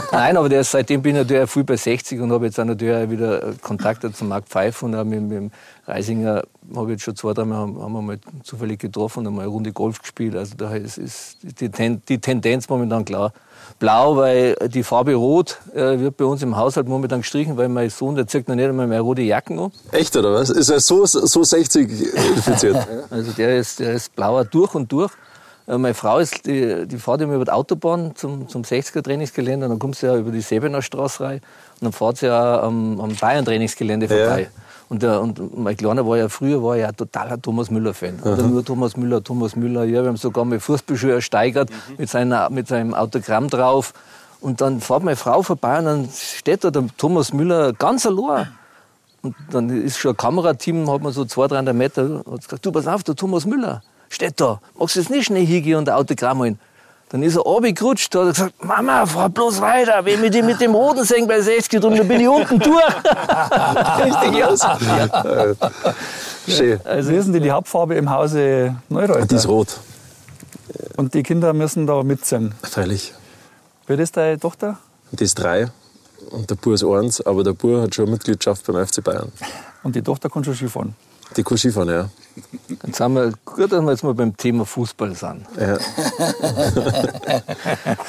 Nein, 0.12 0.36
aber 0.36 0.50
der 0.50 0.64
seitdem 0.64 1.00
bin 1.00 1.16
ich 1.16 1.22
natürlich 1.22 1.50
viel 1.50 1.64
bei 1.64 1.76
60 1.76 2.20
und 2.20 2.30
habe 2.30 2.44
jetzt 2.44 2.60
auch 2.60 2.66
natürlich 2.66 3.08
wieder 3.08 3.54
Kontakt 3.62 4.04
zum 4.14 4.28
Marc 4.28 4.46
Pfeiffer 4.48 4.84
und 4.84 4.94
auch 4.94 5.04
mit, 5.04 5.22
mit 5.22 5.32
dem 5.32 5.50
Reisinger 5.86 6.42
habe 6.76 6.86
ich 6.86 6.90
jetzt 6.90 7.04
schon 7.04 7.16
zwei, 7.16 7.32
dreimal 7.32 7.58
haben, 7.58 7.80
haben 7.80 7.92
wir 7.92 8.02
mal 8.02 8.18
zufällig 8.42 8.80
getroffen 8.80 9.20
und 9.20 9.28
einmal 9.28 9.44
eine 9.44 9.52
Runde 9.52 9.72
Golf 9.72 10.02
gespielt. 10.02 10.36
Also 10.36 10.54
da 10.56 10.74
ist, 10.74 10.98
ist 10.98 11.38
die, 11.40 11.70
Ten, 11.70 12.02
die 12.06 12.18
Tendenz 12.18 12.68
momentan 12.68 13.06
klar 13.06 13.32
blau, 13.78 14.16
weil 14.16 14.56
die 14.68 14.82
Farbe 14.82 15.14
rot 15.14 15.58
äh, 15.74 15.98
wird 15.98 16.16
bei 16.16 16.24
uns 16.24 16.42
im 16.42 16.56
Haushalt 16.56 16.88
momentan 16.88 17.20
gestrichen, 17.20 17.56
weil 17.56 17.68
mein 17.68 17.90
Sohn, 17.90 18.14
der 18.14 18.26
zieht 18.26 18.48
noch 18.48 18.54
nicht 18.54 18.68
einmal 18.68 18.86
mehr 18.86 19.00
rote 19.00 19.22
Jacken 19.22 19.58
an. 19.58 19.72
Echt, 19.92 20.16
oder 20.16 20.34
was? 20.34 20.50
Ist 20.50 20.70
er 20.70 20.80
so, 20.80 21.06
so 21.06 21.42
60 21.42 21.90
infiziert? 21.90 22.76
also 23.10 23.32
der 23.32 23.58
ist, 23.58 23.80
der 23.80 23.92
ist 23.92 24.14
blauer 24.14 24.44
durch 24.44 24.74
und 24.74 24.90
durch. 24.92 25.12
Äh, 25.66 25.78
meine 25.78 25.94
Frau 25.94 26.18
ist, 26.18 26.46
die, 26.46 26.86
die 26.86 26.98
fährt 26.98 27.20
immer 27.20 27.34
über 27.34 27.44
die 27.44 27.52
Autobahn 27.52 28.14
zum, 28.16 28.48
zum 28.48 28.62
60er-Trainingsgelände, 28.62 29.68
dann 29.68 29.78
kommt 29.78 29.96
sie 29.96 30.06
ja 30.06 30.16
über 30.16 30.30
die 30.30 30.40
Sebener 30.40 30.82
Straße 30.82 31.22
rein 31.22 31.40
und 31.80 31.82
dann 31.82 31.92
fährt 31.92 32.18
sie 32.18 32.26
ja 32.26 32.60
am, 32.60 33.00
am 33.00 33.14
Bayern-Trainingsgelände 33.14 34.08
vorbei. 34.08 34.42
Ja. 34.42 34.62
Und, 34.90 35.04
der, 35.04 35.20
und 35.20 35.56
mein 35.56 35.76
Kleiner 35.76 36.04
war 36.04 36.18
ja 36.18 36.28
früher 36.28 36.62
war 36.64 36.76
ja 36.76 36.90
totaler 36.90 37.40
Thomas 37.40 37.70
Müller-Fan. 37.70 38.20
Oder 38.22 38.42
nur 38.42 38.64
Thomas 38.64 38.96
Müller, 38.96 39.22
Thomas 39.22 39.54
Müller. 39.54 39.84
Ja, 39.84 40.02
wir 40.02 40.08
haben 40.08 40.16
sogar 40.16 40.44
mal 40.44 40.58
Fußballschuhe 40.58 41.12
ersteigert 41.12 41.70
mhm. 41.70 41.94
mit, 41.98 42.10
seiner, 42.10 42.50
mit 42.50 42.66
seinem 42.66 42.92
Autogramm 42.92 43.48
drauf. 43.48 43.94
Und 44.40 44.60
dann 44.60 44.80
fährt 44.80 45.04
meine 45.04 45.16
Frau 45.16 45.42
vorbei 45.42 45.78
und 45.78 45.84
dann 45.84 46.08
steht 46.12 46.64
da 46.64 46.72
der 46.72 46.86
Thomas 46.96 47.32
Müller 47.32 47.72
ganz 47.72 48.04
allein. 48.04 48.48
Und 49.22 49.36
dann 49.52 49.70
ist 49.70 49.98
schon 49.98 50.12
ein 50.12 50.16
Kamerateam, 50.16 50.90
hat 50.90 51.02
man 51.02 51.12
so 51.12 51.24
200, 51.24 51.58
300 51.58 51.76
Meter, 51.76 52.24
hat 52.28 52.42
gesagt, 52.42 52.66
du 52.66 52.72
pass 52.72 52.88
auf, 52.88 53.04
der 53.04 53.14
Thomas 53.14 53.46
Müller 53.46 53.82
steht 54.08 54.40
da. 54.40 54.60
Magst 54.76 54.96
du 54.96 55.00
jetzt 55.00 55.10
nicht 55.10 55.26
schnell 55.26 55.46
hingehen 55.46 55.78
und 55.78 55.88
ein 55.88 55.94
Autogramm 55.94 56.38
holen? 56.40 56.58
Dann 57.10 57.24
ist 57.24 57.34
er 57.34 57.42
runtergerutscht, 57.42 58.14
da 58.14 58.20
hat 58.20 58.26
er 58.28 58.32
gesagt, 58.32 58.64
Mama, 58.64 59.04
fahr 59.04 59.28
bloß 59.28 59.60
weiter, 59.60 60.04
wenn 60.04 60.22
wir 60.22 60.30
die 60.30 60.42
mit 60.42 60.60
dem 60.60 60.74
Hodensenk 60.74 61.26
bei 61.26 61.40
60 61.40 61.80
drum, 61.80 61.96
dann 61.96 62.06
bin 62.06 62.20
ich 62.20 62.28
unten 62.28 62.60
durch. 62.60 62.84
Richtig 64.04 64.44
aus. 64.44 64.60
Ja. 64.62 65.54
Schön. 66.46 66.80
Also, 66.84 67.10
Wie 67.10 67.16
ist 67.16 67.26
denn 67.32 67.42
die 67.42 67.50
Hauptfarbe 67.50 67.96
im 67.96 68.08
Hause 68.08 68.76
Neureuter? 68.88 69.26
Die 69.26 69.34
ist 69.34 69.48
rot. 69.48 69.80
Und 70.96 71.14
die 71.14 71.24
Kinder 71.24 71.52
müssen 71.52 71.84
da 71.84 72.00
mitziehen? 72.04 72.54
Freilich. 72.62 73.12
Wer 73.88 73.98
ist 73.98 74.16
deine 74.16 74.38
Tochter? 74.38 74.78
Die 75.10 75.24
ist 75.24 75.34
drei 75.34 75.68
und 76.30 76.48
der 76.48 76.54
Bub 76.54 76.74
ist 76.74 76.84
eins, 76.84 77.20
aber 77.20 77.42
der 77.42 77.54
Bub 77.54 77.82
hat 77.82 77.92
schon 77.92 78.08
Mitgliedschaft 78.08 78.64
beim 78.66 78.86
FC 78.86 79.02
Bayern. 79.02 79.32
Und 79.82 79.96
die 79.96 80.02
Tochter 80.02 80.28
kann 80.30 80.44
schon 80.44 80.54
Skifahren? 80.54 80.94
Die 81.36 81.42
kann 81.42 81.58
Skifahren, 81.58 81.88
ja. 81.88 82.08
Dann 82.82 82.92
sind 82.92 83.14
wir 83.14 83.32
gut, 83.44 83.72
dass 83.72 83.82
wir 83.82 83.90
jetzt 83.90 84.04
mal 84.04 84.14
beim 84.14 84.36
Thema 84.36 84.64
Fußball 84.64 85.14
sind. 85.14 85.46
Ja. 85.58 85.74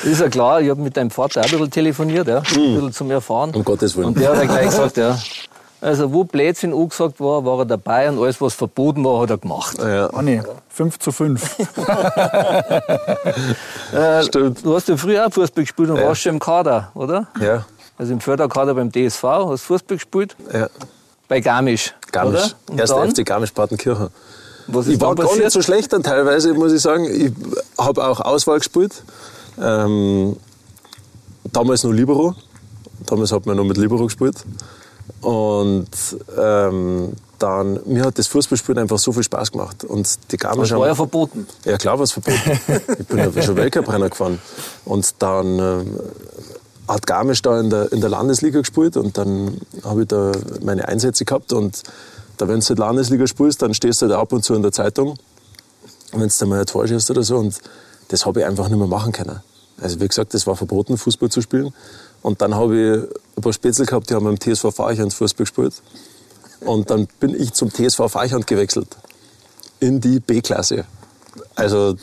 ist 0.04 0.22
ja 0.22 0.30
klar, 0.30 0.62
ich 0.62 0.70
habe 0.70 0.82
mit 0.82 0.96
deinem 0.98 1.12
Vater 1.12 1.42
auch 1.42 1.46
ein 1.46 1.52
bisschen 1.52 1.72
telefoniert, 1.72 2.28
ja, 2.28 2.40
ein 2.40 2.46
hm. 2.46 2.76
bisschen 2.76 2.94
zum 2.94 3.12
Erfahren. 3.12 3.54
Um 3.54 3.64
Gottes 3.64 3.96
Willen. 3.96 4.08
Und 4.08 4.20
der 4.20 4.36
hat 4.36 4.44
gleich 4.44 4.66
gesagt, 4.66 4.98
ja, 4.98 5.18
also 5.82 6.14
wo 6.14 6.24
Blödsinn 6.24 6.74
angesagt 6.74 7.20
war, 7.20 7.44
war 7.44 7.60
er 7.60 7.66
dabei 7.66 8.08
und 8.08 8.22
alles, 8.22 8.40
was 8.40 8.54
verboten 8.54 9.04
war, 9.04 9.24
hat 9.24 9.32
er 9.32 9.40
gemacht. 9.40 9.80
Ja. 9.80 10.10
Oh 10.14 10.22
nee, 10.22 10.42
5 10.70 11.00
zu 11.00 11.12
5. 11.12 11.60
äh, 13.94 14.24
Stimmt. 14.24 14.64
Du 14.64 14.76
hast 14.76 14.88
ja 14.88 14.96
früher 14.96 15.26
auch 15.26 15.34
Fußball 15.34 15.64
gespielt 15.64 15.90
und 15.90 15.98
ja. 15.98 16.06
warst 16.06 16.22
schon 16.22 16.34
im 16.34 16.40
Kader, 16.40 16.92
oder? 16.94 17.26
Ja. 17.40 17.66
Also 17.98 18.14
im 18.14 18.22
Förderkader 18.22 18.76
beim 18.76 18.92
DSV, 18.92 19.24
hast 19.24 19.64
Fußball 19.64 19.98
gespielt? 19.98 20.36
Ja. 20.54 20.68
Bei 21.28 21.40
Garmisch. 21.40 21.96
Garmisch. 22.12 22.56
Erster 22.78 23.08
FC 23.08 23.26
Garmisch-Partenkirchen. 23.26 24.10
Ich 24.88 25.02
war 25.02 25.16
gar 25.16 25.36
nicht 25.36 25.52
so 25.52 25.62
schlecht 25.62 25.94
dann 25.94 26.04
teilweise, 26.04 26.54
muss 26.54 26.72
ich 26.72 26.82
sagen. 26.82 27.06
Ich 27.06 27.32
habe 27.78 28.06
auch 28.06 28.20
Auswahl 28.20 28.60
gespielt. 28.60 29.04
Ähm, 29.60 30.36
damals 31.52 31.84
noch 31.84 31.92
Libero. 31.92 32.36
Damals 33.06 33.32
hat 33.32 33.46
man 33.46 33.58
noch 33.58 33.66
mit 33.66 33.78
Libero 33.78 34.06
gespielt. 34.06 34.38
Und 35.22 35.90
ähm, 36.38 37.14
dann, 37.40 37.80
mir 37.86 38.06
hat 38.06 38.18
das 38.18 38.28
Fußballspielen 38.28 38.80
einfach 38.80 39.00
so 39.00 39.12
viel 39.12 39.24
Spaß 39.24 39.52
gemacht. 39.52 39.84
Und 39.84 40.08
die 40.32 40.38
Garmisch 40.38 40.70
das 40.70 40.78
war 40.78 40.88
ja 40.88 40.96
verboten. 40.96 41.48
Ja, 41.66 41.78
klar 41.78 41.98
war 41.98 42.04
es 42.04 42.12
verboten. 42.12 42.60
ich 43.00 43.08
bin 43.08 43.18
ja 43.18 43.42
schon 43.42 43.56
Weltcup-Renner 43.56 44.10
gefahren. 44.10 44.40
Und 44.86 45.16
dann 45.20 45.60
äh, 45.60 45.84
hat 46.88 47.08
Garmisch 47.08 47.42
da 47.42 47.60
in 47.60 47.70
der, 47.70 47.92
in 47.92 48.02
der 48.02 48.10
Landesliga 48.10 48.60
gespielt 48.60 48.98
und 48.98 49.18
dann 49.18 49.60
habe 49.84 50.04
ich 50.04 50.08
da 50.08 50.32
meine 50.64 50.88
Einsätze 50.88 51.26
gehabt. 51.26 51.54
Und 51.54 51.84
da, 52.42 52.48
wenn 52.48 52.60
du 52.60 52.66
halt 52.66 52.80
Landesliga 52.80 53.28
spielst, 53.28 53.62
dann 53.62 53.74
stehst 53.74 54.02
du 54.02 54.08
halt 54.08 54.16
ab 54.16 54.34
und 54.34 54.44
zu 54.44 54.56
in 54.56 54.64
der 54.64 54.72
Zeitung, 54.72 55.18
wenn 56.12 56.28
du 56.28 56.46
mal 56.48 56.60
ein 56.60 56.66
Tor 56.66 56.88
schießt 56.88 57.12
oder 57.12 57.24
so. 57.24 57.38
Und 57.38 57.60
das 58.08 58.26
habe 58.26 58.40
ich 58.40 58.46
einfach 58.46 58.68
nicht 58.68 58.78
mehr 58.78 58.88
machen 58.88 59.12
können. 59.12 59.42
Also 59.80 60.00
wie 60.00 60.08
gesagt, 60.08 60.34
das 60.34 60.48
war 60.48 60.56
verboten, 60.56 60.98
Fußball 60.98 61.30
zu 61.30 61.42
spielen. 61.42 61.74
Und 62.22 62.42
dann 62.42 62.56
habe 62.56 62.78
ich 62.78 63.38
ein 63.38 63.42
paar 63.42 63.54
Spätzle 63.54 63.86
gehabt, 63.86 64.10
die 64.10 64.16
haben 64.16 64.26
beim 64.26 64.40
TSV 64.40 64.74
Feichand 64.74 65.14
Fußball 65.14 65.46
gespielt. 65.46 65.74
Und 66.62 66.90
dann 66.90 67.08
bin 67.20 67.40
ich 67.40 67.54
zum 67.54 67.72
TSV 67.72 68.10
Feichand 68.10 68.48
gewechselt. 68.48 68.88
In 69.80 70.02
die 70.02 70.20
B-Klasse. 70.20 70.86
Also 71.56 71.96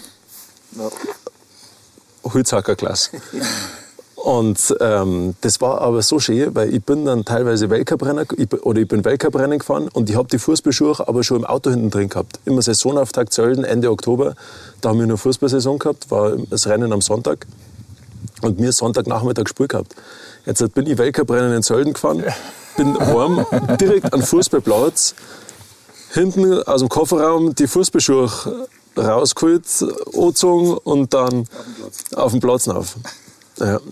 Holzhacker-Klasse. 2.25 3.11
Und 4.25 4.75
ähm, 4.81 5.37
das 5.43 5.61
war 5.61 5.81
aber 5.81 6.03
so 6.03 6.19
schön, 6.19 6.53
weil 6.57 6.75
ich 6.75 6.83
bin 6.83 7.05
dann 7.05 7.25
teilweise 7.25 7.71
Weltcuprennen 7.71 8.27
oder 8.63 8.81
ich 8.81 8.89
bin 8.89 9.05
Weltcuprennen 9.05 9.61
gefahren 9.61 9.89
und 9.93 10.11
ich 10.11 10.17
habe 10.17 10.29
die 10.29 10.39
Fußballschuhe 10.39 11.07
aber 11.07 11.23
schon 11.23 11.39
im 11.39 11.45
Auto 11.45 11.71
hinten 11.71 11.91
drin 11.91 12.09
gehabt. 12.09 12.41
Immer 12.45 12.61
Saisonauftakt 12.61 13.33
Zölden, 13.33 13.65
Ende 13.65 13.93
Oktober. 13.93 14.35
Da 14.81 14.89
haben 14.89 14.99
wir 14.99 15.05
eine 15.05 15.17
Fußballsaison 15.17 15.79
gehabt, 15.79 16.11
war 16.11 16.33
das 16.51 16.67
Rennen 16.67 16.93
am 16.93 17.01
Sonntag 17.01 17.47
und 18.43 18.59
mir 18.59 18.73
Sonntagnachmittag 18.73 19.45
gespielt 19.45 19.71
gehabt. 19.71 19.95
Jetzt 20.47 20.75
bin 20.75 20.89
ich 20.89 20.99
Weltcuprennen 20.99 21.53
in 21.53 21.63
Sölden 21.63 21.93
gefahren, 21.93 22.25
bin 22.77 22.97
warm, 22.97 23.47
direkt 23.81 24.13
an 24.13 24.23
Fußballplatz, 24.23 25.15
hinten 26.13 26.61
aus 26.65 26.81
dem 26.81 26.89
Kofferraum 26.89 27.55
die 27.55 27.69
Fußballschuhe 27.69 28.29
rausgeholt, 28.97 29.65
angezogen 30.13 30.77
und 30.77 31.15
dann 31.15 31.45
auf 32.17 32.33
dem 32.33 32.41
Platz 32.41 32.67
auf. 32.67 32.97
Ja, 32.97 33.28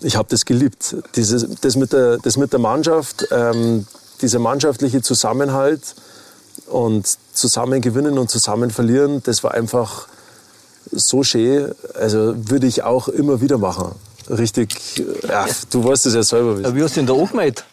ich 0.02 0.16
habe 0.16 0.28
das 0.28 0.44
geliebt. 0.44 0.96
Dieses, 1.14 1.46
das, 1.60 1.76
mit 1.76 1.92
der, 1.92 2.18
das 2.18 2.36
mit 2.36 2.52
der 2.52 2.60
Mannschaft, 2.60 3.26
ähm, 3.30 3.86
dieser 4.22 4.38
mannschaftliche 4.38 5.02
Zusammenhalt 5.02 5.94
und 6.66 7.06
zusammen 7.32 7.80
gewinnen 7.80 8.18
und 8.18 8.30
zusammen 8.30 8.70
verlieren, 8.70 9.22
das 9.24 9.44
war 9.44 9.52
einfach 9.54 10.08
so 10.90 11.22
schön. 11.22 11.74
Also 11.94 12.34
würde 12.36 12.66
ich 12.66 12.82
auch 12.82 13.08
immer 13.08 13.40
wieder 13.40 13.58
machen. 13.58 13.92
Richtig, 14.28 14.76
ja, 15.28 15.46
du 15.70 15.84
weißt 15.84 16.06
es 16.06 16.14
ja 16.14 16.22
selber. 16.22 16.74
Wie 16.74 16.82
hast 16.82 16.96
du 16.96 17.00
denn 17.00 17.06
da 17.06 17.14
angemeldet? 17.14 17.64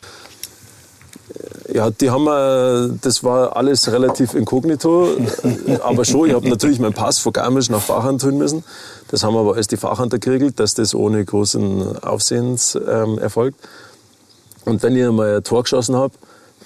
Ja, 1.73 1.89
die 1.89 2.11
haben 2.11 2.25
wir, 2.25 2.95
das 3.01 3.23
war 3.23 3.55
alles 3.55 3.91
relativ 3.91 4.35
inkognito, 4.35 5.09
aber 5.81 6.05
schon, 6.05 6.29
ich 6.29 6.35
habe 6.35 6.47
natürlich 6.47 6.79
meinen 6.79 6.93
Pass 6.93 7.17
von 7.19 7.33
Garmisch 7.33 7.69
nach 7.69 7.81
Fachhand 7.81 8.21
tun 8.21 8.37
müssen. 8.37 8.63
Das 9.09 9.23
haben 9.23 9.35
aber 9.35 9.55
als 9.55 9.67
die 9.67 9.77
Fachhand 9.77 10.19
geregelt, 10.21 10.59
dass 10.59 10.75
das 10.75 10.93
ohne 10.93 11.23
großen 11.23 12.03
Aufsehens 12.03 12.75
ähm, 12.75 13.17
erfolgt. 13.17 13.59
Und 14.65 14.83
wenn 14.83 14.95
ich 14.95 15.09
mal 15.11 15.37
ein 15.37 15.43
Tor 15.43 15.63
geschossen 15.63 15.95
habe, 15.95 16.13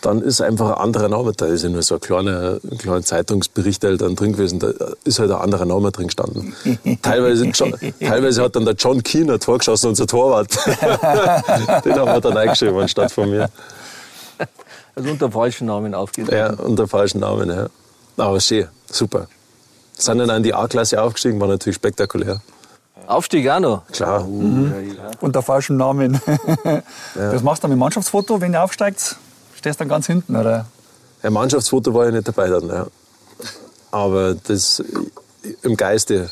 dann 0.01 0.21
ist 0.21 0.41
einfach 0.41 0.71
ein 0.71 0.81
anderer 0.81 1.09
Name. 1.09 1.33
Da 1.35 1.47
ist 1.47 1.63
ja 1.63 1.69
nur 1.69 1.81
so 1.81 1.95
ein 1.95 2.01
kleiner, 2.01 2.59
ein 2.69 2.77
kleiner 2.77 3.01
Zeitungsbericht 3.01 3.83
halt 3.83 4.01
dann 4.01 4.15
drin 4.15 4.33
gewesen. 4.33 4.59
Da 4.59 4.71
ist 5.03 5.19
halt 5.19 5.31
ein 5.31 5.37
anderer 5.37 5.65
Name 5.65 5.91
drin 5.91 6.07
gestanden. 6.07 6.53
teilweise, 7.01 7.51
teilweise 7.99 8.43
hat 8.43 8.55
dann 8.55 8.65
der 8.65 8.75
John 8.75 9.01
Keane 9.01 9.33
ein 9.33 9.39
Tor 9.39 9.57
geschossen, 9.57 9.89
unser 9.89 10.07
Torwart. 10.07 10.55
Den 11.85 11.95
haben 11.95 12.13
wir 12.13 12.21
dann 12.21 12.37
eingeschrieben 12.37 12.77
anstatt 12.77 13.11
von 13.11 13.29
mir. 13.29 13.49
Also 14.97 15.11
unter 15.11 15.31
falschen 15.31 15.67
Namen 15.67 15.93
aufgetreten? 15.93 16.35
Ja, 16.35 16.53
unter 16.53 16.87
falschen 16.87 17.19
Namen, 17.19 17.49
ja. 17.49 17.67
Aber 18.17 18.39
schön, 18.39 18.67
super. 18.91 19.27
Sind 19.93 20.17
dann 20.17 20.29
in 20.31 20.41
die 20.41 20.55
A-Klasse 20.55 20.99
aufgestiegen, 20.99 21.39
war 21.39 21.47
natürlich 21.47 21.75
spektakulär. 21.75 22.41
Aufstieg 23.05 23.47
auch 23.47 23.59
noch? 23.59 23.87
Klar. 23.91 24.23
Mhm. 24.23 24.73
Unter 25.21 25.43
falschen 25.43 25.77
Namen. 25.77 26.19
ja. 26.65 26.81
Was 27.15 27.43
machst 27.43 27.61
du 27.61 27.67
dann 27.67 27.71
mit 27.71 27.79
Mannschaftsfoto, 27.79 28.41
wenn 28.41 28.53
ihr 28.53 28.63
aufsteigt? 28.63 29.17
Stehst 29.55 29.79
du 29.79 29.83
dann 29.83 29.89
ganz 29.89 30.07
hinten, 30.07 30.35
oder? 30.35 30.65
Ja, 31.21 31.29
Mannschaftsfoto 31.29 31.93
war 31.93 32.07
ich 32.07 32.13
nicht 32.13 32.27
dabei 32.27 32.49
dann, 32.49 32.67
ja. 32.67 32.87
Aber 33.91 34.33
das 34.33 34.83
im 35.61 35.77
Geiste. 35.77 36.31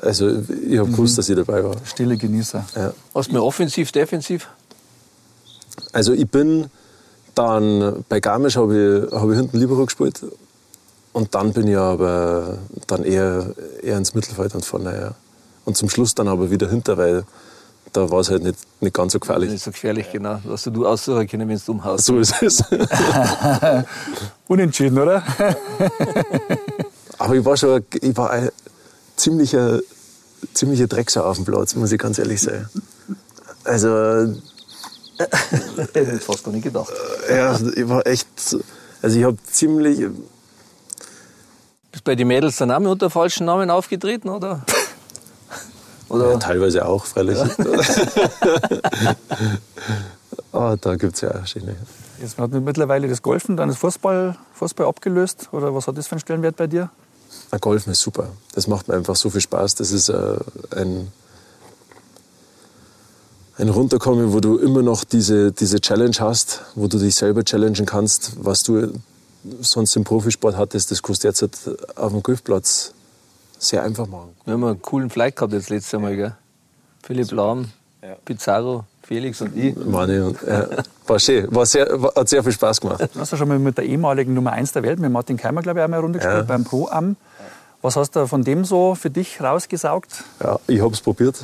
Also 0.00 0.30
ich 0.30 0.78
habe 0.78 0.90
gewusst, 0.90 1.12
mhm. 1.12 1.16
dass 1.16 1.28
ich 1.28 1.36
dabei 1.36 1.62
war. 1.62 1.76
Stille 1.84 2.16
Genießer. 2.16 2.64
Ja. 2.74 2.92
Hast 3.14 3.28
du 3.28 3.34
mir 3.34 3.42
offensiv, 3.42 3.92
defensiv? 3.92 4.48
Also 5.92 6.14
ich 6.14 6.28
bin 6.28 6.70
dann 7.40 8.04
bei 8.08 8.20
Garmisch 8.20 8.56
habe 8.56 9.06
ich, 9.08 9.12
hab 9.12 9.28
ich 9.30 9.36
hinten 9.36 9.56
Libero 9.58 9.86
gespielt. 9.86 10.20
Und 11.12 11.34
dann 11.34 11.52
bin 11.52 11.66
ich 11.68 11.76
aber 11.76 12.58
dann 12.86 13.02
eher, 13.02 13.54
eher 13.82 13.96
ins 13.96 14.14
Mittelfeld 14.14 14.54
und 14.54 14.64
vorne. 14.64 14.94
Ja. 14.94 15.14
Und 15.64 15.76
zum 15.76 15.88
Schluss 15.88 16.14
dann 16.14 16.28
aber 16.28 16.50
wieder 16.50 16.68
hinter, 16.68 16.98
weil 16.98 17.24
da 17.92 18.10
war 18.10 18.20
es 18.20 18.30
halt 18.30 18.42
nicht, 18.42 18.58
nicht 18.80 18.94
ganz 18.94 19.14
so 19.14 19.18
gefährlich. 19.18 19.50
Nicht 19.50 19.64
so 19.64 19.70
gefährlich, 19.70 20.12
genau. 20.12 20.38
Hast 20.48 20.66
du 20.66 20.86
aussuchen 20.86 21.26
können, 21.26 21.48
wenn 21.48 21.58
du 21.64 21.72
umhaust. 21.72 22.04
So 22.04 22.18
ist 22.18 22.40
es. 22.42 22.62
Unentschieden, 24.46 24.98
oder? 24.98 25.24
aber 27.18 27.34
ich 27.34 27.44
war 27.44 27.56
schon 27.56 27.82
ich 28.00 28.16
war 28.16 28.30
ein 28.30 28.50
ziemlicher, 29.16 29.80
ziemlicher 30.52 30.86
Drecksau 30.86 31.24
auf 31.24 31.36
dem 31.36 31.46
Platz, 31.46 31.74
muss 31.74 31.90
ich 31.90 31.98
ganz 31.98 32.18
ehrlich 32.18 32.42
sagen. 32.42 32.68
Also 33.64 33.88
das 35.76 35.88
hätte 35.94 36.12
ich 36.16 36.22
fast 36.22 36.44
gar 36.44 36.52
nicht 36.52 36.64
gedacht. 36.64 36.92
Ja, 37.28 37.58
ich 37.74 37.88
war 37.88 38.06
echt. 38.06 38.26
Also 39.02 39.18
ich 39.18 39.24
habe 39.24 39.36
ziemlich. 39.50 40.08
Bist 41.92 42.04
bei 42.04 42.14
den 42.14 42.28
Mädels 42.28 42.56
der 42.56 42.68
Name 42.68 42.88
unter 42.88 43.10
falschen 43.10 43.46
Namen 43.46 43.70
aufgetreten, 43.70 44.28
oder? 44.28 44.64
oder? 46.08 46.32
Ja, 46.32 46.36
teilweise 46.38 46.86
auch, 46.86 47.04
freilich. 47.04 47.38
Ja. 47.38 49.16
oh, 50.52 50.76
da 50.80 50.94
gibt 50.96 51.14
es 51.14 51.20
ja 51.22 51.34
auch 51.34 51.46
schöne. 51.46 51.76
Jetzt 52.20 52.38
hat 52.38 52.52
mittlerweile 52.52 53.08
das 53.08 53.22
Golfen, 53.22 53.56
dann 53.56 53.68
das 53.68 53.78
Fußball, 53.78 54.36
Fußball 54.54 54.86
abgelöst. 54.86 55.48
Oder 55.52 55.74
was 55.74 55.86
hat 55.86 55.96
das 55.96 56.06
für 56.06 56.12
einen 56.12 56.20
Stellenwert 56.20 56.56
bei 56.56 56.66
dir? 56.66 56.90
Golfen 57.60 57.92
ist 57.92 58.00
super. 58.00 58.28
Das 58.54 58.66
macht 58.66 58.88
mir 58.88 58.94
einfach 58.94 59.16
so 59.16 59.30
viel 59.30 59.40
Spaß. 59.40 59.74
Das 59.76 59.90
ist 59.90 60.08
äh, 60.08 60.36
ein 60.76 61.10
ein 63.60 63.68
Runterkommen, 63.68 64.32
wo 64.32 64.40
du 64.40 64.58
immer 64.58 64.82
noch 64.82 65.04
diese, 65.04 65.52
diese 65.52 65.80
Challenge 65.80 66.16
hast, 66.18 66.62
wo 66.74 66.86
du 66.86 66.98
dich 66.98 67.14
selber 67.14 67.44
challengen 67.44 67.86
kannst, 67.86 68.32
was 68.42 68.62
du 68.62 68.92
sonst 69.60 69.96
im 69.96 70.04
Profisport 70.04 70.56
hattest, 70.56 70.90
das 70.90 71.02
kannst 71.02 71.24
du 71.24 71.28
jetzt 71.28 71.42
auf 71.96 72.12
dem 72.12 72.22
Golfplatz 72.22 72.92
sehr 73.58 73.82
einfach 73.82 74.06
machen. 74.06 74.30
Wir 74.44 74.54
haben 74.54 74.64
einen 74.64 74.82
coolen 74.82 75.10
Flight 75.10 75.36
gehabt 75.36 75.52
jetzt 75.52 75.70
letztes 75.70 75.98
Mal, 76.00 76.16
gell? 76.16 76.34
Philipp 77.02 77.30
Lahm, 77.32 77.66
ja. 78.02 78.16
Pizarro, 78.24 78.84
Felix 79.02 79.40
und 79.40 79.56
ich. 79.56 79.76
Meine, 79.76 80.26
und, 80.26 80.38
ja, 80.46 80.66
war 81.06 81.18
schön, 81.18 81.54
war 81.54 81.66
sehr, 81.66 82.00
war, 82.00 82.14
hat 82.14 82.28
sehr 82.28 82.42
viel 82.42 82.52
Spaß 82.52 82.80
gemacht. 82.80 83.08
Du 83.12 83.20
hast 83.20 83.32
ja 83.32 83.38
schon 83.38 83.48
mal 83.48 83.58
mit 83.58 83.76
der 83.76 83.84
ehemaligen 83.84 84.32
Nummer 84.34 84.52
1 84.52 84.72
der 84.72 84.82
Welt, 84.82 84.98
mit 84.98 85.10
Martin 85.12 85.36
Keimer, 85.36 85.62
glaube 85.62 85.80
ich, 85.80 85.84
einmal 85.84 85.98
eine 85.98 86.04
Runde 86.04 86.18
gespielt, 86.18 86.40
ja. 86.40 86.42
beim 86.44 86.64
Pro-Am. 86.64 87.16
Was 87.82 87.96
hast 87.96 88.16
du 88.16 88.26
von 88.26 88.42
dem 88.42 88.64
so 88.64 88.94
für 88.94 89.10
dich 89.10 89.40
rausgesaugt? 89.40 90.24
Ja, 90.42 90.58
ich 90.66 90.80
habe 90.80 90.92
es 90.92 91.00
probiert. 91.00 91.36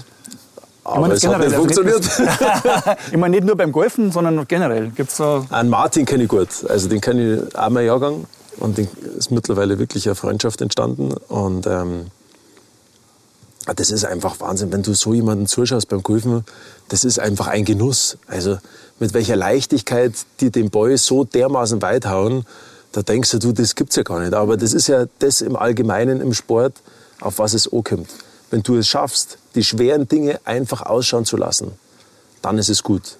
Aber 0.87 1.11
es 1.11 1.27
hat 1.27 1.38
nicht 1.38 1.44
also 1.44 1.57
funktioniert. 1.57 2.03
Ich 3.11 3.16
meine 3.16 3.37
nicht 3.37 3.44
nur 3.44 3.57
beim 3.57 3.72
Golfen, 3.72 4.12
sondern 4.12 4.46
generell. 4.46 4.90
Gibt's 4.90 5.16
so 5.16 5.44
Einen 5.51 5.68
Martin 5.68 6.05
kenne 6.05 6.25
ich 6.25 6.29
gut. 6.29 6.49
Also 6.68 6.88
den 6.88 7.01
kenne 7.01 7.40
ich 7.49 7.59
auch 7.59 7.70
mal 7.70 7.83
Jahrgang. 7.83 8.27
Und 8.59 8.79
den 8.79 8.88
ist 9.18 9.31
mittlerweile 9.31 9.79
wirklich 9.79 10.07
eine 10.07 10.14
Freundschaft 10.14 10.61
entstanden. 10.61 11.12
Und 11.29 11.66
ähm, 11.66 12.07
das 13.75 13.90
ist 13.90 14.05
einfach 14.05 14.38
Wahnsinn, 14.40 14.72
wenn 14.72 14.83
du 14.83 14.94
so 14.94 15.12
jemanden 15.12 15.46
zuschaust 15.46 15.88
beim 15.88 16.03
Golfen. 16.03 16.44
Das 16.88 17.05
ist 17.05 17.18
einfach 17.18 17.49
ein 17.49 17.64
Genuss. 17.64 18.16
Also 18.29 18.59
mit 19.01 19.12
welcher 19.12 19.37
Leichtigkeit 19.37 20.12
die 20.40 20.51
den 20.51 20.70
Ball 20.70 20.96
so 20.96 21.25
dermaßen 21.25 21.83
weit 21.83 22.07
hauen, 22.07 22.46
da 22.92 23.03
denkst 23.03 23.31
du, 23.33 23.38
du, 23.38 23.53
das 23.53 23.75
gibt's 23.75 23.96
ja 23.96 24.05
gar 24.05 24.20
nicht. 24.20 24.35
Aber 24.35 24.57
das 24.57 24.72
ist 24.72 24.87
ja 24.87 25.07
das 25.18 25.40
im 25.40 25.57
Allgemeinen 25.57 26.20
im 26.20 26.33
Sport, 26.33 26.75
auf 27.20 27.38
was 27.38 27.55
es 27.55 27.70
ankommt. 27.72 28.09
Wenn 28.51 28.63
du 28.63 28.77
es 28.77 28.89
schaffst, 28.89 29.39
die 29.55 29.65
schweren 29.65 30.07
Dinge 30.09 30.41
einfach 30.45 30.83
ausschauen 30.83 31.25
zu 31.25 31.37
lassen, 31.37 31.73
dann 32.43 32.59
ist 32.59 32.69
es 32.69 32.83
gut. 32.83 33.19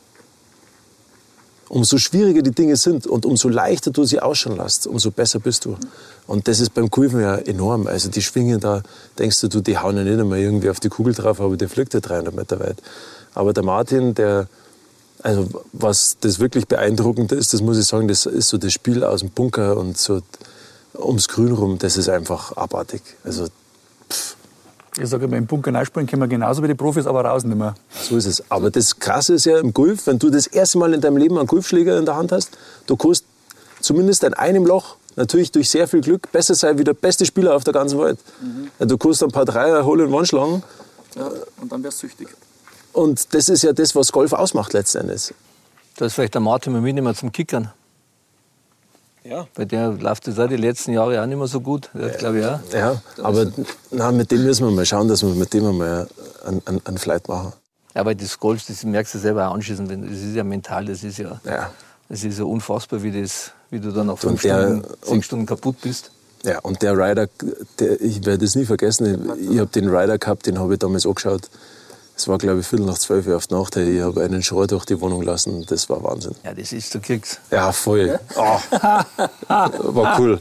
Umso 1.69 1.99
schwieriger 1.99 2.43
die 2.43 2.53
Dinge 2.53 2.77
sind 2.77 3.09
und 3.09 3.27
umso 3.27 3.49
leichter 3.49 3.91
du 3.91 4.05
sie 4.05 4.21
ausschauen 4.21 4.57
lässt, 4.57 4.87
umso 4.87 5.11
besser 5.11 5.41
bist 5.41 5.65
du. 5.65 5.77
Und 6.29 6.47
das 6.47 6.61
ist 6.61 6.75
beim 6.75 6.91
Kurven 6.91 7.21
ja 7.21 7.37
enorm. 7.37 7.89
Also 7.89 8.09
die 8.09 8.23
schwingen 8.23 8.61
da, 8.61 8.83
denkst 9.19 9.41
du, 9.41 9.49
die 9.61 9.77
hauen 9.77 9.97
ja 9.97 10.05
nicht 10.05 10.21
einmal 10.21 10.39
irgendwie 10.39 10.71
auf 10.71 10.79
die 10.79 10.89
Kugel 10.89 11.13
drauf, 11.13 11.41
aber 11.41 11.57
der 11.57 11.69
fliegt 11.69 11.93
ja 11.95 12.01
300 12.01 12.35
Meter 12.35 12.61
weit. 12.61 12.81
Aber 13.35 13.53
der 13.53 13.65
Martin, 13.65 14.15
der, 14.15 14.47
also 15.23 15.49
was 15.73 16.19
das 16.21 16.39
wirklich 16.39 16.69
beeindruckend 16.69 17.33
ist, 17.33 17.53
das 17.53 17.63
muss 17.63 17.79
ich 17.79 17.87
sagen, 17.87 18.07
das 18.07 18.27
ist 18.27 18.49
so 18.49 18.59
das 18.59 18.73
Spiel 18.73 19.03
aus 19.03 19.21
dem 19.21 19.31
Bunker 19.31 19.77
und 19.77 19.99
so 19.99 20.23
ums 20.97 21.27
Grün 21.27 21.53
rum, 21.53 21.79
das 21.79 21.97
ist 21.97 22.09
einfach 22.09 22.57
abartig. 22.57 23.03
Also 23.25 23.49
pff. 24.09 24.37
Ich 24.99 25.11
sage 25.11 25.27
immer, 25.27 25.37
im 25.37 25.47
Bunker 25.47 25.75
reinspielen 25.75 26.07
können 26.07 26.23
wir 26.23 26.29
genauso 26.29 26.63
wie 26.63 26.69
die 26.69 26.75
Profis, 26.75 27.07
aber 27.07 27.23
raus 27.23 27.45
nicht 27.45 27.59
mehr. 27.59 27.75
So 27.91 28.17
ist 28.17 28.27
es. 28.27 28.51
Aber 28.51 28.71
das 28.71 28.99
Krasse 28.99 29.35
ist 29.35 29.45
ja 29.45 29.59
im 29.59 29.75
Golf, 29.75 30.07
wenn 30.07 30.19
du 30.19 30.31
das 30.31 30.47
erste 30.47 30.79
Mal 30.79 30.95
in 30.95 31.01
deinem 31.03 31.19
Leben 31.19 31.37
einen 31.37 31.47
Golfschläger 31.47 31.99
in 31.99 32.07
der 32.07 32.17
Hand 32.17 32.33
hast, 32.33 32.57
du 32.87 32.97
kannst 32.97 33.25
zumindest 33.81 34.25
in 34.25 34.33
einem 34.33 34.65
Loch, 34.65 34.97
natürlich 35.17 35.53
durch 35.53 35.69
sehr 35.69 35.87
viel 35.87 36.01
Glück, 36.01 36.33
besser 36.33 36.55
sein 36.55 36.79
wie 36.79 36.85
der 36.85 36.95
beste 36.95 37.27
Spieler 37.27 37.55
auf 37.55 37.65
der 37.65 37.75
ganzen 37.75 37.99
Welt. 37.99 38.19
Mhm. 38.41 38.89
Du 38.89 38.97
kannst 38.97 39.23
ein 39.23 39.31
paar 39.31 39.45
Dreier 39.45 39.85
holen 39.85 40.07
und 40.07 40.15
One 40.15 40.27
schlagen. 40.27 40.63
Ja, 41.15 41.31
und 41.61 41.71
dann 41.73 41.83
wärst 41.83 42.03
du 42.03 42.07
süchtig. 42.07 42.29
Und 42.93 43.35
das 43.35 43.51
ist 43.51 43.63
ja 43.63 43.75
das, 43.75 43.95
was 43.95 44.13
Golf 44.13 44.33
ausmacht 44.33 44.73
letztendlich. 44.73 45.35
Da 45.97 46.07
ist 46.07 46.15
vielleicht 46.15 46.35
der 46.35 46.41
Martin 46.41 46.73
mal 46.73 46.81
mitnehmen 46.81 47.15
zum 47.15 47.33
Kickern. 47.33 47.71
Ja. 49.29 49.47
Bei 49.55 49.65
der 49.65 49.93
läuft 49.93 50.27
das 50.27 50.39
auch 50.39 50.49
die 50.49 50.57
letzten 50.57 50.93
Jahre 50.93 51.21
auch 51.21 51.27
nicht 51.27 51.39
mehr 51.39 51.47
so 51.47 51.61
gut, 51.61 51.91
ja, 51.95 52.09
glaube 52.09 52.39
ich 52.41 52.47
auch. 52.47 52.61
Ja, 52.73 53.03
aber 53.23 53.47
na, 53.91 54.13
mit 54.13 54.31
dem 54.31 54.45
müssen 54.45 54.67
wir 54.67 54.71
mal 54.71 54.87
schauen, 54.87 55.09
dass 55.09 55.23
wir 55.23 55.31
mit 55.31 55.53
dem 55.53 55.77
mal 55.77 56.07
einen, 56.45 56.63
einen, 56.65 56.81
einen 56.85 56.99
Flight 56.99 57.29
machen. 57.29 57.53
Ja, 57.95 58.05
weil 58.05 58.15
das 58.15 58.39
Golf, 58.39 58.65
das 58.67 58.85
merkst 58.85 59.15
du 59.15 59.19
selber 59.19 59.49
auch 59.49 59.55
anschließend, 59.55 59.91
das 59.91 60.19
ist 60.19 60.35
ja 60.35 60.45
mental, 60.45 60.85
das 60.85 61.03
ist 61.03 61.19
ja, 61.19 61.41
ja. 61.45 61.71
Das 62.09 62.23
ist 62.23 62.39
ja 62.39 62.45
unfassbar, 62.45 63.03
wie, 63.03 63.11
das, 63.11 63.51
wie 63.71 63.81
du 63.81 63.91
dann 63.91 64.07
nach 64.07 64.19
fünf 64.19 64.43
der, 64.43 64.67
Stunden, 64.67 64.85
sechs 65.03 65.27
Stunden 65.27 65.47
kaputt 65.47 65.81
bist. 65.83 66.13
Ja, 66.45 66.61
und 66.61 66.83
der 66.83 66.93
Rider, 66.93 67.29
der, 67.81 68.01
ich 68.01 68.25
werde 68.25 68.45
das 68.45 68.55
nie 68.55 68.65
vergessen, 68.65 69.35
ich, 69.41 69.51
ich 69.51 69.59
habe 69.59 69.71
den 69.71 69.89
Rider 69.89 70.19
gehabt, 70.19 70.47
den 70.47 70.59
habe 70.59 70.75
ich 70.75 70.79
damals 70.79 71.07
angeschaut. 71.07 71.49
Es 72.17 72.29
war, 72.29 72.39
glaube 72.39 72.61
ich, 72.61 72.67
Viertel 72.67 72.87
nach 72.87 72.99
zwölf 72.99 73.29
auf 73.29 73.51
Nacht. 73.51 73.77
Ich 73.77 74.01
habe 74.01 74.23
einen 74.23 74.43
Schrei 74.43 74.67
durch 74.67 74.87
die 74.87 74.99
Wohnung 75.01 75.23
lassen. 75.23 75.67
Das 75.69 75.91
war 75.91 76.03
Wahnsinn. 76.03 76.35
Ja, 76.45 76.55
das 76.55 76.73
ist, 76.73 76.95
du 76.95 77.01
kriegst. 77.01 77.41
Ja, 77.51 77.73
voll. 77.73 78.19
Oh. 78.35 78.59
war 79.49 80.19
cool. 80.19 80.41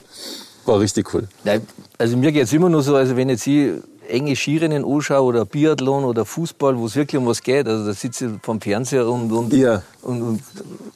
War 0.65 0.79
richtig 0.79 1.13
cool. 1.13 1.27
Ja, 1.43 1.57
also 1.97 2.15
mir 2.15 2.31
geht 2.31 2.43
es 2.43 2.53
immer 2.53 2.69
nur 2.69 2.81
so, 2.81 2.95
also 2.95 3.17
wenn 3.17 3.29
jetzt 3.29 3.45
ich 3.45 3.73
enge 4.07 4.35
Skirennen 4.35 4.85
anschaue 4.85 5.21
oder 5.21 5.45
Biathlon 5.45 6.05
oder 6.05 6.25
Fußball, 6.25 6.77
wo 6.77 6.85
es 6.85 6.95
wirklich 6.95 7.19
um 7.19 7.27
was 7.27 7.41
geht. 7.43 7.67
Also 7.67 7.85
da 7.85 7.93
sitze 7.93 8.25
ich 8.25 8.31
vom 8.41 8.61
Fernseher 8.61 9.07
und, 9.07 9.31
und, 9.31 9.51
ja. 9.53 9.81
und, 10.01 10.21
und 10.21 10.41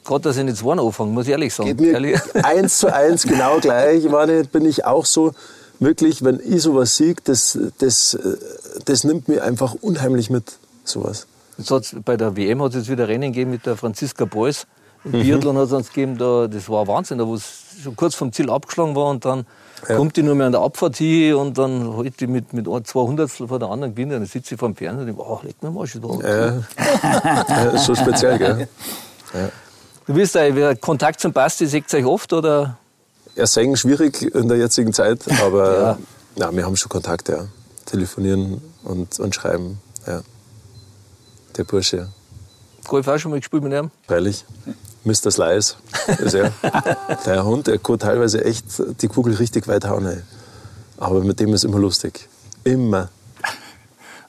gerade, 0.04 0.22
dass 0.22 0.36
ich 0.38 0.44
nicht 0.44 0.56
zwei 0.56 0.72
anfangen, 0.72 1.12
muss 1.12 1.26
ich 1.26 1.32
ehrlich 1.32 1.52
sagen. 1.52 1.68
Geht 1.68 1.80
mir 1.80 1.92
ehrlich. 1.92 2.20
eins 2.42 2.78
zu 2.78 2.92
eins 2.92 3.24
genau 3.24 3.58
gleich. 3.58 4.04
Ich 4.04 4.10
meine, 4.10 4.44
bin 4.44 4.64
ich 4.64 4.84
auch 4.86 5.04
so, 5.04 5.32
wirklich, 5.80 6.22
wenn 6.22 6.40
ich 6.44 6.62
sowas 6.62 6.96
sehe, 6.96 7.14
das, 7.24 7.58
das, 7.78 8.16
das 8.84 9.04
nimmt 9.04 9.28
mir 9.28 9.42
einfach 9.42 9.74
unheimlich 9.80 10.30
mit 10.30 10.44
sowas. 10.90 11.26
Jetzt 11.58 12.04
bei 12.04 12.16
der 12.16 12.36
WM 12.36 12.62
hat 12.62 12.70
es 12.70 12.76
jetzt 12.76 12.90
wieder 12.90 13.08
Rennen 13.08 13.32
gegeben 13.32 13.50
mit 13.50 13.66
der 13.66 13.76
Franziska 13.76 14.24
Beuys. 14.24 14.66
Im 15.04 15.12
mhm. 15.12 15.22
Biathlon 15.22 15.56
hat 15.56 15.66
es 15.66 15.72
uns 15.72 15.88
gegeben, 15.88 16.18
da, 16.18 16.46
das 16.46 16.68
war 16.68 16.86
Wahnsinn, 16.86 17.18
da 17.18 17.26
wo 17.26 17.34
es 17.34 17.64
schon 17.82 17.96
kurz 17.96 18.14
vom 18.14 18.32
Ziel 18.32 18.50
abgeschlagen 18.50 18.94
war 18.94 19.06
und 19.06 19.24
dann 19.24 19.46
ja. 19.88 19.96
kommt 19.96 20.16
die 20.16 20.22
nur 20.22 20.34
mehr 20.34 20.46
an 20.46 20.52
der 20.52 20.60
Abfahrt 20.60 20.96
hin 20.96 21.34
und 21.34 21.56
dann 21.56 21.96
halt 21.96 22.20
die 22.20 22.26
mit, 22.26 22.52
mit 22.52 22.66
200 22.66 23.30
von 23.30 23.58
der 23.58 23.70
anderen 23.70 23.94
gewinnen. 23.94 24.12
Dann 24.12 24.26
sitze 24.26 24.54
ich 24.54 24.58
vor 24.58 24.68
dem 24.68 24.76
Fernseher 24.76 25.00
und 25.00 25.06
denke, 25.06 25.22
oh, 25.22 25.40
leg 25.42 25.62
mir 25.62 25.70
mal 25.70 25.86
schon 25.86 26.02
da. 26.02 26.28
Ja. 26.28 27.44
ja, 27.48 27.78
so 27.78 27.94
speziell, 27.94 28.38
gell? 28.38 28.68
Ja. 29.32 29.48
Du 30.06 30.14
bist 30.14 30.34
da, 30.34 30.74
Kontakt 30.74 31.20
zum 31.20 31.32
Basti, 31.32 31.66
seht 31.66 31.92
ihr 31.92 32.00
euch 32.00 32.04
oft 32.04 32.32
oder? 32.32 32.78
Ja, 33.36 33.46
singen 33.46 33.76
schwierig 33.76 34.22
in 34.34 34.48
der 34.48 34.58
jetzigen 34.58 34.92
Zeit, 34.92 35.24
aber 35.42 35.80
ja. 36.36 36.46
ja 36.46 36.56
wir 36.56 36.66
haben 36.66 36.76
schon 36.76 36.90
Kontakt, 36.90 37.28
ja. 37.28 37.46
Telefonieren 37.86 38.60
und, 38.84 39.18
und 39.18 39.34
schreiben, 39.34 39.80
ja 40.06 40.20
der 41.56 41.64
Bursche. 41.64 42.08
Golf 42.86 43.06
auch 43.08 43.18
schon 43.18 43.30
mal 43.30 43.40
gespielt 43.40 43.62
mit 43.62 43.72
ihm? 43.72 43.90
Freilich. 44.06 44.44
Mr. 45.04 45.30
Slice 45.30 45.76
ist 46.18 46.34
er. 46.34 46.52
der 47.26 47.44
Hund, 47.44 47.66
der 47.66 47.78
kann 47.78 47.98
teilweise 47.98 48.44
echt 48.44 48.66
die 49.00 49.08
Kugel 49.08 49.34
richtig 49.34 49.66
weit 49.68 49.84
hauen. 49.86 50.06
Ey. 50.06 50.22
Aber 50.98 51.22
mit 51.22 51.40
dem 51.40 51.54
ist 51.54 51.64
immer 51.64 51.78
lustig. 51.78 52.28
Immer. 52.64 53.08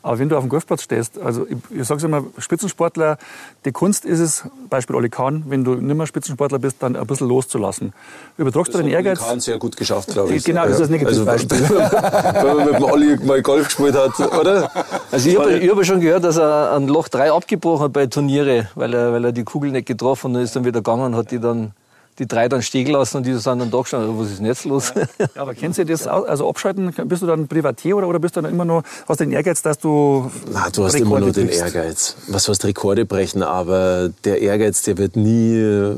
Aber 0.04 0.18
wenn 0.18 0.30
du 0.30 0.36
auf 0.36 0.44
dem 0.44 0.50
Golfplatz 0.50 0.84
stehst, 0.84 1.20
also 1.20 1.46
ich, 1.48 1.58
ich 1.80 1.88
sage 1.88 2.06
immer, 2.06 2.24
Spitzensportler, 2.38 3.18
die 3.66 3.72
Kunst 3.72 4.06
ist 4.06 4.20
es, 4.20 4.44
Beispiel 4.70 4.96
Oli 4.96 5.10
Kahn, 5.10 5.44
wenn 5.48 5.64
du 5.64 5.76
nicht 5.76 5.96
mehr 5.96 6.08
Spitzensportler 6.08 6.60
bist, 6.60 6.78
dann 6.80 6.96
ein 6.96 7.06
bisschen 7.06 7.28
loszulassen. 7.28 7.94
Übertragst 8.38 8.74
du 8.74 8.80
den 8.80 8.88
Ehrgeiz? 8.88 9.20
Oli 9.20 9.30
Kahn 9.30 9.40
sehr 9.40 9.60
gut 9.60 9.78
geschafft, 9.78 10.10
glaube 10.10 10.34
ich. 10.34 10.44
Genau, 10.44 10.64
das 10.64 10.74
ist 10.74 10.82
das 10.82 10.90
Negativbeispiel. 10.90 11.64
Also, 11.64 12.48
wenn 12.48 12.58
man 12.58 12.66
mit 12.66 12.76
dem 12.76 12.84
Olli 12.84 13.18
mal 13.24 13.42
Golf 13.42 13.66
gespielt 13.66 13.96
hat, 13.96 14.20
oder? 14.20 14.72
Also 15.12 15.30
ich 15.30 15.38
habe 15.38 15.60
hab 15.60 15.86
schon 15.86 16.00
gehört, 16.00 16.24
dass 16.24 16.38
er 16.38 16.74
ein 16.76 16.88
Loch 16.88 17.08
3 17.08 17.32
abgebrochen 17.32 17.86
hat 17.86 17.94
bei 17.94 18.08
Turniere, 18.08 18.70
weil 18.76 18.94
er, 18.94 19.14
weil 19.14 19.26
er 19.26 19.32
die 19.32 19.44
Kugel 19.44 19.72
nicht 19.72 19.88
getroffen 19.88 20.32
hat 20.32 20.38
und 20.38 20.44
ist 20.44 20.56
dann 20.56 20.66
wieder 20.66 20.80
gegangen 20.80 21.06
und 21.06 21.16
hat 21.16 21.32
die 21.32 21.40
dann 21.40 21.74
die 22.20 22.28
drei 22.28 22.50
dann 22.50 22.62
stehen 22.62 22.88
lassen 22.88 23.18
und 23.18 23.26
die 23.26 23.34
sind 23.34 23.60
dann 23.60 23.72
doch 23.72 23.88
schon, 23.88 24.20
was 24.20 24.30
ist 24.30 24.40
denn 24.40 24.46
jetzt 24.46 24.66
los? 24.66 24.94
Ja, 24.96 25.42
aber 25.42 25.54
kennst 25.54 25.80
du 25.80 25.86
das, 25.86 26.08
also 26.08 26.50
abschalten, 26.50 26.94
bist 27.06 27.22
du 27.22 27.28
dann 27.28 27.48
Privatier 27.48 27.98
oder, 27.98 28.08
oder 28.08 28.20
bist 28.20 28.36
du 28.36 28.42
dann 28.42 28.52
immer 28.52 28.66
nur, 28.66 28.84
hast 29.08 29.20
du 29.20 29.26
den 29.26 29.32
Ehrgeiz, 29.34 29.62
dass 29.62 29.80
du 29.80 30.30
Na, 30.52 30.70
du 30.70 30.84
hast 30.84 30.94
Rekorde 30.94 31.00
immer 31.00 31.20
nur 31.20 31.32
den 31.32 31.48
brichst. 31.48 31.62
Ehrgeiz. 31.62 32.16
Was 32.28 32.48
heißt 32.48 32.66
Rekorde 32.66 33.06
brechen, 33.06 33.44
aber 33.44 34.10
der 34.24 34.42
Ehrgeiz, 34.42 34.84
der 34.84 34.98
wird 34.98 35.16
nie 35.16 35.56
äh, 35.56 35.96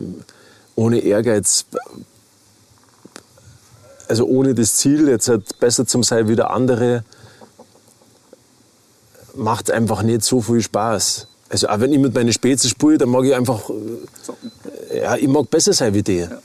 ohne 0.76 1.00
Ehrgeiz, 1.00 1.66
also 4.08 4.26
ohne 4.26 4.54
das 4.54 4.76
Ziel, 4.76 5.08
jetzt 5.08 5.28
halt 5.28 5.60
besser 5.60 5.86
zum 5.86 6.04
sein 6.04 6.28
wie 6.28 6.36
der 6.36 6.52
andere, 6.52 7.04
macht 9.36 9.72
einfach 9.72 10.04
nicht 10.04 10.24
so 10.24 10.42
viel 10.42 10.62
Spaß. 10.62 11.28
Also 11.50 11.68
auch 11.68 11.80
wenn 11.80 11.94
ich 11.94 12.00
mit 12.00 12.14
meinen 12.16 12.34
Spätzle 12.34 12.70
spiele, 12.70 12.98
dann 12.98 13.10
mag 13.10 13.26
ich 13.26 13.36
einfach, 13.36 13.70
äh, 13.70 14.63
ja, 14.96 15.16
ich 15.16 15.28
mag 15.28 15.50
besser 15.50 15.74
sein 15.74 15.94
wie 15.94 16.04
die. 16.04 16.20
Ja. 16.20 16.40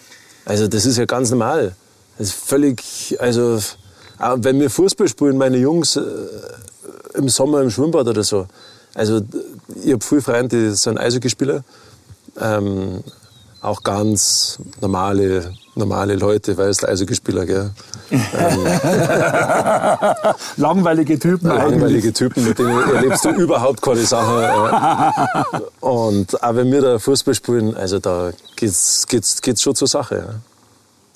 Also 0.45 0.69
das 0.69 0.87
ist 0.87 0.97
ja 0.97 1.05
ganz 1.05 1.31
normal. 1.31 1.75
Das 2.17 2.29
ist 2.29 2.37
völlig, 2.37 3.17
also 3.21 3.61
auch 4.19 4.37
wenn 4.39 4.59
wir 4.61 4.71
Fußball 4.71 5.09
spielen, 5.09 5.37
meine 5.37 5.59
Jungs 5.59 5.97
äh, 5.97 6.03
im 7.15 7.29
Sommer 7.29 7.63
im 7.63 7.71
Schwimmbad 7.71 8.07
oder 8.09 8.25
so. 8.25 8.47
Also 8.95 9.21
ich 9.83 9.93
habe 9.93 10.05
viele 10.05 10.23
Freunde, 10.23 10.71
die 10.71 10.75
sind 10.75 10.99
Eishockeyspieler. 10.99 11.63
Ähm, 12.41 13.03
auch 13.61 13.83
ganz 13.83 14.59
normale, 14.81 15.53
normale 15.79 16.17
Leute, 16.17 16.57
weißt 16.59 16.83
du, 16.83 16.89
Eishockeyspieler, 16.89 17.47
gell? 17.47 17.71
langweilige 20.57 21.19
Typen 21.19 21.49
Langweilige 21.49 22.13
Typen, 22.13 22.47
mit 22.47 22.59
denen 22.59 22.95
erlebst 22.95 23.25
du 23.25 23.31
überhaupt 23.31 23.81
keine 23.81 24.05
Sache. 24.05 25.63
Und 25.81 26.43
auch 26.43 26.55
wenn 26.55 26.71
wir 26.71 26.83
da 26.83 26.99
Fußball 26.99 27.35
spielen, 27.35 27.75
also 27.77 27.99
da 27.99 28.33
geht's, 28.57 29.07
geht's, 29.07 29.41
geht's 29.41 29.63
schon 29.63 29.75
zur 29.75 29.89
Sache. 29.89 30.17
Ja. 30.17 30.35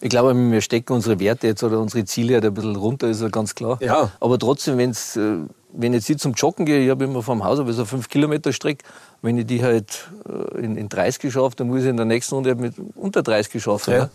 Ich 0.01 0.09
glaube, 0.09 0.35
wir 0.35 0.61
stecken 0.61 0.95
unsere 0.95 1.21
Werte 1.21 1.47
jetzt 1.47 1.63
oder 1.63 1.79
unsere 1.79 2.05
Ziele 2.05 2.35
halt 2.35 2.45
ein 2.45 2.55
bisschen 2.55 2.75
runter, 2.75 3.09
ist 3.09 3.23
ja 3.23 3.29
ganz 3.29 3.55
klar. 3.55 3.79
Ja. 3.81 4.11
Aber 4.19 4.37
trotzdem, 4.39 4.77
wenn's, 4.79 5.17
äh, 5.17 5.37
wenn 5.73 5.95
ich 5.95 6.09
jetzt 6.09 6.23
zum 6.23 6.33
Joggen 6.33 6.67
gehe, 6.67 6.83
ich 6.83 6.91
habe 6.91 7.05
immer 7.05 7.23
vom 7.23 7.45
Haus 7.45 7.61
aber 7.61 7.73
so 7.73 7.85
5 7.85 8.09
Kilometer 8.09 8.53
Strecke, 8.53 8.85
wenn 9.23 9.39
ich 9.39 9.47
die 9.47 9.63
halt 9.63 10.09
äh, 10.29 10.59
in, 10.59 10.77
in 10.77 10.89
30 10.89 11.21
geschafft, 11.21 11.61
dann 11.61 11.69
muss 11.69 11.83
ich 11.83 11.89
in 11.89 11.97
der 11.97 12.07
nächsten 12.07 12.35
Runde 12.35 12.55
mit 12.57 12.75
unter 12.97 13.23
30 13.23 13.53
geschafft. 13.53 13.87
Ja. 13.87 14.11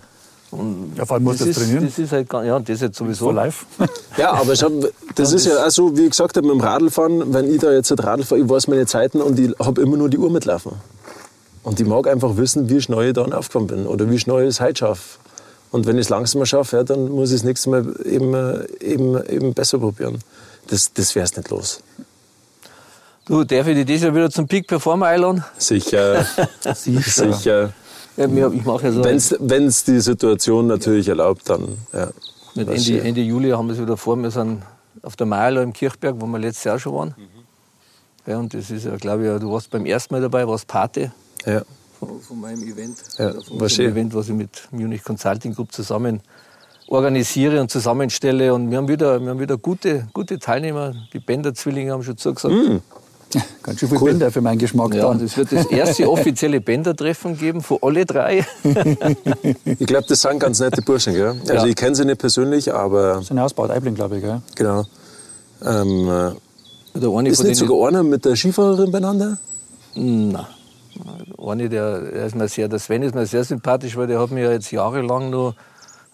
Und 0.51 0.93
ja, 0.95 1.05
vor 1.05 1.15
allem 1.15 1.25
muss 1.25 1.37
das, 1.37 1.49
das 1.49 1.57
trainieren. 1.57 1.85
Das 1.85 1.99
ist 1.99 2.11
halt, 2.11 2.31
ja, 2.31 2.59
das 2.59 2.81
jetzt 2.81 2.97
sowieso. 2.97 3.31
live. 3.31 3.65
Ja, 4.17 4.31
aber 4.31 4.53
ich 4.53 4.63
hab, 4.63 4.71
das 5.15 5.33
ist 5.33 5.45
ja 5.45 5.65
auch 5.65 5.69
so, 5.69 5.95
wie 5.95 6.03
ich 6.03 6.09
gesagt 6.11 6.37
habe, 6.37 6.47
mit 6.47 6.55
dem 6.55 6.61
Radlfahren, 6.61 7.33
wenn 7.33 7.53
ich 7.53 7.59
da 7.61 7.71
jetzt 7.71 7.91
ein 7.91 7.99
Radl 7.99 8.23
fahre, 8.23 8.41
ich 8.41 8.49
weiß 8.49 8.67
meine 8.67 8.85
Zeiten 8.85 9.21
und 9.21 9.37
ich 9.37 9.53
habe 9.59 9.81
immer 9.81 9.97
nur 9.97 10.09
die 10.09 10.17
Uhr 10.17 10.31
mitlaufen. 10.31 10.71
Und 11.63 11.79
ich 11.79 11.85
mag 11.85 12.07
einfach 12.07 12.37
wissen, 12.37 12.69
wie 12.69 12.81
schnell 12.81 13.09
ich 13.09 13.13
dann 13.13 13.33
aufgekommen 13.33 13.67
bin 13.67 13.85
oder 13.85 14.09
wie 14.09 14.17
schnell 14.17 14.41
ich 14.43 14.49
es 14.49 14.61
heute 14.61 14.79
schaffe. 14.79 15.19
Und 15.69 15.85
wenn 15.85 15.97
ich 15.97 16.05
es 16.05 16.09
langsamer 16.09 16.45
schaffe, 16.45 16.77
ja, 16.77 16.83
dann 16.83 17.09
muss 17.09 17.29
ich 17.29 17.41
das 17.41 17.43
nächste 17.43 17.69
Mal 17.69 17.93
eben, 18.05 18.33
eben, 18.79 19.23
eben 19.27 19.53
besser 19.53 19.77
probieren. 19.77 20.19
Das, 20.67 20.93
das 20.93 21.13
wäre 21.13 21.25
es 21.25 21.35
nicht 21.35 21.49
los. 21.49 21.81
Du, 23.25 23.43
darf 23.43 23.67
ich 23.67 23.75
dich 23.75 23.85
dieses 23.85 24.03
Jahr 24.03 24.15
wieder 24.15 24.29
zum 24.29 24.47
Peak 24.47 24.67
Performer 24.67 25.07
einladen? 25.07 25.43
Sicher. 25.57 26.25
Sicher. 26.73 27.33
Sicher. 27.33 27.73
Ja, 28.17 28.51
ich 28.51 28.65
mache 28.65 28.87
ja 28.87 28.91
so. 28.91 29.03
Wenn 29.03 29.67
es 29.67 29.83
die 29.83 29.99
Situation 29.99 30.67
natürlich 30.67 31.07
erlaubt, 31.07 31.49
dann. 31.49 31.77
Ja. 31.93 32.09
Mit 32.55 32.69
Ende, 32.69 33.01
Ende 33.01 33.21
Juli 33.21 33.51
haben 33.51 33.67
wir 33.67 33.73
es 33.73 33.81
wieder 33.81 33.97
vor. 33.97 34.17
Wir 34.17 34.31
sind 34.31 34.63
auf 35.03 35.15
der 35.15 35.27
Meierler 35.27 35.61
im 35.61 35.73
Kirchberg, 35.73 36.15
wo 36.19 36.25
wir 36.25 36.39
letztes 36.39 36.63
Jahr 36.63 36.79
schon 36.79 36.93
waren. 36.93 37.15
Mhm. 37.15 38.31
Ja, 38.31 38.39
und 38.39 38.53
das 38.53 38.71
ist 38.71 38.85
ja, 38.85 38.95
glaube 38.97 39.25
ich, 39.25 39.39
du 39.39 39.51
warst 39.51 39.69
beim 39.69 39.85
ersten 39.85 40.13
Mal 40.13 40.21
dabei, 40.21 40.47
warst 40.47 40.67
Pate. 40.67 41.11
Ja. 41.45 41.61
Von, 41.99 42.19
von 42.21 42.41
meinem 42.41 42.63
Event. 42.63 42.97
Ja, 43.17 43.33
von 43.33 43.59
war 43.59 43.69
schön. 43.69 43.91
Event, 43.91 44.13
was 44.13 44.27
ich 44.27 44.35
mit 44.35 44.67
Munich 44.71 45.03
Consulting 45.03 45.53
Group 45.53 45.71
zusammen 45.71 46.21
organisiere 46.87 47.61
und 47.61 47.69
zusammenstelle. 47.69 48.53
Und 48.53 48.71
wir 48.71 48.77
haben 48.77 48.87
wieder, 48.87 49.21
wir 49.21 49.29
haben 49.29 49.39
wieder 49.39 49.57
gute, 49.57 50.07
gute 50.13 50.39
Teilnehmer. 50.39 50.93
Die 51.13 51.19
Bender-Zwillinge 51.19 51.91
haben 51.91 52.03
schon 52.03 52.17
zugesagt. 52.17 52.53
Mm. 52.53 52.77
Ganz 53.63 53.79
schön 53.79 53.89
viel 53.89 53.97
cool. 53.99 54.11
Bänder 54.11 54.31
für 54.31 54.41
meinen 54.41 54.57
Geschmack. 54.57 54.93
Ja, 54.93 55.07
und 55.07 55.21
es 55.21 55.37
wird 55.37 55.51
das 55.51 55.65
erste 55.65 56.09
offizielle 56.11 56.61
Bänder-Treffen 56.61 57.37
geben 57.37 57.61
von 57.61 57.77
alle 57.81 58.05
drei. 58.05 58.45
ich 59.65 59.87
glaube, 59.87 60.05
das 60.07 60.21
sind 60.21 60.39
ganz 60.39 60.59
nette 60.59 60.81
Burschen, 60.81 61.13
gell? 61.13 61.35
Also 61.41 61.53
ja. 61.53 61.65
ich 61.65 61.75
kenne 61.75 61.95
sie 61.95 62.05
nicht 62.05 62.19
persönlich, 62.19 62.73
aber... 62.73 63.15
Das 63.15 63.27
sind 63.27 63.39
Ausbaut 63.39 63.69
Eibling, 63.69 63.95
glaube 63.95 64.17
ich, 64.17 64.23
gell? 64.23 64.41
Genau. 64.55 64.85
Ähm, 65.65 66.09
äh, 66.09 67.29
ist 67.29 67.43
nicht 67.43 67.57
sogar 67.57 67.87
einer 67.87 68.03
mit 68.03 68.25
der 68.25 68.35
Skifahrerin 68.35 68.91
beieinander? 68.91 69.37
Nein. 69.95 70.45
Eine, 71.37 71.69
der, 71.69 71.99
der, 71.99 72.25
ist 72.25 72.35
mir 72.35 72.47
sehr, 72.47 72.67
der 72.67 72.79
Sven 72.79 73.03
ist 73.03 73.13
mir 73.13 73.25
sehr 73.25 73.43
sympathisch, 73.43 73.95
weil 73.95 74.07
der 74.07 74.19
hat 74.19 74.31
mir 74.31 74.51
jetzt 74.51 74.71
jahrelang 74.71 75.29
noch 75.29 75.53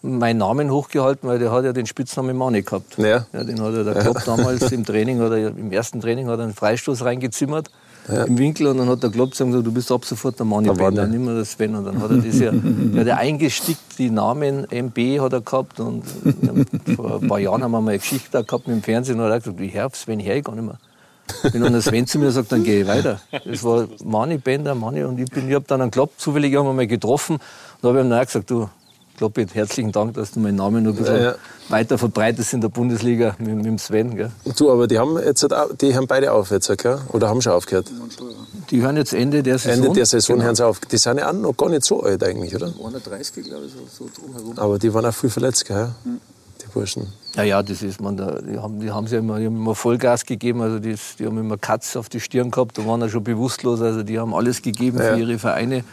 meinen 0.04 0.38
Namen 0.38 0.70
hochgehalten, 0.70 1.28
weil 1.28 1.38
der 1.38 1.50
hat 1.50 1.64
ja 1.64 1.72
den 1.72 1.86
Spitznamen 1.86 2.36
Mani 2.36 2.62
gehabt. 2.62 2.98
Ja. 2.98 3.26
ja 3.32 3.44
den 3.44 3.60
hat 3.60 3.74
er 3.74 3.84
der 3.84 3.94
Klopp 3.94 4.22
damals 4.26 4.70
im 4.70 4.84
Training 4.84 5.20
oder 5.20 5.48
im 5.48 5.72
ersten 5.72 6.00
Training 6.00 6.28
hat 6.28 6.38
er 6.38 6.44
einen 6.44 6.54
Freistoß 6.54 7.04
reingezimmert 7.04 7.70
ja. 8.08 8.24
im 8.24 8.36
Winkel 8.38 8.66
und 8.66 8.78
dann 8.78 8.88
hat 8.88 9.02
der 9.02 9.10
Klopp 9.10 9.30
gesagt, 9.30 9.52
du 9.52 9.72
bist 9.72 9.90
ab 9.90 10.04
sofort 10.04 10.38
der 10.38 10.46
Mani 10.46 10.70
Bender, 10.72 11.06
nicht 11.06 11.20
mehr 11.20 11.34
der 11.34 11.44
Sven. 11.44 11.74
Und 11.74 11.86
dann 11.86 12.02
hat 12.02 12.10
er 12.10 12.18
das 12.18 12.38
ja, 12.38 12.52
ja 12.94 13.04
der 13.04 13.18
eingestickt, 13.18 13.98
die 13.98 14.10
Namen 14.10 14.66
MB 14.70 15.20
hat 15.20 15.32
er 15.32 15.40
gehabt 15.40 15.80
und 15.80 16.04
vor 16.96 17.20
ein 17.20 17.28
paar 17.28 17.38
Jahren 17.38 17.62
haben 17.62 17.72
wir 17.72 17.80
mal 17.80 17.90
eine 17.90 17.98
Geschichte 17.98 18.44
gehabt 18.44 18.68
mit 18.68 18.76
dem 18.76 18.82
Fernsehen 18.82 19.18
und 19.18 19.26
er 19.26 19.34
hat 19.34 19.42
gesagt, 19.42 19.58
wie 19.58 19.68
Herr 19.68 19.90
Sven 19.92 20.20
her, 20.20 20.36
ich 20.36 20.44
gar 20.44 20.54
nicht 20.54 20.64
mehr. 20.64 20.78
Wenn 21.42 21.62
dann 21.62 21.72
der 21.72 21.80
Sven 21.80 22.06
zu 22.06 22.18
mir 22.18 22.30
sagt, 22.30 22.52
dann 22.52 22.64
gehe 22.64 22.82
ich 22.82 22.86
weiter. 22.86 23.20
Das 23.46 23.64
war 23.64 23.88
Mani 24.04 24.36
Bender, 24.36 24.74
Mani 24.74 25.04
und 25.04 25.18
ich, 25.18 25.30
bin, 25.30 25.48
ich 25.48 25.54
habe 25.54 25.64
dann 25.66 25.80
einen 25.80 25.90
Klopp 25.90 26.12
zufällig 26.18 26.54
haben 26.54 26.66
wir 26.66 26.74
mal 26.74 26.86
getroffen 26.86 27.36
und 27.36 27.42
da 27.80 27.88
habe 27.88 28.00
ich 28.00 28.04
ihm 28.04 28.10
dann 28.10 28.24
gesagt, 28.24 28.50
du, 28.50 28.68
Kloppi, 29.16 29.46
herzlichen 29.52 29.92
Dank, 29.92 30.14
dass 30.14 30.32
du 30.32 30.40
meinen 30.40 30.56
Namen 30.56 30.82
noch 30.82 30.90
ein 30.90 30.96
bisschen 30.96 31.22
ja. 31.22 31.34
weiter 31.68 31.98
verbreitest 31.98 32.52
in 32.52 32.60
der 32.60 32.68
Bundesliga 32.68 33.36
mit, 33.38 33.54
mit 33.54 33.64
dem 33.64 33.78
Sven. 33.78 34.16
Gell? 34.16 34.32
Du, 34.56 34.72
aber 34.72 34.88
die 34.88 34.98
haben, 34.98 35.16
jetzt, 35.18 35.46
die 35.80 35.94
haben 35.94 36.06
beide 36.08 36.32
auf 36.32 36.50
jetzt, 36.50 36.76
gell? 36.78 36.98
oder 37.12 37.28
haben 37.28 37.40
schon 37.40 37.52
aufgehört? 37.52 37.86
Die 38.70 38.82
hören 38.82 38.96
jetzt 38.96 39.12
Ende 39.12 39.44
der 39.44 39.58
Saison. 39.58 39.84
Ende 39.84 39.94
der 39.94 40.06
Saison 40.06 40.36
genau. 40.36 40.46
hören 40.46 40.56
sie 40.56 40.66
auf. 40.66 40.80
Die 40.80 40.96
sind 40.96 41.18
ja 41.18 41.28
auch 41.28 41.32
noch 41.32 41.56
gar 41.56 41.68
nicht 41.68 41.84
so 41.84 42.02
alt 42.02 42.24
eigentlich, 42.24 42.56
oder? 42.56 42.66
31, 42.66 43.44
glaube 43.44 43.66
ich, 43.66 43.72
so, 43.72 44.06
so 44.06 44.10
drumherum. 44.20 44.58
Aber 44.58 44.78
die 44.80 44.92
waren 44.92 45.06
auch 45.06 45.14
viel 45.14 45.30
verletzt, 45.30 45.64
gell? 45.66 45.90
Mhm. 46.04 46.20
die 46.60 46.66
Burschen. 46.72 47.06
Ja, 47.36 47.44
ja, 47.44 47.62
das 47.62 47.82
ist 47.82 48.00
man. 48.00 48.16
Da, 48.16 48.40
die 48.40 48.58
haben, 48.58 48.80
die 48.80 48.90
haben 48.90 49.06
ja 49.06 49.18
immer, 49.18 49.38
die 49.38 49.46
haben 49.46 49.56
immer 49.56 49.76
Vollgas 49.76 50.26
gegeben. 50.26 50.60
Also 50.60 50.80
die, 50.80 50.96
die 51.18 51.26
haben 51.26 51.38
immer 51.38 51.56
Katz 51.56 51.94
auf 51.94 52.08
die 52.08 52.20
Stirn 52.20 52.50
gehabt. 52.50 52.78
Da 52.78 52.86
waren 52.86 53.00
ja 53.00 53.08
schon 53.08 53.22
bewusstlos. 53.22 53.80
Also 53.80 54.02
die 54.02 54.18
haben 54.18 54.34
alles 54.34 54.60
gegeben 54.60 54.98
ja. 54.98 55.14
für 55.14 55.20
ihre 55.20 55.38
Vereine. 55.38 55.84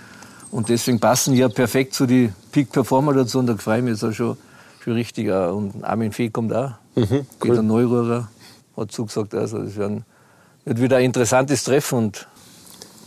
Und 0.52 0.68
deswegen 0.70 1.00
passen 1.00 1.34
die 1.34 1.40
ja 1.40 1.50
perfekt 1.50 1.94
zu 1.94 2.06
die 2.06 2.32
Peak 2.52 2.72
Performer 2.72 3.14
dazu. 3.14 3.40
Und 3.40 3.48
da 3.48 3.56
freue 3.56 3.78
ich 3.78 3.84
mich 3.84 3.94
jetzt 3.94 4.04
auch 4.04 4.14
schon, 4.14 4.38
schon 4.84 4.94
richtig. 4.94 5.30
Und 5.30 5.84
Armin 5.84 6.12
Fee 6.12 6.30
kommt 6.30 6.54
auch. 6.54 6.72
Mhm, 6.96 7.06
cool. 7.10 7.26
Peter 7.40 7.62
Neururer 7.62 8.30
hat 8.76 8.92
zugesagt. 8.92 9.34
Also 9.34 9.60
das 9.60 9.76
wird 9.76 10.82
wieder 10.82 10.98
ein 10.98 11.06
interessantes 11.06 11.64
Treffen. 11.64 11.98
Und 11.98 12.28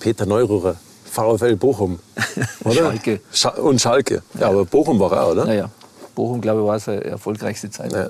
Peter 0.01 0.25
Neururer, 0.25 0.77
VfL 1.05 1.57
Bochum, 1.57 1.99
oder? 2.65 2.75
Schalke. 2.75 3.21
Scha 3.31 3.51
und 3.51 3.81
Schalke. 3.81 4.23
Ja, 4.35 4.41
ja, 4.41 4.49
aber 4.49 4.65
Bochum 4.65 4.99
war 4.99 5.13
er, 5.13 5.31
oder? 5.31 5.47
Ja, 5.47 5.55
ja. 5.55 5.71
Bochum, 6.15 6.41
glaube 6.41 6.61
ich, 6.61 6.67
war 6.67 6.79
seine 6.79 7.05
erfolgreichste 7.05 7.71
Zeit. 7.71 7.93
Ja. 7.93 8.09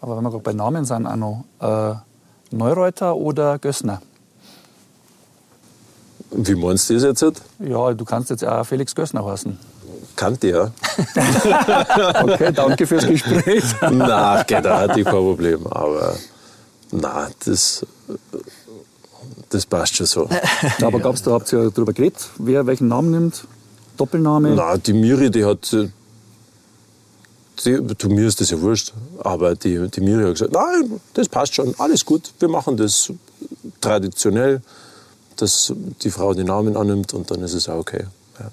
Aber 0.00 0.16
wenn 0.16 0.22
wir 0.22 0.30
gerade 0.30 0.42
bei 0.42 0.52
Namen 0.52 0.84
sind, 0.84 1.06
auch 1.06 1.16
noch 1.16 1.44
äh, 1.60 1.94
Neureuter 2.54 3.16
oder 3.16 3.58
Gössner? 3.58 4.00
Wie 6.30 6.54
meinst 6.54 6.90
du 6.90 6.94
das 6.94 7.02
jetzt? 7.02 7.42
Ja, 7.58 7.92
du 7.92 8.04
kannst 8.04 8.30
jetzt 8.30 8.44
auch 8.44 8.64
Felix 8.64 8.94
Gössner 8.94 9.24
heißen. 9.24 9.58
Kannte 10.16 10.48
ja. 10.48 10.72
okay, 12.22 12.52
danke 12.52 12.86
fürs 12.86 13.06
Gespräch. 13.06 13.64
na, 13.92 14.42
geht 14.42 14.66
auch, 14.66 14.88
kein 14.88 15.04
Problem. 15.04 15.66
Aber 15.68 16.16
na, 16.90 17.28
das, 17.44 17.86
das 19.48 19.64
passt 19.64 19.96
schon 19.96 20.06
so. 20.06 20.28
Aber 20.82 20.98
gab's 20.98 21.22
da, 21.22 21.32
habt 21.32 21.52
ihr 21.52 21.70
darüber 21.70 21.92
geredet, 21.92 22.28
wer 22.38 22.66
welchen 22.66 22.88
Namen 22.88 23.10
nimmt? 23.12 23.44
Doppelname? 23.96 24.54
Na, 24.54 24.76
die 24.76 24.92
Miri, 24.92 25.30
die 25.30 25.44
hat. 25.44 25.72
Die, 27.64 27.82
du, 27.82 28.08
mir 28.08 28.26
ist 28.26 28.40
das 28.40 28.50
ja 28.50 28.60
wurscht. 28.60 28.92
Aber 29.18 29.54
die, 29.54 29.88
die 29.88 30.00
Miri 30.00 30.22
hat 30.22 30.32
gesagt: 30.32 30.52
Nein, 30.52 31.00
das 31.14 31.28
passt 31.28 31.54
schon, 31.54 31.74
alles 31.78 32.04
gut. 32.04 32.32
Wir 32.38 32.48
machen 32.48 32.76
das 32.76 33.12
traditionell 33.80 34.62
dass 35.40 35.72
die 36.02 36.10
Frau 36.10 36.34
den 36.34 36.46
Namen 36.46 36.76
annimmt 36.76 37.14
und 37.14 37.30
dann 37.30 37.42
ist 37.42 37.54
es 37.54 37.68
auch 37.68 37.78
okay. 37.78 38.04
Ja. 38.38 38.50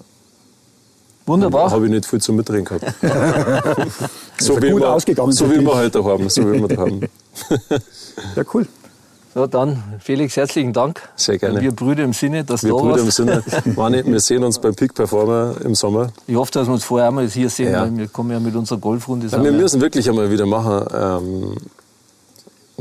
Wunderbar. 1.26 1.70
Habe 1.70 1.86
ich 1.86 1.90
nicht 1.90 2.06
viel 2.06 2.20
zum 2.20 2.36
Mitreden 2.36 2.64
gehabt. 2.64 2.84
so, 4.38 4.60
wie 4.62 4.68
immer, 4.68 4.98
so 5.32 5.50
wie 5.50 5.60
wir 5.60 5.74
heute 5.74 6.04
haben. 6.04 6.28
So 6.28 6.52
wie 6.52 6.68
wir 6.68 6.76
haben. 6.76 7.00
ja, 8.36 8.42
cool. 8.54 8.66
So, 9.34 9.46
dann 9.46 9.82
Felix, 9.98 10.34
herzlichen 10.36 10.72
Dank. 10.72 11.02
Sehr 11.16 11.36
gerne. 11.36 11.60
Wir 11.60 11.70
Brüder 11.70 12.04
im 12.04 12.14
Sinne, 12.14 12.42
dass 12.42 12.62
wir 12.62 12.70
du 12.70 12.78
Brüder 12.78 13.00
im 13.00 13.10
Sinne. 13.10 13.42
Mani, 13.76 14.02
wir 14.06 14.20
sehen 14.20 14.42
uns 14.44 14.58
beim 14.58 14.74
Peak 14.74 14.94
Performer 14.94 15.56
im 15.62 15.74
Sommer. 15.74 16.10
Ich 16.26 16.36
hoffe, 16.36 16.52
dass 16.52 16.66
wir 16.66 16.72
uns 16.72 16.84
vorher 16.84 17.08
einmal 17.08 17.28
hier 17.28 17.50
sehen, 17.50 17.72
ja. 17.72 17.82
weil 17.82 17.94
wir 17.98 18.08
kommen 18.08 18.30
ja 18.30 18.40
mit 18.40 18.56
unserer 18.56 18.78
Golfrunde 18.78 19.26
ja, 19.26 19.44
Wir 19.44 19.52
müssen 19.52 19.80
wirklich 19.82 20.08
einmal 20.08 20.30
wieder 20.30 20.46
machen. 20.46 20.86
Ähm, 20.94 21.56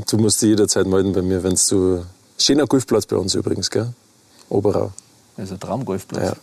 du 0.08 0.18
musst 0.18 0.42
dich 0.42 0.50
jederzeit 0.50 0.88
melden 0.88 1.12
bei 1.12 1.24
mir, 1.24 1.44
wenn 1.44 1.56
du 1.70 2.04
Schöner 2.38 2.68
Golfplatz 2.68 3.06
bei 3.06 3.16
uns 3.16 3.34
übrigens, 3.36 3.70
gell? 3.70 3.94
Oberau. 4.50 4.92
Das 5.38 5.46
ist 5.46 5.52
ein 5.52 5.60
Traumgolfplatz. 5.60 6.24
Ja. 6.24 6.34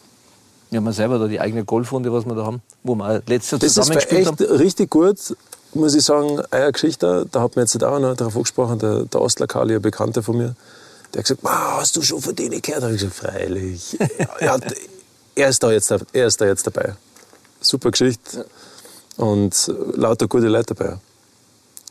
Wir 0.70 0.78
haben 0.78 0.92
selber 0.92 1.18
da 1.18 1.26
die 1.26 1.38
eigene 1.38 1.64
Golfrunde, 1.64 2.12
was 2.12 2.24
wir 2.24 2.34
da 2.34 2.46
haben, 2.46 2.62
wo 2.82 2.94
wir 2.94 3.22
letztes 3.26 3.50
Jahr. 3.50 3.58
Das 3.58 3.76
ist 3.76 4.12
echt 4.12 4.40
richtig 4.40 4.90
gut, 4.90 5.18
muss 5.74 5.94
ich 5.94 6.02
sagen. 6.02 6.40
Eine 6.50 6.72
Geschichte, 6.72 7.26
da 7.30 7.42
hat 7.42 7.56
mir 7.56 7.62
jetzt 7.62 7.82
auch 7.84 7.98
noch 7.98 8.16
darauf 8.16 8.36
angesprochen, 8.36 8.78
der, 8.78 9.04
der 9.04 9.20
Ostler 9.20 9.46
Kali, 9.46 9.74
ein 9.74 9.82
Bekannter 9.82 10.22
von 10.22 10.38
mir, 10.38 10.56
der 11.12 11.18
hat 11.18 11.28
gesagt, 11.28 11.42
hast 11.44 11.96
du 11.96 12.02
schon 12.02 12.22
von 12.22 12.34
denen 12.34 12.62
gehört? 12.62 12.82
Da 12.82 12.86
habe 12.86 12.94
ich 12.94 13.02
gesagt, 13.02 13.16
freilich. 13.16 13.98
er, 14.38 14.52
hat, 14.52 14.74
er, 15.34 15.48
ist 15.48 15.62
da 15.62 15.70
jetzt, 15.70 15.90
er 15.90 16.26
ist 16.26 16.40
da 16.40 16.46
jetzt 16.46 16.66
dabei. 16.66 16.94
Super 17.60 17.90
Geschichte. 17.90 18.46
Und 19.18 19.70
lauter 19.94 20.26
gute 20.26 20.48
Leute 20.48 20.74
dabei. 20.74 20.96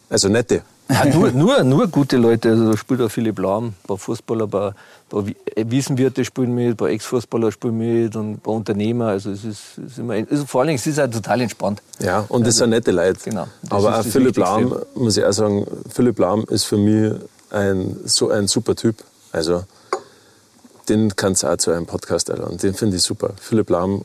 Also 0.09 0.27
nette. 0.27 0.63
Ja, 0.91 1.05
nur, 1.05 1.31
nur, 1.31 1.63
nur 1.63 1.87
gute 1.87 2.17
Leute. 2.17 2.49
Also 2.49 2.71
da 2.71 2.77
spielt 2.77 3.01
auch 3.01 3.09
Philipp 3.09 3.39
Lahm, 3.39 3.67
ein 3.67 3.75
paar 3.87 3.97
Fußballer, 3.97 4.45
ein 4.45 4.49
paar, 4.49 4.75
paar 5.09 5.25
Wiesenwirte 5.55 6.25
spielen 6.25 6.53
mit, 6.53 6.71
ein 6.71 6.77
paar 6.77 6.89
Ex-Fußballer 6.89 7.51
spielen 7.51 7.77
mit 7.77 8.15
und 8.15 8.31
ein 8.31 8.39
paar 8.39 8.55
Unternehmer. 8.55 9.07
Also 9.07 9.31
es 9.31 9.45
ist, 9.45 9.77
ist 9.85 9.99
immer, 9.99 10.13
also 10.13 10.45
vor 10.45 10.61
allen 10.61 10.69
Dingen 10.69 10.79
es 10.79 10.87
ist 10.87 10.97
halt 10.97 11.13
total 11.13 11.41
entspannt. 11.41 11.81
Ja, 11.99 12.25
und 12.27 12.41
das 12.41 12.55
also, 12.55 12.59
sind 12.59 12.69
nette 12.71 12.91
Leute. 12.91 13.19
Genau. 13.23 13.47
Aber 13.69 13.99
auch 13.99 14.03
Philipp 14.03 14.37
Lahm, 14.37 14.75
muss 14.95 15.17
ich 15.17 15.23
auch 15.23 15.31
sagen, 15.31 15.65
Philipp 15.89 16.19
Lahm 16.19 16.45
ist 16.49 16.65
für 16.65 16.77
mich 16.77 17.13
ein, 17.51 17.97
so 18.05 18.29
ein 18.29 18.47
super 18.47 18.75
Typ. 18.75 18.97
Also 19.31 19.63
den 20.89 21.15
kannst 21.15 21.43
du 21.43 21.47
auch 21.47 21.57
zu 21.57 21.71
einem 21.71 21.85
Podcast 21.85 22.29
einladen. 22.29 22.57
Den 22.57 22.73
finde 22.73 22.97
ich 22.97 23.03
super. 23.03 23.33
Philipp 23.39 23.69
Lahm 23.69 24.03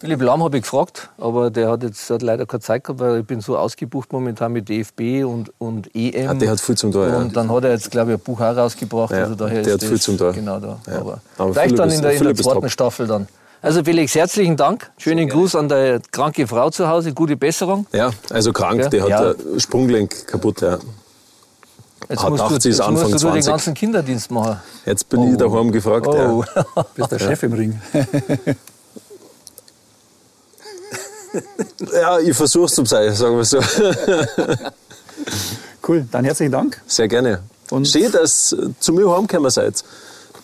Philipp 0.00 0.22
Lahm 0.22 0.42
habe 0.42 0.56
ich 0.56 0.62
gefragt, 0.62 1.10
aber 1.18 1.50
der 1.50 1.68
hat 1.68 1.82
jetzt 1.82 2.08
hat 2.08 2.22
leider 2.22 2.46
keine 2.46 2.60
Zeit 2.60 2.84
gehabt, 2.84 3.00
weil 3.00 3.20
ich 3.20 3.26
bin 3.26 3.42
so 3.42 3.58
ausgebucht 3.58 4.10
momentan 4.14 4.50
mit 4.50 4.66
DFB 4.70 5.26
und, 5.26 5.52
und 5.58 5.94
EM. 5.94 6.24
Ja, 6.24 6.32
der 6.32 6.50
hat 6.52 6.60
viel 6.60 6.74
zum 6.74 6.90
Tor, 6.90 7.04
Und 7.04 7.12
ja. 7.12 7.24
dann 7.34 7.52
hat 7.52 7.64
er 7.64 7.72
jetzt, 7.72 7.90
glaube 7.90 8.12
ich, 8.12 8.16
ein 8.16 8.20
Buch 8.22 8.40
auch 8.40 8.56
rausgebracht. 8.56 9.10
Ja, 9.10 9.24
also 9.24 9.34
daher 9.34 9.60
der 9.60 9.74
hat 9.74 9.84
viel 9.84 10.00
zum 10.00 10.16
Tor. 10.16 10.32
Genau 10.32 10.58
da. 10.58 10.78
Ja. 10.86 11.00
Aber, 11.00 11.20
aber 11.36 11.52
vielleicht 11.52 11.78
dann 11.78 11.90
in 11.90 12.00
der, 12.00 12.12
in 12.12 12.24
der 12.24 12.34
zweiten 12.34 12.62
top. 12.62 12.70
Staffel 12.70 13.06
dann. 13.08 13.28
Also 13.60 13.84
Felix, 13.84 14.14
herzlichen 14.14 14.56
Dank. 14.56 14.90
Schönen 14.96 15.28
Gruß 15.28 15.54
an 15.54 15.68
die 15.68 15.98
kranke 16.10 16.46
Frau 16.46 16.70
zu 16.70 16.88
Hause. 16.88 17.12
Gute 17.12 17.36
Besserung. 17.36 17.86
Ja, 17.92 18.10
also 18.30 18.54
krank. 18.54 18.90
Die 18.90 19.02
hat 19.02 19.10
ja. 19.10 19.34
Sprunggelenk 19.58 20.26
kaputt. 20.28 20.62
Ja. 20.62 20.78
Jetzt 22.08 22.22
hat 22.22 22.30
musst, 22.30 22.64
du, 22.64 22.68
jetzt 22.70 22.80
Anfang 22.80 23.10
musst 23.10 23.22
du 23.22 23.30
den 23.30 23.44
ganzen 23.44 23.74
Kinderdienst 23.74 24.30
machen. 24.30 24.56
Jetzt 24.86 25.10
bin 25.10 25.20
oh. 25.20 25.30
ich 25.30 25.36
daheim 25.36 25.70
gefragt. 25.70 26.06
Oh. 26.06 26.42
Ja. 26.56 26.86
Bist 26.94 27.12
der 27.12 27.18
Chef 27.18 27.42
im 27.42 27.52
Ring. 27.52 27.80
ja, 31.92 32.18
ich 32.18 32.36
versuche 32.36 32.66
es 32.66 32.74
zum 32.74 32.86
sein, 32.86 33.14
sagen 33.14 33.36
wir 33.36 33.44
so. 33.44 33.58
cool, 35.88 36.06
dann 36.10 36.24
herzlichen 36.24 36.52
Dank. 36.52 36.80
Sehr 36.86 37.08
gerne. 37.08 37.42
Und 37.70 37.86
Steht, 37.86 38.14
dass 38.14 38.56
zu 38.78 38.92
mir 38.92 39.10
heimgekommen 39.10 39.50
seid. 39.50 39.84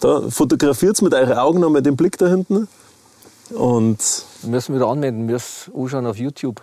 Da 0.00 0.30
fotografiert 0.30 1.00
mit 1.02 1.14
euren 1.14 1.38
Augen 1.38 1.60
noch 1.60 1.70
mal 1.70 1.82
den 1.82 1.96
Blick 1.96 2.18
da 2.18 2.28
hinten. 2.28 2.68
Und 3.50 3.98
wir 4.42 4.50
müssen 4.50 4.74
wieder 4.74 4.88
anmelden, 4.88 5.26
wir 5.26 5.34
müssen 5.34 5.72
anschauen 5.74 6.06
auf 6.06 6.16
YouTube. 6.16 6.60